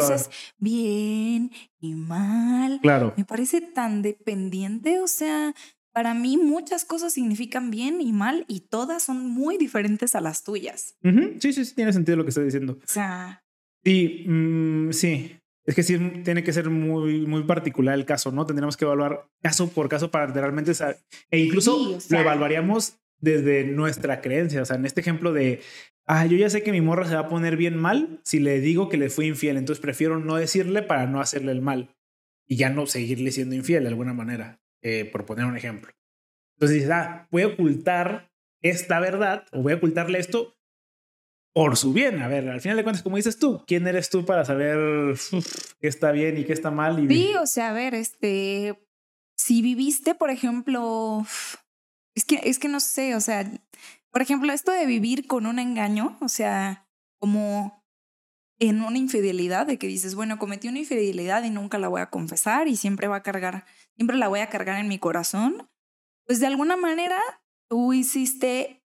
bien 0.57 1.51
y 1.79 1.93
mal. 1.93 2.79
Claro. 2.81 3.13
Me 3.17 3.23
parece 3.23 3.61
tan 3.61 4.01
dependiente. 4.01 4.99
O 4.99 5.07
sea, 5.07 5.53
para 5.93 6.15
mí 6.15 6.37
muchas 6.37 6.85
cosas 6.85 7.13
significan 7.13 7.69
bien 7.69 8.01
y 8.01 8.11
mal 8.11 8.45
y 8.47 8.61
todas 8.61 9.03
son 9.03 9.29
muy 9.29 9.57
diferentes 9.57 10.15
a 10.15 10.21
las 10.21 10.43
tuyas. 10.43 10.95
Sí, 11.39 11.53
sí, 11.53 11.65
sí, 11.65 11.75
tiene 11.75 11.93
sentido 11.93 12.17
lo 12.17 12.23
que 12.23 12.29
estoy 12.29 12.45
diciendo. 12.45 12.79
O 12.81 12.87
sea. 12.87 13.43
Sí, 13.83 14.25
mm, 14.27 14.91
sí. 14.91 15.38
Es 15.69 15.75
que 15.75 15.83
sí, 15.83 15.99
tiene 16.23 16.43
que 16.43 16.51
ser 16.51 16.71
muy, 16.71 17.27
muy 17.27 17.43
particular 17.43 17.93
el 17.93 18.03
caso, 18.03 18.31
¿no? 18.31 18.43
Tendríamos 18.47 18.75
que 18.75 18.85
evaluar 18.85 19.27
caso 19.39 19.69
por 19.69 19.87
caso 19.87 20.09
para 20.09 20.25
realmente 20.25 20.73
saber. 20.73 20.97
E 21.29 21.37
incluso 21.37 21.99
lo 22.09 22.19
evaluaríamos 22.19 22.97
desde 23.19 23.65
nuestra 23.65 24.19
creencia. 24.19 24.63
O 24.63 24.65
sea, 24.65 24.77
en 24.77 24.87
este 24.87 25.01
ejemplo 25.01 25.31
de 25.31 25.61
ah, 26.07 26.25
yo 26.25 26.37
ya 26.37 26.49
sé 26.49 26.63
que 26.63 26.71
mi 26.71 26.81
morra 26.81 27.05
se 27.05 27.13
va 27.13 27.21
a 27.21 27.29
poner 27.29 27.55
bien 27.55 27.77
mal 27.77 28.19
si 28.23 28.39
le 28.39 28.59
digo 28.61 28.89
que 28.89 28.97
le 28.97 29.11
fui 29.11 29.27
infiel, 29.27 29.57
entonces 29.57 29.79
prefiero 29.79 30.19
no 30.19 30.37
decirle 30.37 30.81
para 30.81 31.05
no 31.05 31.21
hacerle 31.21 31.51
el 31.51 31.61
mal 31.61 31.95
y 32.47 32.55
ya 32.55 32.71
no 32.71 32.87
seguirle 32.87 33.31
siendo 33.31 33.53
infiel 33.53 33.83
de 33.83 33.89
alguna 33.89 34.15
manera, 34.15 34.59
eh, 34.81 35.05
por 35.05 35.27
poner 35.27 35.45
un 35.45 35.55
ejemplo. 35.55 35.91
Entonces 36.55 36.77
dices, 36.77 36.89
ah, 36.89 37.27
voy 37.29 37.43
a 37.43 37.47
ocultar 37.47 38.31
esta 38.63 38.99
verdad 38.99 39.45
o 39.51 39.61
voy 39.61 39.73
a 39.73 39.75
ocultarle 39.75 40.17
esto 40.17 40.57
por 41.59 41.75
su 41.75 41.91
bien. 41.91 42.21
A 42.21 42.29
ver, 42.29 42.47
al 42.47 42.61
final 42.61 42.77
de 42.77 42.83
cuentas, 42.83 43.03
como 43.03 43.17
dices 43.17 43.37
tú, 43.37 43.61
¿quién 43.67 43.85
eres 43.85 44.09
tú 44.09 44.23
para 44.23 44.45
saber 44.45 45.17
qué 45.81 45.89
está 45.89 46.13
bien 46.13 46.37
y 46.37 46.45
qué 46.45 46.53
está 46.53 46.71
mal? 46.71 47.03
Y... 47.03 47.13
Sí, 47.13 47.33
o 47.35 47.45
sea, 47.45 47.71
a 47.71 47.73
ver, 47.73 47.93
este, 47.93 48.81
si 49.35 49.61
viviste, 49.61 50.15
por 50.15 50.29
ejemplo, 50.29 51.25
es 52.15 52.23
que, 52.23 52.39
es 52.45 52.59
que 52.59 52.69
no 52.69 52.79
sé, 52.79 53.13
o 53.13 53.19
sea, 53.19 53.51
por 54.09 54.21
ejemplo, 54.21 54.53
esto 54.53 54.71
de 54.71 54.85
vivir 54.85 55.27
con 55.27 55.45
un 55.45 55.59
engaño, 55.59 56.17
o 56.21 56.29
sea, 56.29 56.87
como 57.19 57.83
en 58.57 58.81
una 58.81 58.97
infidelidad, 58.97 59.67
de 59.67 59.77
que 59.77 59.87
dices, 59.87 60.15
bueno, 60.15 60.39
cometí 60.39 60.69
una 60.69 60.79
infidelidad 60.79 61.43
y 61.43 61.49
nunca 61.49 61.77
la 61.77 61.89
voy 61.89 61.99
a 61.99 62.09
confesar 62.09 62.69
y 62.69 62.77
siempre 62.77 63.09
va 63.09 63.17
a 63.17 63.23
cargar, 63.23 63.65
siempre 63.97 64.15
la 64.15 64.29
voy 64.29 64.39
a 64.39 64.49
cargar 64.49 64.79
en 64.79 64.87
mi 64.87 64.97
corazón, 64.97 65.69
pues 66.25 66.39
de 66.39 66.47
alguna 66.47 66.77
manera 66.77 67.19
tú 67.67 67.91
hiciste 67.91 68.78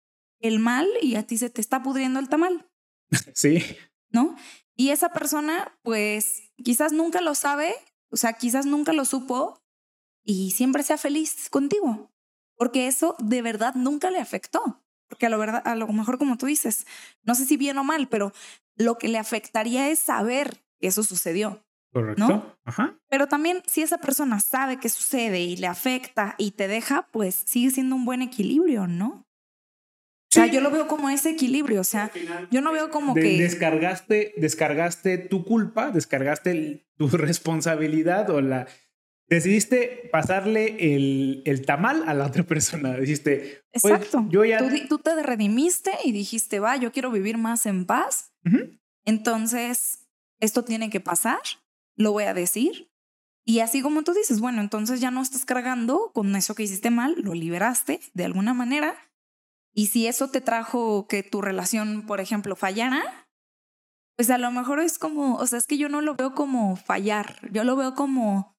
el 0.46 0.58
mal 0.58 0.86
y 1.02 1.16
a 1.16 1.26
ti 1.26 1.38
se 1.38 1.50
te 1.50 1.60
está 1.60 1.82
pudriendo 1.82 2.20
el 2.20 2.28
tamal. 2.28 2.68
Sí. 3.34 3.64
¿No? 4.10 4.36
Y 4.76 4.90
esa 4.90 5.12
persona, 5.12 5.76
pues 5.82 6.52
quizás 6.62 6.92
nunca 6.92 7.20
lo 7.20 7.34
sabe, 7.34 7.74
o 8.10 8.16
sea, 8.16 8.34
quizás 8.34 8.64
nunca 8.64 8.92
lo 8.92 9.04
supo 9.04 9.60
y 10.24 10.52
siempre 10.52 10.82
sea 10.84 10.98
feliz 10.98 11.50
contigo, 11.50 12.12
porque 12.56 12.86
eso 12.86 13.16
de 13.18 13.42
verdad 13.42 13.74
nunca 13.74 14.10
le 14.10 14.18
afectó 14.20 14.84
porque 15.08 15.26
a 15.26 15.28
lo, 15.28 15.38
verdad, 15.38 15.62
a 15.64 15.76
lo 15.76 15.86
mejor 15.88 16.18
como 16.18 16.36
tú 16.36 16.46
dices, 16.46 16.86
no 17.22 17.34
sé 17.34 17.44
si 17.44 17.56
bien 17.56 17.78
o 17.78 17.84
mal, 17.84 18.08
pero 18.08 18.32
lo 18.76 18.98
que 18.98 19.08
le 19.08 19.18
afectaría 19.18 19.88
es 19.88 19.98
saber 19.98 20.64
que 20.80 20.88
eso 20.88 21.02
sucedió. 21.02 21.64
Correcto. 21.92 22.26
¿no? 22.26 22.56
Ajá. 22.64 22.98
Pero 23.08 23.28
también 23.28 23.62
si 23.66 23.82
esa 23.82 23.98
persona 23.98 24.40
sabe 24.40 24.80
que 24.80 24.88
sucede 24.88 25.40
y 25.42 25.56
le 25.56 25.68
afecta 25.68 26.34
y 26.38 26.52
te 26.52 26.66
deja, 26.66 27.08
pues 27.12 27.44
sigue 27.46 27.70
siendo 27.70 27.94
un 27.94 28.04
buen 28.04 28.22
equilibrio, 28.22 28.88
¿no? 28.88 29.24
O 30.42 30.44
sea, 30.44 30.52
yo 30.52 30.60
lo 30.60 30.70
veo 30.70 30.88
como 30.88 31.10
ese 31.10 31.30
equilibrio, 31.30 31.80
o 31.80 31.84
sea, 31.84 32.10
yo 32.50 32.60
no 32.60 32.72
veo 32.72 32.90
como 32.90 33.14
que... 33.14 33.38
Descargaste, 33.38 34.34
descargaste 34.36 35.18
tu 35.18 35.44
culpa, 35.44 35.90
descargaste 35.90 36.86
tu 36.96 37.08
responsabilidad 37.12 38.30
o 38.30 38.40
la, 38.40 38.66
decidiste 39.28 40.08
pasarle 40.10 40.94
el, 40.94 41.42
el, 41.44 41.64
tamal 41.64 42.04
a 42.08 42.14
la 42.14 42.26
otra 42.26 42.42
persona. 42.42 42.96
Dijiste, 42.96 43.62
exacto. 43.72 44.26
yo 44.28 44.44
ya... 44.44 44.60
tú, 44.88 44.98
te 44.98 45.22
redimiste 45.22 45.92
y 46.04 46.12
dijiste, 46.12 46.60
va, 46.60 46.76
yo 46.76 46.92
quiero 46.92 47.10
vivir 47.10 47.38
más 47.38 47.66
en 47.66 47.86
paz. 47.86 48.32
Entonces, 49.04 50.06
esto 50.40 50.64
tiene 50.64 50.90
que 50.90 51.00
pasar, 51.00 51.40
lo 51.96 52.12
voy 52.12 52.24
a 52.24 52.34
decir. 52.34 52.90
Y 53.46 53.60
así 53.60 53.82
como 53.82 54.02
tú 54.04 54.12
dices, 54.14 54.40
bueno, 54.40 54.60
entonces 54.60 55.00
ya 55.00 55.10
no 55.10 55.22
estás 55.22 55.44
cargando 55.44 56.10
con 56.14 56.34
eso 56.34 56.54
que 56.54 56.62
hiciste 56.62 56.90
mal, 56.90 57.14
lo 57.18 57.34
liberaste 57.34 58.00
de 58.14 58.24
alguna 58.24 58.54
manera. 58.54 58.96
Y 59.74 59.88
si 59.88 60.06
eso 60.06 60.30
te 60.30 60.40
trajo 60.40 61.06
que 61.08 61.22
tu 61.22 61.42
relación, 61.42 62.06
por 62.06 62.20
ejemplo, 62.20 62.56
fallara, 62.56 63.28
pues 64.16 64.30
a 64.30 64.38
lo 64.38 64.50
mejor 64.52 64.78
es 64.80 64.98
como, 64.98 65.36
o 65.36 65.46
sea, 65.46 65.58
es 65.58 65.66
que 65.66 65.76
yo 65.76 65.88
no 65.88 66.00
lo 66.00 66.14
veo 66.14 66.34
como 66.34 66.76
fallar, 66.76 67.40
yo 67.50 67.64
lo 67.64 67.74
veo 67.74 67.94
como 67.94 68.54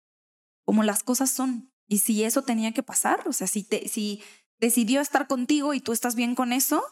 como 0.66 0.84
las 0.84 1.04
cosas 1.04 1.30
son. 1.30 1.72
Y 1.88 2.00
si 2.00 2.24
eso 2.24 2.42
tenía 2.42 2.74
que 2.74 2.84
pasar, 2.84 3.28
o 3.28 3.34
sea, 3.34 3.48
si, 3.48 3.64
te, 3.64 3.88
si 3.88 4.22
decidió 4.60 5.00
estar 5.00 5.28
contigo 5.28 5.74
y 5.74 5.80
tú 5.80 5.94
estás 5.94 6.16
bien 6.16 6.36
con 6.36 6.52
eso, 6.52 6.84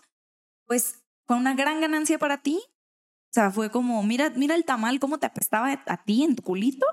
pues 0.66 1.04
fue 1.28 1.36
una 1.36 1.56
gran 1.56 1.82
ganancia 1.82 2.20
para 2.20 2.42
ti. 2.42 2.62
O 2.66 3.34
sea, 3.34 3.50
fue 3.50 3.72
como, 3.72 4.04
mira, 4.04 4.30
mira 4.30 4.54
el 4.54 4.64
tamal, 4.64 5.00
cómo 5.00 5.18
te 5.18 5.26
apestaba 5.26 5.84
a 5.88 6.04
ti 6.04 6.24
en 6.24 6.36
tu 6.36 6.44
culito, 6.44 6.86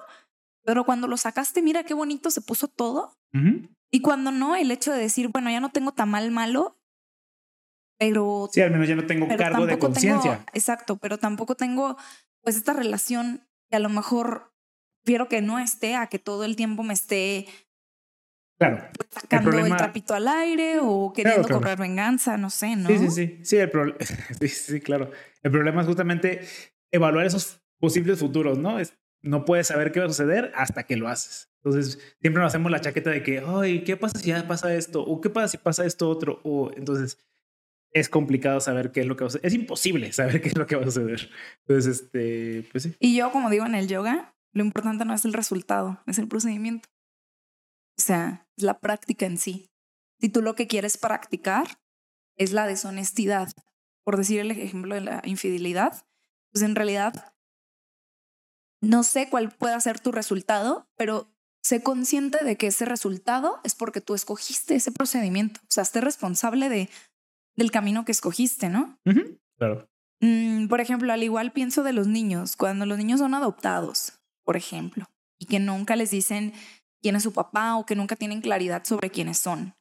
pero 0.65 0.85
cuando 0.85 1.07
lo 1.07 1.19
sacaste, 1.19 1.61
mira 1.61 1.85
qué 1.85 1.93
bonito 1.93 2.31
se 2.31 2.41
puso 2.41 2.67
todo. 2.69 3.15
Y 3.91 4.01
cuando 4.01 4.33
no, 4.33 4.57
el 4.57 4.71
hecho 4.71 4.93
de 4.93 4.99
decir, 4.99 5.29
bueno, 5.29 5.51
ya 5.51 5.61
no 5.61 5.71
tengo 5.71 5.93
tamal 5.93 6.31
malo, 6.31 6.80
pero... 8.01 8.49
Sí, 8.51 8.63
al 8.63 8.71
menos 8.71 8.89
ya 8.89 8.97
no 8.97 9.05
tengo 9.05 9.29
cargo 9.37 9.67
de 9.67 9.79
conciencia. 9.79 10.47
Exacto, 10.55 10.97
pero 10.97 11.19
tampoco 11.19 11.55
tengo 11.55 11.99
pues 12.41 12.57
esta 12.57 12.73
relación 12.73 13.47
que 13.69 13.77
a 13.77 13.79
lo 13.79 13.91
mejor 13.91 14.55
prefiero 15.03 15.29
que 15.29 15.43
no 15.43 15.59
esté 15.59 15.97
a 15.97 16.07
que 16.07 16.19
todo 16.19 16.45
el 16.45 16.57
tiempo 16.57 16.83
me 16.83 16.95
esté 16.95 17.47
claro, 18.59 18.89
sacando 19.11 19.51
el, 19.51 19.77
trapito 19.77 20.15
al 20.15 20.29
aire 20.29 20.79
o 20.81 21.13
queriendo 21.13 21.47
cobrar 21.47 21.79
venganza, 21.79 22.39
no 22.39 22.49
sé, 22.49 22.75
¿no? 22.75 22.89
Sí, 22.89 22.99
sí, 22.99 23.11
sí. 23.11 23.41
Sí, 23.43 23.57
el 23.59 23.71
sí, 24.41 24.49
sí, 24.49 24.81
claro. 24.81 25.11
El 25.43 25.51
problema 25.51 25.83
es 25.83 25.87
justamente 25.87 26.41
evaluar 26.91 27.27
esos 27.27 27.61
posibles 27.79 28.19
futuros, 28.19 28.57
¿no? 28.57 28.79
Es, 28.79 28.95
no 29.21 29.45
puedes 29.45 29.67
saber 29.67 29.93
qué 29.93 30.01
va 30.01 30.07
a 30.07 30.09
suceder 30.09 30.53
hasta 30.55 30.85
que 30.85 30.97
lo 30.97 31.09
haces. 31.09 31.53
Entonces, 31.63 31.99
siempre 32.23 32.43
nos 32.43 32.51
hacemos 32.51 32.73
la 32.73 32.81
chaqueta 32.81 33.11
de 33.11 33.23
que, 33.23 33.45
ay, 33.47 33.85
¿qué 33.85 33.99
pasa 33.99 34.19
si 34.19 34.29
ya 34.29 34.49
pasa 34.49 34.75
esto? 34.75 35.03
¿O 35.03 35.21
qué 35.21 35.29
pasa 35.29 35.49
si 35.49 35.59
pasa 35.59 35.85
esto 35.85 36.09
otro? 36.09 36.41
O 36.45 36.71
entonces, 36.75 37.19
es 37.93 38.09
complicado 38.09 38.61
saber 38.61 38.93
qué 38.93 39.01
es 39.01 39.07
lo 39.07 39.17
que 39.17 39.25
va 39.25 39.29
a 39.29 39.31
suceder. 39.31 39.47
Es 39.47 39.55
imposible 39.55 40.13
saber 40.13 40.41
qué 40.41 40.49
es 40.49 40.57
lo 40.57 40.67
que 40.67 40.77
va 40.77 40.83
a 40.83 40.87
suceder. 40.87 41.31
Entonces, 41.67 42.03
este, 42.03 42.69
pues 42.71 42.85
sí. 42.85 42.97
Y 43.01 43.17
yo, 43.17 43.33
como 43.33 43.51
digo 43.51 43.67
en 43.67 43.75
el 43.75 43.89
yoga, 43.89 44.35
lo 44.53 44.65
importante 44.65 45.05
no 45.05 45.15
es 45.15 45.25
el 45.25 45.33
resultado, 45.33 46.03
es 46.07 46.19
el 46.19 46.29
procedimiento. 46.29 46.89
O 47.99 48.03
sea, 48.03 48.49
es 48.57 48.65
la 48.65 48.81
práctica 48.81 49.27
en 49.27 49.39
sí. 49.39 49.71
Si 50.21 50.29
tú 50.29 50.43
lo 50.43 50.55
que 50.55 50.67
quieres 50.67 50.97
practicar 50.97 51.81
es 52.37 52.53
la 52.53 52.67
deshonestidad, 52.67 53.53
por 54.05 54.17
decir 54.17 54.41
el 54.41 54.51
ejemplo 54.51 54.95
de 54.95 55.03
la 55.03 55.23
infidelidad, 55.25 56.05
pues 56.53 56.63
en 56.65 56.75
realidad 56.75 57.35
no 58.83 59.03
sé 59.03 59.29
cuál 59.29 59.51
pueda 59.51 59.79
ser 59.81 60.01
tu 60.01 60.11
resultado, 60.11 60.89
pero 60.97 61.31
sé 61.63 61.83
consciente 61.83 62.43
de 62.45 62.57
que 62.57 62.69
ese 62.69 62.87
resultado 62.87 63.61
es 63.63 63.75
porque 63.75 64.01
tú 64.01 64.15
escogiste 64.15 64.75
ese 64.75 64.91
procedimiento. 64.91 65.61
O 65.65 65.71
sea, 65.71 65.83
esté 65.83 66.01
responsable 66.01 66.69
de, 66.69 66.89
del 67.57 67.71
camino 67.71 68.05
que 68.05 68.13
escogiste, 68.13 68.69
¿no? 68.69 68.99
Claro. 69.57 69.89
Mm, 70.21 70.69
por 70.69 70.81
ejemplo, 70.81 71.13
al 71.13 71.23
igual 71.23 71.53
pienso 71.53 71.83
de 71.83 71.93
los 71.93 72.07
niños, 72.07 72.57
cuando 72.57 72.87
los 72.87 72.99
niños 72.99 73.21
son 73.21 73.35
adoptados, 73.35 74.21
por 74.45 74.57
ejemplo, 74.57 75.07
y 75.39 75.47
que 75.47 75.59
nunca 75.61 75.97
les 75.97 76.11
dicen 76.11 76.53
quién 77.01 77.17
es 77.17 77.23
su 77.23 77.33
papá 77.33 77.77
o 77.77 77.87
que 77.87 77.97
nunca 77.97 78.17
tienen 78.17 78.41
claridad 78.41 78.85
sobre 78.85 79.11
quiénes 79.11 79.39
son. 79.39 79.75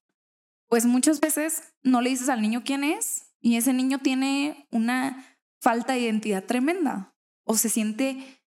pues 0.68 0.86
muchas 0.86 1.20
veces 1.20 1.74
no 1.82 2.02
le 2.02 2.12
dices 2.12 2.30
al 2.30 2.42
niño 2.42 2.64
quién 2.64 2.84
es 2.84 3.34
y 3.42 3.56
ese 3.56 3.74
niño 3.74 4.00
tiene 4.00 4.68
una 4.72 5.26
falta 5.60 5.94
de 5.94 6.02
identidad 6.02 6.44
tremenda 6.44 7.16
o 7.44 7.56
se 7.56 7.70
siente 7.70 8.40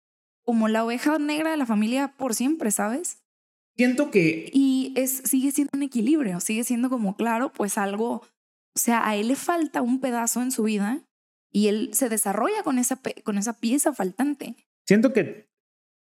como 0.43 0.67
la 0.67 0.84
oveja 0.86 1.17
negra 1.17 1.51
de 1.51 1.57
la 1.57 1.65
familia 1.65 2.15
por 2.17 2.36
siempre, 2.36 2.72
¿sabes? 2.72 3.24
Siento 3.76 4.11
que... 4.11 4.49
Y 4.53 4.93
es, 4.95 5.24
sigue 5.26 5.51
siendo 5.51 5.72
un 5.74 5.84
equilibrio, 5.84 6.39
sigue 6.39 6.63
siendo 6.63 6.89
como, 6.89 7.15
claro, 7.15 7.51
pues 7.51 7.78
algo, 7.78 8.22
o 8.76 8.80
sea, 8.80 9.07
a 9.07 9.15
él 9.15 9.28
le 9.28 9.36
falta 9.36 9.82
un 9.82 9.99
pedazo 9.99 10.41
en 10.41 10.51
su 10.51 10.63
vida 10.63 11.01
y 11.51 11.67
él 11.67 11.89
se 11.93 12.09
desarrolla 12.09 12.63
con 12.63 12.80
esa, 12.80 12.99
con 13.24 13.38
esa 13.38 13.59
pieza 13.59 13.93
faltante. 13.93 14.55
Siento 14.88 15.11
que 15.13 15.49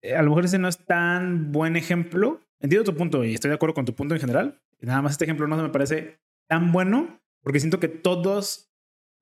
eh, 0.03 0.15
a 0.15 0.23
lo 0.23 0.31
mejor 0.31 0.47
ese 0.47 0.59
no 0.59 0.69
es 0.69 0.79
tan 0.85 1.53
buen 1.53 1.77
ejemplo. 1.77 2.41
Entiendo 2.61 2.91
tu 2.91 2.97
punto 2.97 3.25
y 3.25 3.35
estoy 3.35 3.51
de 3.51 3.57
acuerdo 3.57 3.75
con 3.75 3.85
tu 3.85 3.95
punto 3.95 4.15
en 4.15 4.21
general. 4.21 4.63
Nada 4.81 5.03
más 5.03 5.13
este 5.13 5.25
ejemplo 5.25 5.47
no 5.47 5.57
me 5.57 5.69
parece 5.69 6.21
tan 6.49 6.73
bueno 6.73 7.21
porque 7.43 7.61
siento 7.61 7.81
que 7.81 7.89
todos 7.89 8.73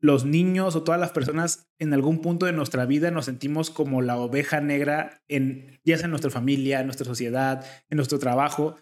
los 0.00 0.24
niños 0.24 0.76
o 0.76 0.82
todas 0.82 1.00
las 1.00 1.12
personas 1.12 1.70
en 1.78 1.92
algún 1.94 2.20
punto 2.20 2.46
de 2.46 2.52
nuestra 2.52 2.84
vida 2.84 3.10
nos 3.10 3.24
sentimos 3.24 3.70
como 3.70 4.02
la 4.02 4.16
oveja 4.18 4.60
negra 4.60 5.22
en 5.28 5.80
ya 5.84 5.96
sea 5.96 6.04
en 6.04 6.10
nuestra 6.10 6.30
familia, 6.30 6.80
en 6.80 6.86
nuestra 6.86 7.06
sociedad, 7.06 7.64
en 7.88 7.96
nuestro 7.96 8.18
trabajo. 8.18 8.76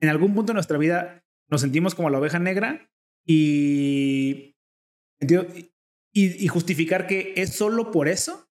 En 0.00 0.08
algún 0.08 0.34
punto 0.34 0.52
de 0.52 0.54
nuestra 0.54 0.78
vida 0.78 1.24
nos 1.48 1.60
sentimos 1.60 1.94
como 1.94 2.10
la 2.10 2.18
oveja 2.18 2.38
negra 2.38 2.90
y, 3.28 4.56
y, 5.20 6.44
y 6.44 6.48
justificar 6.48 7.06
que 7.06 7.34
es 7.36 7.54
solo 7.54 7.90
por 7.90 8.08
eso 8.08 8.48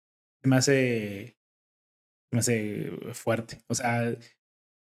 me 0.44 0.58
hace 0.58 1.38
me 2.34 2.40
hace 2.40 2.92
fuerte. 3.14 3.64
O 3.68 3.76
sea, 3.76 4.16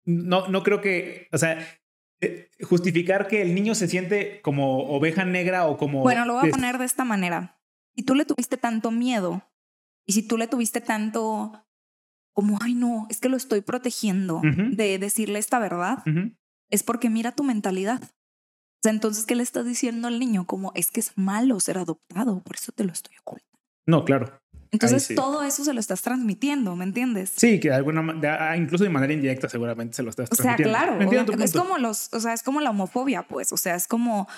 no, 0.04 0.48
no 0.48 0.62
creo 0.62 0.80
que, 0.80 1.28
o 1.32 1.38
sea, 1.38 1.58
eh, 2.20 2.50
justificar 2.62 3.28
que 3.28 3.40
el 3.40 3.54
niño 3.54 3.74
se 3.74 3.88
siente 3.88 4.40
como 4.42 4.88
oveja 4.88 5.24
negra 5.24 5.66
o 5.66 5.78
como... 5.78 6.02
Bueno, 6.02 6.26
lo 6.26 6.34
voy 6.34 6.48
a 6.48 6.50
poner 6.50 6.78
de 6.78 6.84
esta 6.84 7.04
manera. 7.04 7.60
Si 7.94 8.02
tú 8.02 8.14
le 8.14 8.24
tuviste 8.24 8.56
tanto 8.56 8.90
miedo 8.90 9.42
y 10.04 10.12
si 10.12 10.26
tú 10.26 10.36
le 10.36 10.48
tuviste 10.48 10.80
tanto 10.80 11.64
como, 12.32 12.58
ay 12.60 12.74
no, 12.74 13.06
es 13.08 13.20
que 13.20 13.30
lo 13.30 13.36
estoy 13.36 13.62
protegiendo 13.62 14.42
de 14.42 14.98
decirle 14.98 15.38
esta 15.38 15.58
verdad, 15.58 16.04
es 16.68 16.82
porque 16.82 17.08
mira 17.08 17.32
tu 17.32 17.44
mentalidad. 17.44 18.02
Entonces, 18.90 19.26
¿qué 19.26 19.34
le 19.34 19.42
estás 19.42 19.64
diciendo 19.64 20.08
al 20.08 20.18
niño? 20.18 20.46
Como, 20.46 20.72
es 20.74 20.90
que 20.90 21.00
es 21.00 21.12
malo 21.16 21.60
ser 21.60 21.78
adoptado, 21.78 22.40
por 22.40 22.56
eso 22.56 22.72
te 22.72 22.84
lo 22.84 22.92
estoy 22.92 23.14
ocultando. 23.20 23.58
No, 23.86 24.04
claro. 24.04 24.40
Entonces 24.72 25.14
todo 25.14 25.42
eso 25.42 25.64
se 25.64 25.72
lo 25.72 25.80
estás 25.80 26.02
transmitiendo, 26.02 26.76
¿me 26.76 26.84
entiendes? 26.84 27.32
Sí, 27.36 27.60
que 27.60 27.68
de 27.68 27.76
alguna 27.76 28.20
ah, 28.40 28.56
incluso 28.56 28.84
de 28.84 28.90
manera 28.90 29.12
indirecta 29.12 29.48
seguramente 29.48 29.94
se 29.94 30.02
lo 30.02 30.10
estás 30.10 30.28
transmitiendo. 30.28 30.76
O 30.76 30.80
sea, 30.80 31.24
claro, 31.24 31.44
es 31.44 31.52
como 31.52 31.78
los, 31.78 32.12
o 32.12 32.20
sea, 32.20 32.32
es 32.32 32.42
como 32.42 32.60
la 32.60 32.70
homofobia, 32.70 33.22
pues, 33.22 33.52
o 33.52 33.56
sea, 33.56 33.74
es 33.74 33.86
como 33.86 34.28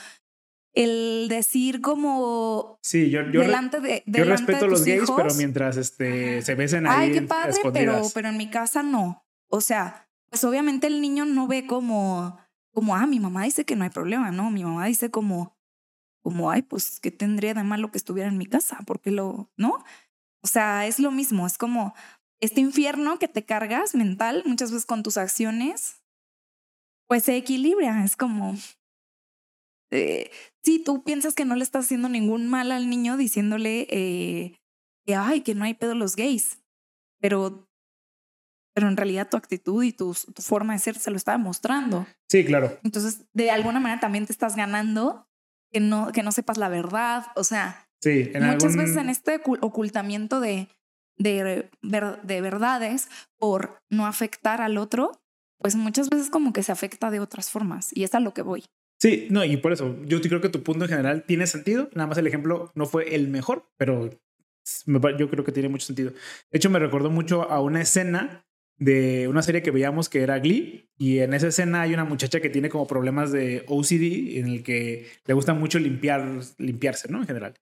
el 0.74 1.26
decir 1.28 1.80
como 1.80 2.78
sí, 2.82 3.10
yo, 3.10 3.22
yo 3.30 3.40
delante 3.40 3.80
de 3.80 4.02
yo 4.06 4.24
respeto 4.24 4.66
a 4.66 4.68
los 4.68 4.84
gays, 4.84 5.10
pero 5.16 5.34
mientras 5.34 5.76
este 5.76 6.42
se 6.42 6.54
besen 6.54 6.86
ahí 6.86 7.08
Ay, 7.08 7.12
qué 7.12 7.22
padre, 7.22 7.54
pero 7.72 8.02
pero 8.14 8.28
en 8.28 8.36
mi 8.36 8.50
casa 8.50 8.82
no. 8.82 9.24
O 9.50 9.60
sea, 9.60 10.08
pues 10.30 10.44
obviamente 10.44 10.86
el 10.86 11.00
niño 11.00 11.24
no 11.24 11.48
ve 11.48 11.66
como 11.66 12.38
como 12.72 12.94
ah, 12.94 13.06
mi 13.06 13.20
mamá 13.20 13.44
dice 13.44 13.64
que 13.64 13.76
no 13.76 13.84
hay 13.84 13.90
problema, 13.90 14.30
no, 14.30 14.50
mi 14.50 14.64
mamá 14.64 14.86
dice 14.86 15.10
como 15.10 15.58
como 16.22 16.50
ay, 16.50 16.62
pues 16.62 17.00
qué 17.00 17.10
tendría 17.10 17.54
de 17.54 17.64
malo 17.64 17.90
que 17.90 17.98
estuviera 17.98 18.28
en 18.28 18.38
mi 18.38 18.46
casa, 18.46 18.78
porque 18.86 19.10
lo, 19.10 19.50
¿no? 19.56 19.82
O 20.42 20.46
sea, 20.46 20.86
es 20.86 20.98
lo 20.98 21.10
mismo, 21.10 21.46
es 21.46 21.58
como 21.58 21.94
este 22.40 22.60
infierno 22.60 23.18
que 23.18 23.28
te 23.28 23.44
cargas 23.44 23.94
mental 23.94 24.42
muchas 24.46 24.70
veces 24.70 24.86
con 24.86 25.02
tus 25.02 25.16
acciones, 25.16 26.02
pues 27.06 27.24
se 27.24 27.36
equilibra, 27.36 28.04
es 28.04 28.16
como, 28.16 28.54
eh, 29.90 30.30
si 30.62 30.82
tú 30.82 31.02
piensas 31.02 31.34
que 31.34 31.44
no 31.44 31.56
le 31.56 31.64
estás 31.64 31.86
haciendo 31.86 32.08
ningún 32.08 32.48
mal 32.48 32.72
al 32.72 32.90
niño 32.90 33.16
diciéndole 33.16 33.86
eh, 33.90 34.60
que, 35.06 35.14
ay, 35.14 35.40
que 35.40 35.54
no 35.54 35.64
hay 35.64 35.74
pedo 35.74 35.94
los 35.94 36.14
gays, 36.14 36.62
pero 37.20 37.67
pero 38.78 38.86
en 38.86 38.96
realidad 38.96 39.28
tu 39.28 39.36
actitud 39.36 39.82
y 39.82 39.90
tu, 39.90 40.14
tu, 40.32 40.40
forma 40.40 40.74
de 40.74 40.78
ser 40.78 40.96
se 40.96 41.10
lo 41.10 41.16
está 41.16 41.36
mostrando. 41.36 42.06
Sí, 42.28 42.44
claro. 42.44 42.78
Entonces, 42.84 43.24
de 43.32 43.50
alguna 43.50 43.80
manera 43.80 43.98
también 43.98 44.24
te 44.24 44.30
estás 44.30 44.54
ganando 44.54 45.26
que 45.72 45.80
no, 45.80 46.12
que 46.12 46.22
no 46.22 46.30
sepas 46.30 46.58
la 46.58 46.68
verdad. 46.68 47.26
O 47.34 47.42
sea, 47.42 47.88
Sí, 48.00 48.30
Muchas 48.40 48.76
veces 48.76 48.96
en 48.96 49.10
este 49.10 49.40
ocultamiento 49.60 50.38
de, 50.38 50.68
de, 51.16 51.68
de 51.82 52.40
verdades 52.40 53.08
por 53.38 53.82
no 53.90 54.06
afectar 54.06 54.60
al 54.60 54.78
otro, 54.78 55.20
pues 55.58 55.74
muchas 55.74 56.08
veces 56.08 56.30
como 56.30 56.52
que 56.52 56.62
se 56.62 56.70
afecta 56.70 57.10
de 57.10 57.18
otras 57.18 57.50
formas 57.50 57.90
y 57.92 58.04
es 58.04 58.14
a 58.14 58.20
lo 58.20 58.32
que 58.34 58.42
voy. 58.42 58.64
Sí, 59.00 59.26
no, 59.30 59.44
y 59.44 59.56
por 59.56 59.72
eso 59.72 59.96
yo 60.04 60.20
creo 60.20 60.40
que 60.40 60.48
tu 60.48 60.62
punto 60.62 60.84
en 60.84 60.90
general 60.90 61.24
tiene 61.24 61.48
sentido. 61.48 61.90
Nada 61.92 62.06
más 62.06 62.18
el 62.18 62.28
ejemplo 62.28 62.70
no 62.76 62.86
fue 62.86 63.16
el 63.16 63.26
mejor, 63.26 63.68
pero 63.76 64.10
yo 64.86 65.28
creo 65.28 65.44
que 65.44 65.52
tiene 65.52 65.68
mucho 65.68 65.86
sentido. 65.86 66.12
De 66.12 66.58
hecho, 66.58 66.70
me 66.70 66.78
recordó 66.78 67.10
mucho 67.10 67.50
a 67.50 67.60
una 67.60 67.80
escena 67.80 68.46
de 68.78 69.26
una 69.28 69.42
serie 69.42 69.62
que 69.62 69.72
veíamos 69.72 70.08
que 70.08 70.22
era 70.22 70.38
Glee 70.38 70.88
y 70.96 71.18
en 71.18 71.34
esa 71.34 71.48
escena 71.48 71.82
hay 71.82 71.94
una 71.94 72.04
muchacha 72.04 72.40
que 72.40 72.50
tiene 72.50 72.68
como 72.68 72.86
problemas 72.86 73.32
de 73.32 73.64
OCD 73.66 74.38
en 74.38 74.46
el 74.48 74.62
que 74.62 75.06
le 75.26 75.34
gusta 75.34 75.52
mucho 75.54 75.78
limpiar, 75.78 76.40
limpiarse, 76.58 77.10
¿no? 77.10 77.18
En 77.20 77.26
general. 77.26 77.54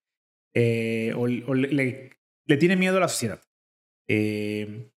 Eh, 0.55 1.13
o, 1.17 1.27
le, 1.27 2.11
tiene 2.59 2.77
miedo 2.77 2.99
a 2.99 3.01
la 3.01 3.09
sociedad. 3.09 3.41
Eh, 4.09 4.91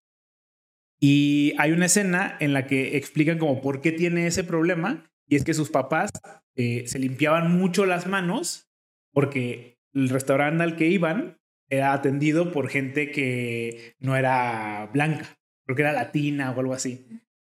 y 0.99 1.53
hay 1.57 1.71
una 1.71 1.85
escena 1.85 2.35
en 2.39 2.53
la 2.53 2.67
que 2.67 2.97
explican 2.97 3.39
como 3.39 3.61
por 3.61 3.81
qué 3.81 3.91
tiene 3.91 4.27
ese 4.27 4.43
problema 4.43 5.09
y 5.27 5.37
es 5.37 5.43
que 5.43 5.53
sus 5.53 5.69
papás 5.69 6.11
eh, 6.55 6.83
se 6.87 6.99
limpiaban 6.99 7.57
mucho 7.57 7.85
las 7.85 8.07
manos 8.07 8.69
porque 9.13 9.79
el 9.93 10.09
restaurante 10.09 10.63
al 10.63 10.75
que 10.75 10.87
iban 10.87 11.39
era 11.69 11.93
atendido 11.93 12.51
por 12.51 12.67
gente 12.69 13.11
que 13.11 13.95
no 13.99 14.17
era 14.17 14.89
blanca, 14.91 15.38
creo 15.69 15.75
que 15.75 15.81
era 15.83 15.93
latina 15.93 16.51
o 16.51 16.59
algo 16.59 16.73
así. 16.73 17.05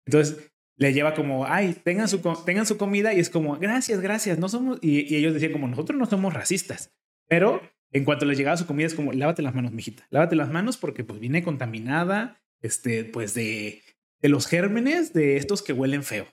Entonces 0.05 0.53
le 0.77 0.93
lleva 0.93 1.15
como, 1.15 1.47
ay, 1.47 1.77
tengan 1.85 2.09
su, 2.09 2.21
tengan 2.45 2.67
su 2.67 2.77
comida 2.77 3.15
y 3.15 3.21
es 3.21 3.31
como, 3.31 3.57
gracias, 3.59 4.01
gracias, 4.01 4.39
no 4.39 4.49
somos, 4.49 4.79
y, 4.83 5.13
y 5.13 5.17
ellos 5.17 5.35
decían 5.35 5.53
como, 5.53 5.69
nosotros 5.69 5.99
no 5.99 6.07
somos 6.07 6.33
racistas, 6.35 6.91
pero 7.29 7.61
en 7.93 8.05
cuanto 8.05 8.25
le 8.25 8.35
llegaba 8.35 8.57
su 8.57 8.67
comida 8.67 8.87
es 8.87 8.95
como, 8.95 9.13
lávate 9.13 9.43
las 9.43 9.55
manos, 9.55 9.73
mijita, 9.73 10.07
lávate 10.11 10.37
las 10.37 10.51
manos 10.51 10.79
porque 10.79 11.05
pues 11.05 11.21
viene 11.21 11.43
contaminada, 11.43 12.43
este, 12.63 13.05
pues 13.05 13.35
de, 13.35 13.83
de 14.21 14.29
los 14.29 14.47
gérmenes 14.47 15.13
de 15.13 15.37
estos 15.37 15.63
que 15.63 15.73
huelen 15.73 16.03
feo. 16.03 16.27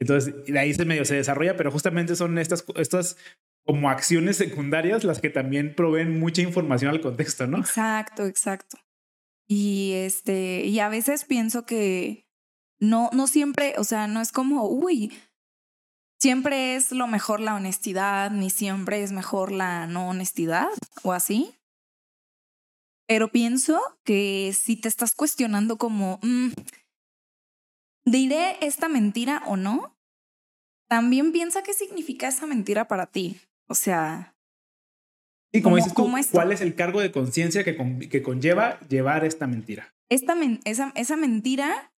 Entonces, 0.00 0.46
de 0.46 0.58
ahí 0.58 0.74
se 0.74 0.84
medio 0.84 1.04
se 1.04 1.14
desarrolla, 1.14 1.56
pero 1.56 1.70
justamente 1.70 2.16
son 2.16 2.36
estas, 2.38 2.64
estas 2.74 3.16
como 3.64 3.88
acciones 3.88 4.36
secundarias 4.36 5.04
las 5.04 5.20
que 5.20 5.30
también 5.30 5.74
proveen 5.76 6.18
mucha 6.18 6.42
información 6.42 6.90
al 6.90 7.00
contexto, 7.00 7.46
¿no? 7.46 7.58
Exacto, 7.58 8.26
exacto. 8.26 8.78
Y 9.48 9.92
este, 9.94 10.64
y 10.64 10.78
a 10.80 10.88
veces 10.88 11.24
pienso 11.24 11.66
que 11.66 12.26
no, 12.80 13.10
no 13.12 13.26
siempre, 13.26 13.74
o 13.78 13.84
sea, 13.84 14.06
no 14.06 14.20
es 14.20 14.32
como, 14.32 14.66
uy, 14.68 15.12
siempre 16.20 16.76
es 16.76 16.92
lo 16.92 17.06
mejor 17.06 17.40
la 17.40 17.54
honestidad, 17.54 18.30
ni 18.30 18.50
siempre 18.50 19.02
es 19.02 19.12
mejor 19.12 19.52
la 19.52 19.86
no 19.86 20.08
honestidad 20.08 20.68
o 21.02 21.12
así. 21.12 21.54
Pero 23.06 23.30
pienso 23.30 23.80
que 24.04 24.52
si 24.58 24.76
te 24.76 24.88
estás 24.88 25.14
cuestionando 25.14 25.76
como, 25.76 26.18
mm, 26.22 26.52
¿diré 28.04 28.56
esta 28.64 28.88
mentira 28.88 29.42
o 29.46 29.56
no? 29.56 29.96
También 30.88 31.32
piensa 31.32 31.62
qué 31.62 31.74
significa 31.74 32.28
esa 32.28 32.46
mentira 32.46 32.88
para 32.88 33.06
ti. 33.06 33.40
O 33.68 33.74
sea... 33.74 34.31
Y 35.52 35.60
como, 35.60 35.76
dices 35.76 35.92
tú, 35.92 36.10
¿cuál 36.30 36.50
es 36.50 36.62
el 36.62 36.74
cargo 36.74 37.00
de 37.00 37.12
conciencia 37.12 37.62
que, 37.62 37.76
que, 38.10 38.22
conlleva 38.22 38.80
llevar 38.88 39.24
esta 39.24 39.46
mentira? 39.46 39.94
Esta 40.08 40.34
esa, 40.64 40.92
esa 40.94 41.16
mentira 41.16 41.92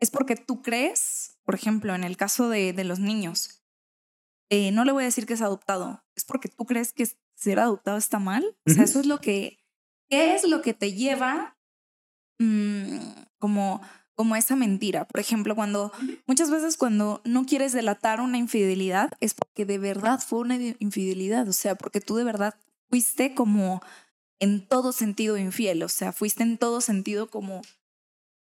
es 0.00 0.10
porque 0.10 0.36
tú 0.36 0.62
crees, 0.62 1.38
por 1.44 1.54
ejemplo, 1.54 1.94
en 1.94 2.04
el 2.04 2.16
caso 2.16 2.48
de, 2.48 2.72
de 2.72 2.84
los 2.84 2.98
niños, 2.98 3.62
eh, 4.48 4.70
no 4.72 4.84
le 4.84 4.92
voy 4.92 5.02
a 5.02 5.06
decir 5.06 5.26
que 5.26 5.34
es 5.34 5.42
adoptado, 5.42 6.04
es 6.14 6.24
porque 6.24 6.48
tú 6.48 6.64
crees 6.64 6.92
que 6.92 7.06
ser 7.34 7.58
adoptado 7.58 7.98
está 7.98 8.18
mal. 8.18 8.56
O 8.66 8.70
sea, 8.70 8.84
eso 8.84 9.00
es 9.00 9.06
lo 9.06 9.20
que, 9.20 9.58
¿qué 10.08 10.34
es 10.34 10.48
lo 10.48 10.62
que 10.62 10.72
te 10.72 10.92
lleva 10.92 11.58
mm, 12.38 12.98
como, 13.38 13.82
como 14.14 14.36
esa 14.36 14.56
mentira? 14.56 15.06
Por 15.06 15.20
ejemplo, 15.20 15.54
cuando 15.54 15.92
muchas 16.26 16.50
veces 16.50 16.76
cuando 16.76 17.20
no 17.24 17.44
quieres 17.44 17.72
delatar 17.72 18.20
una 18.20 18.38
infidelidad 18.38 19.12
es 19.20 19.34
porque 19.34 19.66
de 19.66 19.78
verdad 19.78 20.20
fue 20.20 20.40
una 20.40 20.56
infidelidad, 20.78 21.48
o 21.48 21.52
sea, 21.52 21.74
porque 21.74 22.00
tú 22.00 22.16
de 22.16 22.24
verdad 22.24 22.54
fuiste 22.88 23.34
como 23.34 23.82
en 24.38 24.66
todo 24.66 24.92
sentido 24.92 25.38
infiel, 25.38 25.82
o 25.82 25.88
sea, 25.88 26.12
fuiste 26.12 26.42
en 26.42 26.58
todo 26.58 26.80
sentido 26.80 27.28
como, 27.28 27.62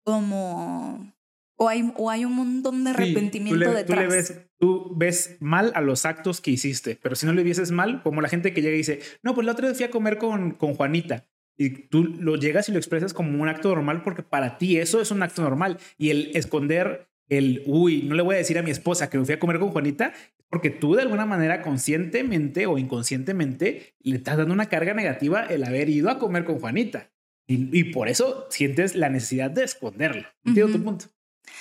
como 0.04 1.14
o 1.58 1.70
hay, 1.70 1.94
o 1.96 2.10
hay 2.10 2.26
un 2.26 2.34
montón 2.34 2.84
de 2.84 2.90
arrepentimiento 2.90 3.72
detrás. 3.72 3.86
Tú, 3.86 3.96
le 3.96 4.08
ves, 4.08 4.42
tú 4.58 4.94
ves 4.96 5.38
mal 5.40 5.72
a 5.76 5.82
los 5.82 6.06
actos 6.06 6.42
que 6.42 6.52
hiciste, 6.52 6.98
pero 7.02 7.16
si 7.16 7.26
no 7.26 7.34
le 7.34 7.44
vieses 7.44 7.72
mal, 7.72 8.02
como 8.02 8.22
la 8.22 8.30
gente 8.30 8.54
que 8.54 8.62
llega 8.62 8.74
y 8.74 8.78
dice, 8.78 9.00
no, 9.22 9.36
pues 9.36 9.46
la 9.46 9.52
otra 9.52 9.68
vez 9.68 9.78
fui 9.78 9.86
a 9.86 9.92
comer 9.92 10.18
con, 10.18 10.52
con 10.52 10.74
Juanita. 10.74 11.28
Y 11.58 11.70
tú 11.90 12.06
lo 12.06 12.38
llegas 12.38 12.70
y 12.70 12.72
lo 12.72 12.80
expresas 12.80 13.14
como 13.14 13.40
un 13.40 13.48
acto 13.48 13.70
normal 13.70 14.02
porque 14.02 14.24
para 14.24 14.58
ti 14.58 14.78
eso 14.78 15.02
es 15.02 15.12
un 15.12 15.22
acto 15.22 15.44
normal. 15.44 15.78
Y 15.98 16.10
el 16.10 16.36
esconder 16.36 17.12
el, 17.30 17.64
uy, 17.66 18.02
no 18.04 18.16
le 18.16 18.24
voy 18.24 18.36
a 18.36 18.40
decir 18.40 18.58
a 18.58 18.64
mi 18.64 18.72
esposa 18.72 19.10
que 19.10 19.18
me 19.18 19.26
fui 19.26 19.36
a 19.36 19.40
comer 19.40 19.60
con 19.60 19.70
Juanita, 19.70 20.14
porque 20.52 20.70
tú 20.70 20.96
de 20.96 21.02
alguna 21.02 21.26
manera 21.26 21.62
conscientemente 21.62 22.68
o 22.68 22.78
inconscientemente 22.78 23.96
le 24.02 24.18
estás 24.18 24.38
dando 24.38 24.54
una 24.54 24.68
carga 24.68 24.94
negativa 24.94 25.46
el 25.46 25.64
haber 25.64 25.90
ido 25.90 26.10
a 26.10 26.20
comer 26.20 26.44
con 26.44 26.60
Juanita. 26.60 27.10
Y, 27.48 27.86
por 27.86 28.08
eso 28.08 28.48
sientes 28.50 28.96
la 28.96 29.10
necesidad 29.10 29.52
de 29.52 29.64
esconderlo. 29.64 30.26
Entiendo 30.46 30.72
tu 30.78 30.84
punto. 30.84 31.06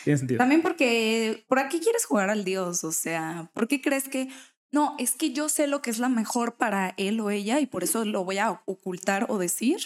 Tiene 0.05 0.19
sentido. 0.19 0.39
También 0.39 0.63
porque, 0.63 1.45
¿por 1.49 1.67
qué 1.69 1.81
quieres 1.81 2.05
jugar 2.05 2.31
al 2.31 2.45
Dios? 2.45 2.85
O 2.85 2.93
sea, 2.93 3.51
¿por 3.55 3.67
qué 3.67 3.81
crees 3.81 4.09
que 4.09 4.29
no, 4.71 4.95
es 5.01 5.13
que 5.13 5.33
yo 5.33 5.49
sé 5.49 5.67
lo 5.67 5.83
que 5.83 5.91
es 5.91 5.99
la 5.99 6.09
mejor 6.09 6.57
para 6.57 6.95
él 6.97 7.19
o 7.19 7.31
ella 7.31 7.59
y 7.59 7.67
por 7.67 7.83
eso 7.83 8.05
lo 8.05 8.25
voy 8.25 8.39
a 8.39 8.63
ocultar 8.67 9.27
o 9.29 9.39
decir? 9.39 9.79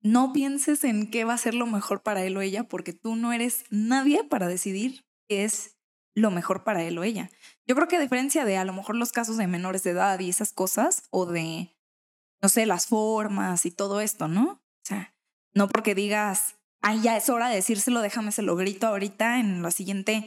No 0.00 0.32
pienses 0.32 0.84
en 0.84 1.10
qué 1.10 1.24
va 1.24 1.34
a 1.34 1.38
ser 1.38 1.54
lo 1.54 1.66
mejor 1.66 2.02
para 2.02 2.24
él 2.24 2.36
o 2.36 2.40
ella 2.40 2.64
porque 2.64 2.94
tú 2.94 3.16
no 3.16 3.32
eres 3.32 3.64
nadie 3.70 4.24
para 4.24 4.48
decidir 4.48 5.04
qué 5.28 5.44
es 5.44 5.73
lo 6.14 6.30
mejor 6.30 6.64
para 6.64 6.82
él 6.82 6.98
o 6.98 7.04
ella. 7.04 7.30
Yo 7.66 7.74
creo 7.74 7.88
que 7.88 7.96
a 7.96 8.00
diferencia 8.00 8.44
de 8.44 8.56
a 8.56 8.64
lo 8.64 8.72
mejor 8.72 8.96
los 8.96 9.12
casos 9.12 9.36
de 9.36 9.46
menores 9.46 9.82
de 9.82 9.90
edad 9.90 10.18
y 10.20 10.30
esas 10.30 10.52
cosas 10.52 11.04
o 11.10 11.26
de, 11.26 11.74
no 12.42 12.48
sé, 12.48 12.66
las 12.66 12.86
formas 12.86 13.66
y 13.66 13.70
todo 13.70 14.00
esto, 14.00 14.28
¿no? 14.28 14.44
O 14.44 14.86
sea, 14.86 15.14
no 15.54 15.68
porque 15.68 15.94
digas, 15.94 16.56
ay, 16.82 17.00
ya 17.02 17.16
es 17.16 17.28
hora 17.28 17.48
de 17.48 17.56
decírselo, 17.56 18.00
déjame 18.00 18.32
se 18.32 18.42
lo 18.42 18.56
grito 18.56 18.86
ahorita 18.86 19.40
en 19.40 19.62
la 19.62 19.70
siguiente. 19.70 20.26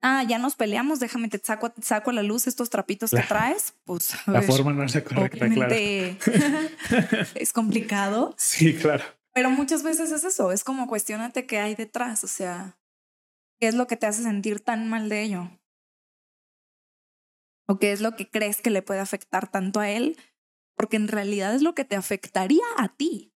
Ah, 0.00 0.22
ya 0.22 0.38
nos 0.38 0.54
peleamos, 0.54 1.00
déjame 1.00 1.28
te 1.28 1.40
saco, 1.42 1.72
saco 1.82 2.10
a 2.10 2.12
la 2.12 2.22
luz 2.22 2.46
estos 2.46 2.70
trapitos 2.70 3.10
que 3.10 3.22
traes. 3.22 3.74
Pues 3.84 4.14
la 4.26 4.42
forma 4.42 4.72
no 4.72 4.84
es 4.84 4.94
la 4.94 5.02
correcta, 5.02 5.48
claro. 5.48 5.74
es 7.34 7.52
complicado. 7.52 8.34
Sí, 8.38 8.74
claro. 8.74 9.02
Pero 9.32 9.50
muchas 9.50 9.82
veces 9.82 10.12
es 10.12 10.22
eso, 10.22 10.52
es 10.52 10.62
como 10.62 10.86
cuestionate 10.86 11.46
qué 11.46 11.58
hay 11.58 11.74
detrás, 11.74 12.22
o 12.24 12.28
sea, 12.28 12.77
qué 13.58 13.68
es 13.68 13.74
lo 13.74 13.86
que 13.86 13.96
te 13.96 14.06
hace 14.06 14.22
sentir 14.22 14.60
tan 14.60 14.88
mal 14.88 15.08
de 15.08 15.22
ello. 15.22 15.50
O 17.66 17.78
qué 17.78 17.92
es 17.92 18.00
lo 18.00 18.16
que 18.16 18.28
crees 18.28 18.60
que 18.60 18.70
le 18.70 18.82
puede 18.82 19.00
afectar 19.00 19.50
tanto 19.50 19.80
a 19.80 19.90
él, 19.90 20.16
porque 20.76 20.96
en 20.96 21.08
realidad 21.08 21.54
es 21.54 21.62
lo 21.62 21.74
que 21.74 21.84
te 21.84 21.96
afectaría 21.96 22.64
a 22.76 22.88
ti 22.88 23.32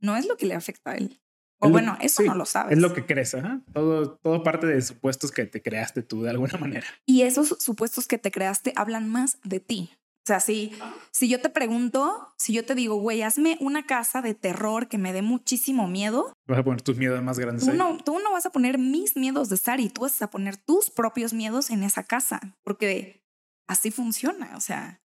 no 0.00 0.16
es 0.16 0.26
lo 0.26 0.36
que 0.36 0.46
le 0.46 0.54
afecta 0.54 0.92
a 0.92 0.94
él. 0.94 1.20
O 1.62 1.68
bueno, 1.68 1.98
eso 2.00 2.22
no 2.22 2.34
lo 2.34 2.46
sabes. 2.46 2.72
Es 2.72 2.82
lo 2.82 2.94
que 2.94 3.04
crees, 3.04 3.36
Todo, 3.74 4.16
todo 4.16 4.42
parte 4.42 4.66
de 4.66 4.80
supuestos 4.80 5.30
que 5.30 5.44
te 5.44 5.60
creaste 5.60 6.02
tú 6.02 6.22
de 6.22 6.30
alguna 6.30 6.56
manera. 6.58 6.86
Y 7.04 7.22
esos 7.22 7.56
supuestos 7.60 8.08
que 8.08 8.16
te 8.16 8.30
creaste 8.30 8.72
hablan 8.76 9.08
más 9.10 9.38
de 9.44 9.60
ti. 9.60 9.90
O 10.30 10.32
sea, 10.32 10.38
si, 10.38 10.70
si 11.10 11.28
yo 11.28 11.40
te 11.40 11.50
pregunto, 11.50 12.32
si 12.38 12.52
yo 12.52 12.64
te 12.64 12.76
digo, 12.76 12.94
güey, 12.94 13.22
hazme 13.22 13.56
una 13.58 13.84
casa 13.84 14.22
de 14.22 14.32
terror 14.32 14.86
que 14.86 14.96
me 14.96 15.12
dé 15.12 15.22
muchísimo 15.22 15.88
miedo. 15.88 16.32
Vas 16.46 16.60
a 16.60 16.62
poner 16.62 16.82
tus 16.82 16.96
miedos 16.96 17.20
más 17.20 17.36
grandes. 17.40 17.66
Tú, 17.66 17.72
No, 17.72 17.98
tú 17.98 18.16
no 18.20 18.30
vas 18.30 18.46
a 18.46 18.50
poner 18.50 18.78
mis 18.78 19.16
miedos 19.16 19.48
de 19.48 19.56
Sari, 19.56 19.88
tú 19.88 20.02
vas 20.02 20.22
a 20.22 20.30
poner 20.30 20.56
tus 20.56 20.88
propios 20.88 21.32
miedos 21.32 21.70
en 21.70 21.82
esa 21.82 22.04
casa, 22.04 22.56
porque 22.62 23.24
así 23.66 23.90
funciona. 23.90 24.56
O 24.56 24.60
sea, 24.60 25.02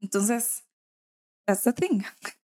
entonces, 0.00 0.64
that's 1.46 1.62
the 1.62 1.72
thing. 1.72 2.00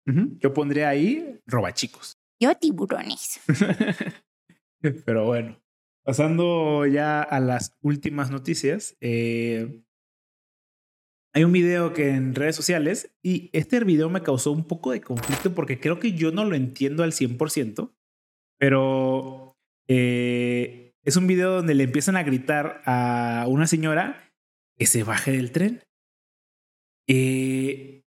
Yo 0.39 0.53
pondría 0.53 0.91
ahí 0.91 1.41
robachicos. 1.47 2.19
Yo 2.39 2.55
tiburones. 2.57 3.41
Pero 5.07 5.25
bueno, 5.25 5.59
pasando 6.03 6.85
ya 6.85 7.23
a 7.23 7.41
las 7.41 7.73
últimas 7.81 8.31
noticias. 8.31 8.99
Eh, 9.01 9.83
hay 11.35 11.45
un 11.45 11.53
video 11.53 11.93
que 11.93 12.11
en 12.11 12.35
redes 12.35 12.57
sociales 12.57 13.13
y 13.23 13.51
este 13.53 13.81
video 13.85 14.09
me 14.09 14.23
causó 14.23 14.53
un 14.53 14.67
poco 14.67 14.93
de 14.93 15.01
conflicto 15.01 15.55
porque 15.55 15.79
creo 15.79 16.01
que 16.01 16.13
yo 16.13 16.33
no 16.33 16.45
lo 16.45 16.57
entiendo 16.57 17.03
al 17.03 17.13
100%, 17.13 17.93
pero 18.59 19.57
eh, 19.89 20.95
es 21.05 21.17
un 21.17 21.27
video 21.27 21.53
donde 21.53 21.75
le 21.75 21.85
empiezan 21.85 22.17
a 22.17 22.23
gritar 22.23 22.83
a 22.85 23.45
una 23.49 23.67
señora 23.67 24.33
que 24.77 24.87
se 24.87 25.05
baje 25.05 25.33
del 25.33 25.53
tren. 25.53 25.83
Eh, 27.07 28.05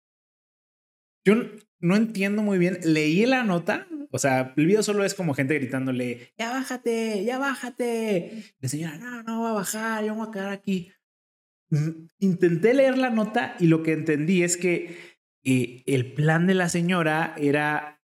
yo 1.26 1.36
no 1.80 1.96
entiendo 1.96 2.42
muy 2.42 2.58
bien. 2.58 2.80
Leí 2.84 3.26
la 3.26 3.44
nota. 3.44 3.88
O 4.12 4.18
sea, 4.18 4.54
el 4.58 4.66
video 4.66 4.82
solo 4.82 5.04
es 5.04 5.14
como 5.14 5.36
gente 5.36 5.54
gritándole, 5.54 6.34
ya 6.38 6.50
bájate, 6.50 7.24
ya 7.24 7.38
bájate. 7.38 8.56
La 8.60 8.68
señora, 8.68 8.98
no, 8.98 9.22
no 9.24 9.42
va 9.44 9.52
a 9.52 9.54
bajar, 9.54 10.04
yo 10.04 10.16
voy 10.16 10.28
a 10.28 10.32
quedar 10.32 10.50
aquí. 10.50 10.92
Intenté 12.20 12.74
leer 12.74 12.98
la 12.98 13.10
nota 13.10 13.56
y 13.60 13.68
lo 13.68 13.84
que 13.84 13.94
entendí 13.94 14.44
es 14.44 14.58
que 14.58 14.98
eh, 15.44 15.84
el 15.86 16.14
plan 16.14 16.48
de 16.48 16.56
la 16.56 16.70
señora 16.70 17.36
era 17.38 18.02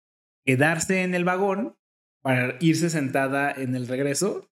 quedarse 0.46 1.04
en 1.04 1.14
el 1.14 1.24
vagón 1.24 1.78
para 2.22 2.58
irse 2.60 2.90
sentada 2.90 3.52
en 3.52 3.76
el 3.76 3.88
regreso. 3.88 4.50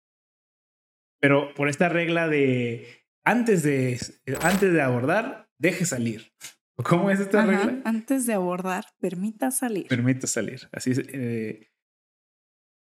Pero 1.20 1.53
por 1.53 1.70
esta 1.70 1.89
regla 1.89 2.28
de 2.28 3.05
antes 3.26 3.64
de, 3.64 3.99
antes 4.41 4.74
de 4.74 4.82
abordar, 4.82 5.49
deje 5.57 5.86
salir. 5.86 6.32
¿Cómo 6.84 7.12
es 7.12 7.20
esta 7.20 7.45
regla? 7.45 7.82
Antes 7.84 8.26
de 8.26 8.34
abordar, 8.34 8.86
permita 8.99 9.51
salir. 9.51 9.88
Permita 9.88 10.28
salir. 10.28 10.70
Así 10.72 10.91
es. 10.91 10.99
Eh, 10.99 11.70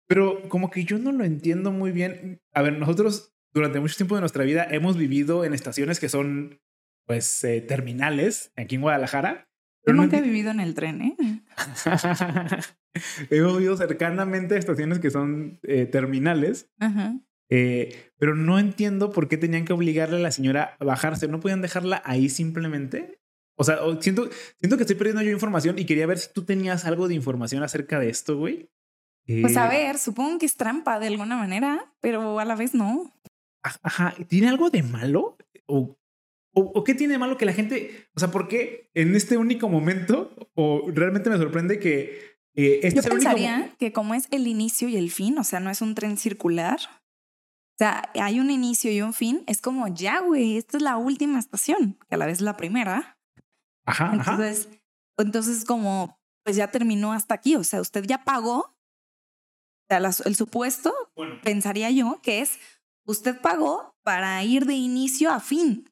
pero 0.06 0.48
como 0.48 0.70
que 0.70 0.84
yo 0.84 0.98
no 0.98 1.12
lo 1.12 1.24
entiendo 1.24 1.70
muy 1.72 1.90
bien. 1.92 2.40
A 2.52 2.62
ver, 2.62 2.78
nosotros 2.78 3.34
durante 3.52 3.80
mucho 3.80 3.96
tiempo 3.96 4.14
de 4.14 4.20
nuestra 4.20 4.44
vida 4.44 4.66
hemos 4.70 4.96
vivido 4.96 5.44
en 5.44 5.54
estaciones 5.54 6.00
que 6.00 6.08
son, 6.08 6.60
pues, 7.06 7.42
eh, 7.44 7.60
terminales 7.60 8.52
aquí 8.56 8.76
en 8.76 8.82
Guadalajara. 8.82 9.48
Yo 9.86 9.94
nunca 9.94 10.18
he 10.18 10.22
vivido 10.22 10.50
en 10.50 10.60
el 10.60 10.74
tren, 10.74 11.00
¿eh? 11.00 11.16
hemos 13.30 13.56
vivido 13.56 13.76
cercanamente 13.76 14.54
a 14.54 14.58
estaciones 14.58 14.98
que 14.98 15.10
son 15.10 15.60
eh, 15.62 15.86
terminales. 15.86 16.70
pero 17.48 18.34
no 18.34 18.58
entiendo 18.58 19.10
por 19.10 19.28
qué 19.28 19.38
tenían 19.38 19.64
que 19.64 19.72
obligarle 19.72 20.16
a 20.16 20.20
la 20.20 20.30
señora 20.30 20.76
a 20.78 20.84
bajarse. 20.84 21.28
¿No 21.28 21.40
podían 21.40 21.62
dejarla 21.62 22.02
ahí 22.04 22.28
simplemente? 22.28 23.18
O 23.58 23.64
sea, 23.64 23.78
siento, 24.00 24.28
siento 24.60 24.76
que 24.76 24.84
estoy 24.84 24.96
perdiendo 24.96 25.22
yo 25.22 25.32
información 25.32 25.78
y 25.78 25.84
quería 25.84 26.06
ver 26.06 26.18
si 26.18 26.32
tú 26.32 26.44
tenías 26.44 26.84
algo 26.84 27.08
de 27.08 27.14
información 27.14 27.62
acerca 27.64 27.98
de 27.98 28.08
esto, 28.08 28.36
güey. 28.38 28.70
Pues 29.26 29.56
a 29.56 29.66
eh, 29.66 29.86
ver, 29.86 29.98
supongo 29.98 30.38
que 30.38 30.46
es 30.46 30.56
trampa 30.56 30.98
de 31.00 31.08
alguna 31.08 31.36
manera, 31.36 31.92
pero 32.00 32.38
a 32.38 32.44
la 32.44 32.54
vez 32.54 32.72
no. 32.74 33.12
Ajá, 33.82 34.14
¿tiene 34.28 34.48
algo 34.48 34.70
de 34.70 34.82
malo? 34.82 35.36
¿O, 35.66 35.96
o, 36.54 36.84
qué 36.84 36.94
tiene 36.94 37.14
de 37.14 37.18
malo 37.18 37.36
que 37.36 37.46
la 37.46 37.52
gente, 37.52 38.08
o 38.14 38.20
sea, 38.20 38.30
por 38.30 38.48
qué 38.48 38.90
en 38.94 39.14
este 39.14 39.36
único 39.36 39.68
momento, 39.68 40.34
o 40.54 40.90
realmente 40.92 41.30
me 41.30 41.36
sorprende 41.36 41.78
que... 41.78 42.38
Eh, 42.54 42.80
este 42.82 43.02
yo 43.02 43.08
pensaría 43.08 43.74
que 43.78 43.92
como 43.92 44.14
es 44.14 44.26
el 44.30 44.46
inicio 44.46 44.88
y 44.88 44.96
el 44.96 45.10
fin, 45.10 45.38
o 45.38 45.44
sea, 45.44 45.60
no 45.60 45.70
es 45.70 45.80
un 45.80 45.94
tren 45.94 46.16
circular, 46.16 46.78
o 46.80 47.78
sea, 47.78 48.10
hay 48.14 48.40
un 48.40 48.50
inicio 48.50 48.90
y 48.90 49.02
un 49.02 49.14
fin, 49.14 49.44
es 49.46 49.60
como, 49.60 49.86
ya, 49.86 50.20
güey, 50.20 50.56
esta 50.56 50.78
es 50.78 50.82
la 50.82 50.96
última 50.96 51.38
estación, 51.38 51.96
que 52.08 52.16
a 52.16 52.18
la 52.18 52.26
vez 52.26 52.38
es 52.38 52.40
la 52.40 52.56
primera. 52.56 53.16
Ajá. 53.86 54.10
Entonces, 54.14 54.68
entonces 55.16 55.64
como, 55.64 56.18
pues 56.44 56.56
ya 56.56 56.72
terminó 56.72 57.12
hasta 57.12 57.34
aquí. 57.34 57.54
O 57.54 57.62
sea, 57.62 57.80
usted 57.80 58.04
ya 58.04 58.24
pagó. 58.24 58.58
O 58.60 58.74
sea, 59.88 59.98
el 59.98 60.34
supuesto, 60.34 60.92
pensaría 61.44 61.90
yo, 61.90 62.20
que 62.20 62.40
es, 62.40 62.58
usted 63.08 63.40
pagó 63.40 63.96
para 64.04 64.42
ir 64.44 64.66
de 64.66 64.74
inicio 64.74 65.30
a 65.32 65.40
fin. 65.40 65.90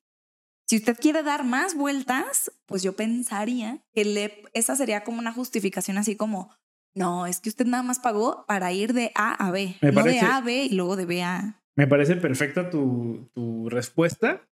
Si 0.68 0.76
usted 0.76 0.96
quiere 0.98 1.22
dar 1.22 1.44
más 1.44 1.74
vueltas, 1.74 2.52
pues 2.66 2.82
yo 2.82 2.94
pensaría 2.94 3.84
que 3.92 4.04
le, 4.04 4.42
esa 4.52 4.76
sería 4.76 5.02
como 5.04 5.18
una 5.18 5.32
justificación 5.32 5.96
así 5.96 6.16
como, 6.16 6.50
no, 6.94 7.26
es 7.26 7.40
que 7.40 7.48
usted 7.48 7.66
nada 7.66 7.82
más 7.82 8.00
pagó 8.00 8.44
para 8.46 8.72
ir 8.72 8.92
de 8.92 9.12
A 9.14 9.32
a 9.32 9.50
B, 9.50 9.76
no 9.80 10.02
de 10.02 10.20
A 10.20 10.36
a 10.36 10.40
B 10.40 10.64
y 10.64 10.74
luego 10.74 10.96
de 10.96 11.06
B 11.06 11.22
a 11.22 11.36
A. 11.36 11.62
Me 11.76 11.86
parece 11.86 12.16
perfecta 12.16 12.70
tu, 12.70 13.30
tu 13.34 13.68
respuesta. 13.70 14.48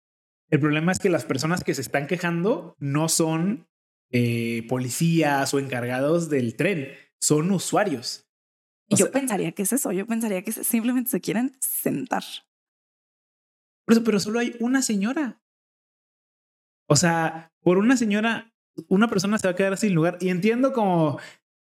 El 0.51 0.61
problema 0.61 0.93
es 0.93 0.99
que 0.99 1.11
las 1.11 1.25
personas 1.25 1.63
que 1.63 1.75
se 1.75 1.83
están 1.83 2.07
quejando 2.07 2.75
no 2.79 3.09
son 3.09 3.69
eh, 4.11 4.65
policías 4.69 5.53
o 5.53 5.59
encargados 5.59 6.31
del 6.31 6.57
tren, 6.57 6.89
son 7.21 7.51
usuarios. 7.51 8.27
Yo 8.89 9.11
pensaría 9.11 9.53
que 9.53 9.63
es 9.63 9.73
eso, 9.73 9.93
yo 9.93 10.07
pensaría 10.07 10.43
que 10.43 10.53
simplemente 10.53 11.11
se 11.11 11.21
quieren 11.21 11.55
sentar. 11.61 12.25
Pero, 13.89 14.05
pero 14.05 14.21
solo 14.21 14.39
hay 14.39 14.55
una 14.61 14.83
señora. 14.83 15.41
O 16.87 16.97
sea, 16.97 17.53
por 17.61 17.79
una 17.79 17.97
señora, 17.97 18.55
una 18.89 19.09
persona 19.09 19.39
se 19.39 19.49
va 19.49 19.53
a 19.53 19.57
quedar 19.57 19.77
sin 19.77 19.95
lugar. 19.95 20.19
Y 20.21 20.29
entiendo 20.29 20.73
como, 20.73 21.19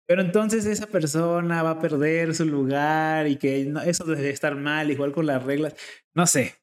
pero 0.07 0.21
entonces 0.21 0.65
esa 0.65 0.87
persona 0.87 1.63
va 1.63 1.71
a 1.71 1.79
perder 1.79 2.33
su 2.35 2.45
lugar 2.45 3.27
y 3.27 3.37
que 3.37 3.71
eso 3.85 4.05
debe 4.05 4.29
estar 4.29 4.55
mal, 4.55 4.91
igual 4.91 5.11
con 5.11 5.25
las 5.25 5.43
reglas. 5.43 5.75
No 6.13 6.25
sé, 6.27 6.55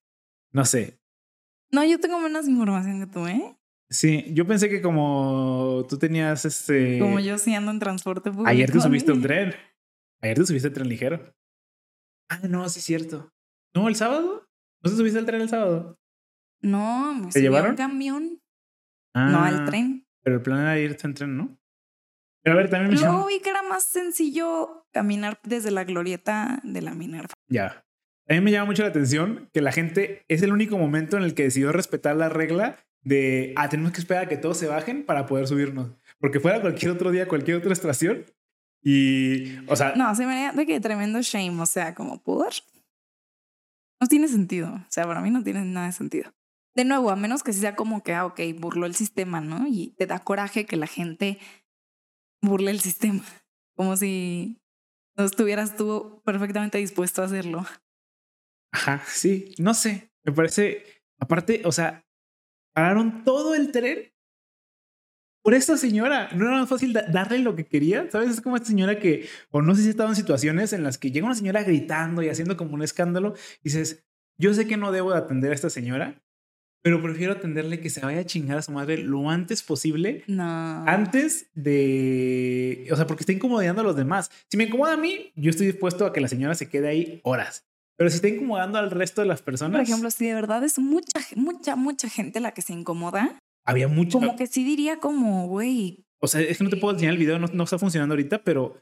no 0.52 0.64
sé. 0.64 0.98
No, 1.70 1.84
yo 1.84 1.98
tengo 2.00 2.18
menos 2.18 2.48
información 2.48 3.00
que 3.00 3.06
tú, 3.06 3.26
¿eh? 3.26 3.56
Sí, 3.90 4.24
yo 4.32 4.46
pensé 4.46 4.70
que 4.70 4.80
como 4.80 5.84
tú 5.88 5.98
tenías 5.98 6.44
este. 6.44 6.98
Como 6.98 7.20
yo 7.20 7.36
sí 7.36 7.54
ando 7.54 7.70
en 7.70 7.78
transporte 7.78 8.30
público. 8.30 8.48
Ayer 8.48 8.70
te 8.70 8.80
subiste 8.80 9.12
un 9.12 9.22
tren. 9.22 9.54
Ayer 10.22 10.38
te 10.38 10.46
subiste 10.46 10.68
el 10.68 10.74
tren 10.74 10.88
ligero. 10.88 11.34
Ah, 12.30 12.40
no, 12.48 12.66
sí 12.68 12.78
es 12.78 12.84
cierto. 12.84 13.32
¿No, 13.74 13.88
el 13.88 13.96
sábado? 13.96 14.41
¿No 14.82 14.90
te 14.90 14.96
subiste 14.96 15.18
al 15.18 15.26
tren 15.26 15.40
el 15.40 15.48
sábado? 15.48 15.98
No, 16.60 17.14
me 17.14 17.28
¿Te 17.28 17.40
llevaron? 17.40 17.70
un 17.70 17.76
camión. 17.76 18.42
no, 19.14 19.44
al 19.44 19.60
ah, 19.60 19.64
tren. 19.64 20.06
Pero 20.22 20.36
el 20.36 20.42
plan 20.42 20.60
era 20.60 20.78
irte 20.78 21.06
en 21.06 21.14
tren, 21.14 21.36
¿no? 21.36 21.58
Pero 22.42 22.54
a 22.54 22.56
ver, 22.56 22.70
también 22.70 22.94
me 22.94 23.00
Luego 23.00 23.26
vi 23.26 23.40
que 23.40 23.50
era 23.50 23.62
más 23.62 23.84
sencillo 23.84 24.86
caminar 24.92 25.38
desde 25.44 25.70
la 25.70 25.84
glorieta 25.84 26.60
de 26.64 26.82
la 26.82 26.94
Minerva. 26.94 27.34
Ya. 27.48 27.84
a 28.28 28.34
mí 28.34 28.40
me 28.40 28.50
llama 28.50 28.66
mucho 28.66 28.82
la 28.82 28.88
atención 28.88 29.48
que 29.52 29.60
la 29.60 29.72
gente 29.72 30.24
es 30.28 30.42
el 30.42 30.52
único 30.52 30.76
momento 30.76 31.16
en 31.16 31.22
el 31.22 31.34
que 31.34 31.44
decidió 31.44 31.70
respetar 31.72 32.16
la 32.16 32.28
regla 32.28 32.78
de, 33.02 33.52
ah, 33.56 33.68
tenemos 33.68 33.92
que 33.92 34.00
esperar 34.00 34.24
a 34.24 34.28
que 34.28 34.36
todos 34.36 34.56
se 34.56 34.66
bajen 34.66 35.04
para 35.04 35.26
poder 35.26 35.46
subirnos. 35.46 35.92
Porque 36.18 36.40
fuera 36.40 36.60
cualquier 36.60 36.92
otro 36.92 37.10
día, 37.10 37.28
cualquier 37.28 37.58
otra 37.58 37.72
estación. 37.72 38.24
Y, 38.82 39.58
o 39.68 39.76
sea... 39.76 39.94
No, 39.94 40.14
se 40.14 40.26
me 40.26 40.50
da 40.52 40.64
que 40.64 40.80
tremendo 40.80 41.20
shame, 41.22 41.60
o 41.60 41.66
sea, 41.66 41.94
como 41.94 42.22
por... 42.22 42.48
No 44.02 44.08
tiene 44.08 44.26
sentido, 44.26 44.74
o 44.74 44.84
sea, 44.88 45.04
para 45.06 45.20
mí 45.20 45.30
no 45.30 45.44
tiene 45.44 45.64
nada 45.64 45.86
de 45.86 45.92
sentido. 45.92 46.34
De 46.74 46.84
nuevo, 46.84 47.10
a 47.10 47.14
menos 47.14 47.44
que 47.44 47.52
sea 47.52 47.76
como 47.76 48.02
que, 48.02 48.12
ah, 48.14 48.26
ok, 48.26 48.40
burló 48.58 48.86
el 48.86 48.96
sistema, 48.96 49.40
¿no? 49.40 49.68
Y 49.68 49.94
te 49.96 50.06
da 50.06 50.18
coraje 50.18 50.66
que 50.66 50.74
la 50.74 50.88
gente 50.88 51.38
burle 52.42 52.72
el 52.72 52.80
sistema, 52.80 53.22
como 53.76 53.96
si 53.96 54.60
no 55.16 55.24
estuvieras 55.24 55.76
tú 55.76 56.20
perfectamente 56.24 56.78
dispuesto 56.78 57.22
a 57.22 57.26
hacerlo. 57.26 57.64
Ajá, 58.72 59.04
sí, 59.06 59.54
no 59.58 59.72
sé, 59.72 60.10
me 60.24 60.32
parece, 60.32 60.84
aparte, 61.20 61.62
o 61.64 61.70
sea, 61.70 62.04
pararon 62.74 63.22
todo 63.22 63.54
el 63.54 63.70
tren 63.70 64.11
por 65.42 65.54
esta 65.54 65.76
señora. 65.76 66.30
No 66.34 66.46
era 66.46 66.58
más 66.58 66.68
fácil 66.68 66.92
darle 66.92 67.40
lo 67.40 67.54
que 67.54 67.66
quería, 67.66 68.08
¿sabes? 68.10 68.30
Es 68.30 68.40
como 68.40 68.56
esta 68.56 68.68
señora 68.68 68.98
que, 68.98 69.28
o 69.50 69.60
no 69.60 69.74
sé 69.74 69.82
si 69.82 69.90
estaba 69.90 70.10
en 70.10 70.16
situaciones 70.16 70.72
en 70.72 70.82
las 70.82 70.98
que 70.98 71.10
llega 71.10 71.26
una 71.26 71.34
señora 71.34 71.62
gritando 71.62 72.22
y 72.22 72.28
haciendo 72.28 72.56
como 72.56 72.74
un 72.74 72.82
escándalo 72.82 73.34
y 73.60 73.64
dices, 73.64 74.04
yo 74.38 74.54
sé 74.54 74.66
que 74.66 74.76
no 74.76 74.92
debo 74.92 75.12
de 75.12 75.18
atender 75.18 75.52
a 75.52 75.54
esta 75.54 75.70
señora, 75.70 76.22
pero 76.82 77.00
prefiero 77.00 77.32
atenderle 77.32 77.80
que 77.80 77.90
se 77.90 78.00
vaya 78.00 78.20
a 78.20 78.26
chingar 78.26 78.58
a 78.58 78.62
su 78.62 78.72
madre 78.72 78.98
lo 78.98 79.30
antes 79.30 79.62
posible. 79.62 80.24
No. 80.26 80.84
Antes 80.86 81.46
de. 81.54 82.88
O 82.90 82.96
sea, 82.96 83.06
porque 83.06 83.22
está 83.22 83.32
incomodando 83.32 83.82
a 83.82 83.84
los 83.84 83.94
demás. 83.94 84.30
Si 84.50 84.56
me 84.56 84.64
incomoda 84.64 84.94
a 84.94 84.96
mí, 84.96 85.32
yo 85.36 85.50
estoy 85.50 85.66
dispuesto 85.66 86.04
a 86.04 86.12
que 86.12 86.20
la 86.20 86.26
señora 86.26 86.56
se 86.56 86.68
quede 86.68 86.88
ahí 86.88 87.20
horas. 87.22 87.64
Pero 87.96 88.10
si 88.10 88.16
está 88.16 88.26
incomodando 88.26 88.78
al 88.78 88.90
resto 88.90 89.20
de 89.20 89.28
las 89.28 89.42
personas. 89.42 89.78
Por 89.78 89.82
ejemplo, 89.82 90.10
si 90.10 90.26
de 90.26 90.34
verdad 90.34 90.64
es 90.64 90.78
mucha, 90.80 91.20
mucha, 91.36 91.76
mucha 91.76 92.08
gente 92.08 92.40
la 92.40 92.52
que 92.52 92.62
se 92.62 92.72
incomoda. 92.72 93.38
Había 93.64 93.88
mucho. 93.88 94.18
Como 94.18 94.36
que 94.36 94.46
sí 94.46 94.64
diría 94.64 94.98
como, 94.98 95.46
güey. 95.46 96.06
O 96.20 96.28
sea, 96.28 96.40
es 96.40 96.58
que 96.58 96.64
no 96.64 96.70
te 96.70 96.76
puedo 96.76 96.94
enseñar 96.94 97.14
el 97.14 97.18
video, 97.18 97.38
no, 97.38 97.46
no 97.48 97.64
está 97.64 97.78
funcionando 97.78 98.12
ahorita, 98.14 98.44
pero 98.44 98.80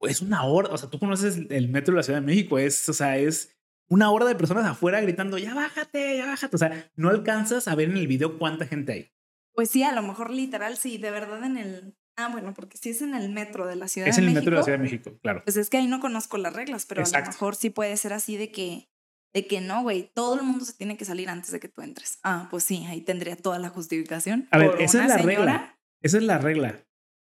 es 0.00 0.20
una 0.20 0.44
hora. 0.44 0.70
O 0.70 0.78
sea, 0.78 0.90
tú 0.90 0.98
conoces 0.98 1.40
el 1.50 1.68
metro 1.68 1.92
de 1.92 1.98
la 1.98 2.02
Ciudad 2.02 2.20
de 2.20 2.26
México. 2.26 2.58
Es, 2.58 2.88
o 2.88 2.92
sea, 2.92 3.16
es 3.16 3.56
una 3.88 4.10
hora 4.10 4.24
de 4.26 4.34
personas 4.34 4.66
afuera 4.66 5.00
gritando, 5.00 5.38
ya 5.38 5.54
bájate, 5.54 6.16
ya 6.16 6.26
bájate. 6.26 6.56
O 6.56 6.58
sea, 6.58 6.90
no 6.96 7.10
alcanzas 7.10 7.68
a 7.68 7.74
ver 7.74 7.90
en 7.90 7.96
el 7.96 8.06
video 8.06 8.38
cuánta 8.38 8.66
gente 8.66 8.92
hay. 8.92 9.12
Pues 9.54 9.70
sí, 9.70 9.82
a 9.82 9.92
lo 9.92 10.02
mejor 10.02 10.30
literal, 10.30 10.76
sí, 10.76 10.98
de 10.98 11.10
verdad 11.10 11.44
en 11.44 11.58
el... 11.58 11.94
Ah, 12.16 12.28
bueno, 12.30 12.54
porque 12.54 12.76
si 12.76 12.90
es 12.90 13.02
en 13.02 13.14
el 13.14 13.30
metro 13.30 13.66
de 13.66 13.76
la 13.76 13.88
Ciudad 13.88 14.08
es 14.08 14.16
de 14.16 14.22
en 14.22 14.26
México. 14.26 14.38
el 14.38 14.44
metro 14.44 14.50
de 14.52 14.56
la 14.56 14.64
Ciudad 14.64 14.78
de 14.78 14.82
México, 14.82 15.18
claro. 15.22 15.42
Pues 15.44 15.56
es 15.56 15.70
que 15.70 15.78
ahí 15.78 15.86
no 15.86 16.00
conozco 16.00 16.38
las 16.38 16.52
reglas, 16.52 16.86
pero 16.86 17.02
a 17.02 17.20
lo 17.20 17.26
mejor 17.26 17.54
sí 17.54 17.70
puede 17.70 17.96
ser 17.96 18.12
así 18.12 18.36
de 18.36 18.50
que, 18.50 18.88
de 19.32 19.46
que 19.46 19.60
no, 19.60 19.82
güey, 19.82 20.10
todo 20.14 20.36
el 20.36 20.42
mundo 20.42 20.64
se 20.64 20.74
tiene 20.74 20.96
que 20.96 21.04
salir 21.04 21.28
antes 21.28 21.52
de 21.52 21.60
que 21.60 21.68
tú 21.68 21.82
entres. 21.82 22.18
Ah, 22.22 22.48
pues 22.50 22.64
sí, 22.64 22.84
ahí 22.86 23.00
tendría 23.00 23.36
toda 23.36 23.58
la 23.58 23.70
justificación. 23.70 24.48
A 24.50 24.58
ver, 24.58 24.72
esa 24.78 25.02
es 25.02 25.08
la 25.08 25.16
regla. 25.18 25.78
Esa 26.02 26.18
es 26.18 26.22
la 26.24 26.38
regla. 26.38 26.84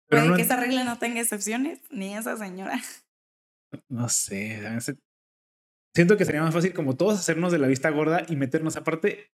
Pero 0.10 0.24
puede 0.24 0.38
que 0.38 0.44
esa 0.44 0.56
regla 0.58 0.84
no 0.84 1.00
tenga 1.00 1.22
excepciones, 1.22 1.80
ni 1.90 2.16
esa 2.16 2.38
señora. 2.38 2.80
No 3.90 4.08
sé, 4.08 4.62
Siento 5.94 6.16
que 6.16 6.24
sería 6.24 6.42
más 6.42 6.54
fácil 6.54 6.74
como 6.74 6.96
todos 6.96 7.20
hacernos 7.20 7.52
de 7.52 7.60
la 7.60 7.68
vista 7.68 7.90
gorda 7.90 8.26
y 8.30 8.38
meternos 8.38 8.78
aparte. 8.78 9.34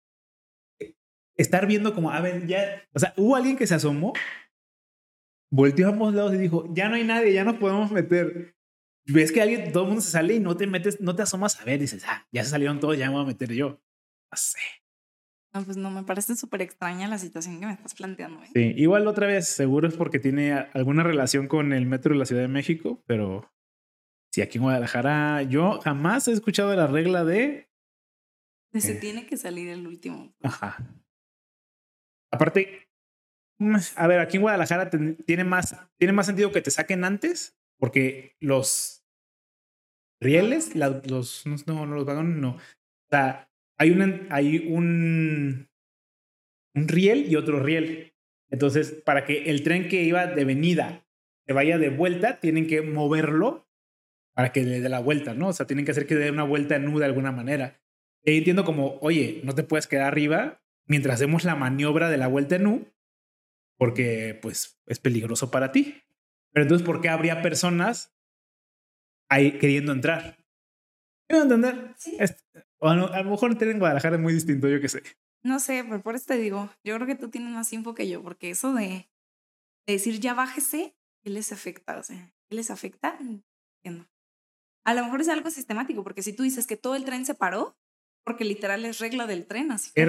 Estar 1.37 1.67
viendo 1.67 1.93
como, 1.93 2.09
a 2.09 2.19
ver, 2.19 2.47
ya. 2.47 2.81
O 2.93 2.99
sea, 2.99 3.13
hubo 3.15 3.35
alguien 3.35 3.57
que 3.57 3.67
se 3.67 3.75
asomó, 3.75 4.13
volteó 5.51 5.87
a 5.87 5.91
ambos 5.91 6.15
lados 6.15 6.33
y 6.33 6.37
dijo, 6.37 6.67
ya 6.73 6.89
no 6.89 6.95
hay 6.95 7.03
nadie, 7.03 7.31
ya 7.31 7.43
nos 7.43 7.57
podemos 7.57 7.91
meter. 7.91 8.55
Ves 9.05 9.31
que 9.31 9.41
alguien, 9.41 9.71
todo 9.71 9.83
el 9.83 9.89
mundo 9.89 10.01
se 10.01 10.11
sale 10.11 10.35
y 10.35 10.39
no 10.39 10.55
te 10.55 10.65
metes, 10.65 11.01
no 11.01 11.15
te 11.15 11.23
asomas 11.23 11.59
a 11.59 11.65
ver, 11.65 11.79
dices, 11.79 12.03
ah, 12.07 12.25
ya 12.31 12.43
se 12.43 12.51
salieron 12.51 12.79
todos, 12.79 12.97
ya 12.97 13.07
me 13.07 13.15
voy 13.15 13.23
a 13.23 13.27
meter 13.27 13.51
yo. 13.51 13.81
No 14.31 14.37
sé. 14.37 14.59
No, 15.53 15.63
pues 15.63 15.77
no, 15.77 15.91
me 15.91 16.03
parece 16.03 16.35
súper 16.35 16.61
extraña 16.63 17.07
la 17.07 17.19
situación 17.19 17.59
que 17.59 17.67
me 17.67 17.73
estás 17.73 17.93
planteando. 17.93 18.41
¿eh? 18.41 18.49
Sí, 18.53 18.73
igual 18.77 19.07
otra 19.07 19.27
vez, 19.27 19.47
seguro 19.47 19.87
es 19.87 19.95
porque 19.95 20.19
tiene 20.19 20.53
alguna 20.53 21.03
relación 21.03 21.47
con 21.47 21.73
el 21.73 21.85
metro 21.85 22.13
de 22.13 22.19
la 22.19 22.25
Ciudad 22.25 22.41
de 22.41 22.47
México, 22.47 23.03
pero 23.05 23.53
si 24.31 24.41
aquí 24.41 24.57
en 24.57 24.63
Guadalajara 24.63 25.43
yo 25.43 25.79
jamás 25.81 26.27
he 26.27 26.31
escuchado 26.31 26.75
la 26.75 26.87
regla 26.87 27.23
de... 27.23 27.69
Se 28.73 28.95
tiene 28.95 29.27
que 29.27 29.37
salir 29.37 29.69
el 29.69 29.85
último. 29.85 30.33
Ajá. 30.41 30.77
Aparte, 32.31 32.89
a 33.95 34.07
ver, 34.07 34.19
aquí 34.19 34.37
en 34.37 34.41
Guadalajara 34.41 34.89
tiene, 34.89 35.43
más, 35.43 35.75
tiene 35.97 36.13
más 36.13 36.25
sentido 36.25 36.51
que 36.51 36.61
te 36.61 36.71
saquen 36.71 37.03
antes, 37.03 37.55
porque 37.77 38.35
los 38.39 39.05
rieles, 40.19 40.75
los, 40.75 41.45
no, 41.45 41.85
no, 41.85 41.95
los 41.95 42.05
vagones, 42.05 42.37
no. 42.37 42.51
O 42.55 43.09
sea, 43.09 43.51
hay, 43.77 43.91
un 43.91 44.27
hay 44.29 44.67
un, 44.67 45.69
un 46.75 46.87
riel 46.87 47.25
y 47.29 47.35
otro 47.35 47.59
riel. 47.61 48.13
Entonces, 48.49 48.91
para 49.05 49.25
que 49.25 49.49
el 49.49 49.63
tren 49.63 49.87
que 49.87 50.03
iba 50.03 50.27
de 50.27 50.45
venida 50.45 51.05
se 51.45 51.53
vaya 51.53 51.77
de 51.77 51.89
vuelta, 51.89 52.39
tienen 52.39 52.67
que 52.67 52.81
moverlo 52.81 53.67
para 54.33 54.51
que 54.51 54.63
le 54.63 54.79
dé 54.79 54.89
la 54.89 54.99
vuelta, 54.99 55.33
¿no? 55.33 55.49
O 55.49 55.53
sea, 55.53 55.67
tienen 55.67 55.85
que 55.85 55.91
hacer 55.91 56.07
que 56.07 56.15
dé 56.15 56.31
una 56.31 56.43
vuelta 56.43 56.75
en 56.75 56.87
U 56.87 56.99
de 56.99 57.05
alguna 57.05 57.31
manera. 57.31 57.81
Y 58.23 58.37
entiendo 58.37 58.63
como, 58.63 58.97
oye, 59.01 59.41
no 59.43 59.53
te 59.53 59.63
puedes 59.63 59.87
quedar 59.87 60.05
arriba 60.05 60.63
mientras 60.85 61.15
hacemos 61.15 61.43
la 61.43 61.55
maniobra 61.55 62.09
de 62.09 62.17
la 62.17 62.27
vuelta 62.27 62.55
en 62.55 62.67
U, 62.67 62.87
porque 63.77 64.37
pues 64.41 64.81
es 64.87 64.99
peligroso 64.99 65.51
para 65.51 65.71
ti. 65.71 66.03
Pero 66.53 66.63
entonces, 66.63 66.85
¿por 66.85 67.01
qué 67.01 67.09
habría 67.09 67.41
personas 67.41 68.13
ahí 69.29 69.57
queriendo 69.57 69.91
entrar? 69.91 70.37
¿Quiero 71.27 71.43
entender? 71.43 71.93
Sí. 71.97 72.17
o 72.79 72.89
a, 72.89 72.95
lo, 72.95 73.31
mejor 73.31 73.51
entrar 73.51 73.71
en 73.71 73.79
Guadalajara 73.79 74.15
es 74.15 74.21
muy 74.21 74.33
distinto, 74.33 74.67
yo 74.67 74.79
qué 74.79 74.89
sé. 74.89 75.03
No 75.43 75.59
sé, 75.59 75.83
pero 75.83 76.01
por 76.01 76.15
eso 76.15 76.27
te 76.27 76.37
digo, 76.37 76.69
yo 76.83 76.95
creo 76.95 77.07
que 77.07 77.15
tú 77.15 77.29
tienes 77.29 77.51
más 77.51 77.73
info 77.73 77.93
que 77.93 78.07
yo, 78.07 78.21
porque 78.21 78.51
eso 78.51 78.73
de, 78.73 79.09
decir 79.87 80.19
ya 80.19 80.33
bájese, 80.33 80.95
¿qué 81.23 81.29
les 81.29 81.51
afecta? 81.51 81.97
O 81.97 82.03
sea, 82.03 82.31
¿qué 82.49 82.55
les 82.55 82.71
afecta? 82.71 83.17
Entiendo. 83.19 84.07
A 84.85 84.93
lo 84.93 85.03
mejor 85.03 85.21
es 85.21 85.29
algo 85.29 85.49
sistemático, 85.49 86.03
porque 86.03 86.23
si 86.23 86.33
tú 86.33 86.43
dices 86.43 86.67
que 86.67 86.77
todo 86.77 86.95
el 86.95 87.03
tren 87.03 87.25
se 87.25 87.35
paró, 87.35 87.77
porque 88.23 88.45
literal 88.45 88.85
es 88.85 88.99
regla 88.99 89.27
del 89.27 89.45
tren, 89.45 89.71
así 89.71 89.91
que. 89.93 90.01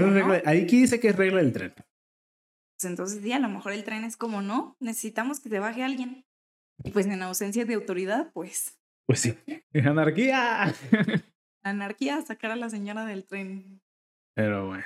Ahí 0.45 0.63
aquí 0.63 0.81
dice 0.81 1.01
que 1.01 1.09
es 1.09 1.17
regla 1.17 1.43
del 1.43 1.53
tren. 1.53 1.75
Pues 1.75 2.85
entonces, 2.85 3.23
sí, 3.23 3.33
a 3.33 3.39
lo 3.39 3.49
mejor 3.49 3.73
el 3.73 3.85
tren 3.85 4.05
es 4.05 4.17
como, 4.17 4.43
no, 4.43 4.77
necesitamos 4.81 5.41
que 5.41 5.49
se 5.49 5.59
baje 5.59 5.83
alguien. 5.83 6.25
Y 6.83 6.91
pues 6.91 7.07
en 7.07 7.23
ausencia 7.23 7.65
de 7.65 7.75
autoridad, 7.75 8.33
pues. 8.33 8.79
Pues 9.07 9.21
sí. 9.21 9.39
¡Anarquía! 9.75 10.75
Anarquía, 11.63 12.21
sacar 12.23 12.51
a 12.51 12.57
la 12.57 12.69
señora 12.69 13.07
del 13.07 13.25
tren. 13.25 13.81
Pero 14.35 14.67
bueno. 14.67 14.85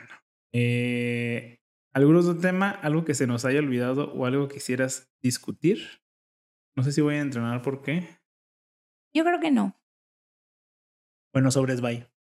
Eh, 0.53 1.61
¿Algún 1.93 2.17
otro 2.17 2.37
tema? 2.37 2.71
¿Algo 2.71 3.05
que 3.05 3.15
se 3.15 3.27
nos 3.27 3.45
haya 3.45 3.59
olvidado 3.59 4.13
o 4.13 4.27
algo 4.27 4.49
que 4.49 4.57
quisieras 4.57 5.11
discutir? 5.23 6.03
No 6.77 6.83
sé 6.83 6.93
si 6.93 7.01
voy 7.01 7.17
a 7.17 7.21
entrenar 7.21 7.63
por 7.63 7.83
qué. 7.83 8.07
Yo 9.15 9.25
creo 9.25 9.41
que 9.41 9.51
no. 9.51 9.75
Bueno, 11.33 11.51
sobres, 11.51 11.81
bye. 11.81 12.07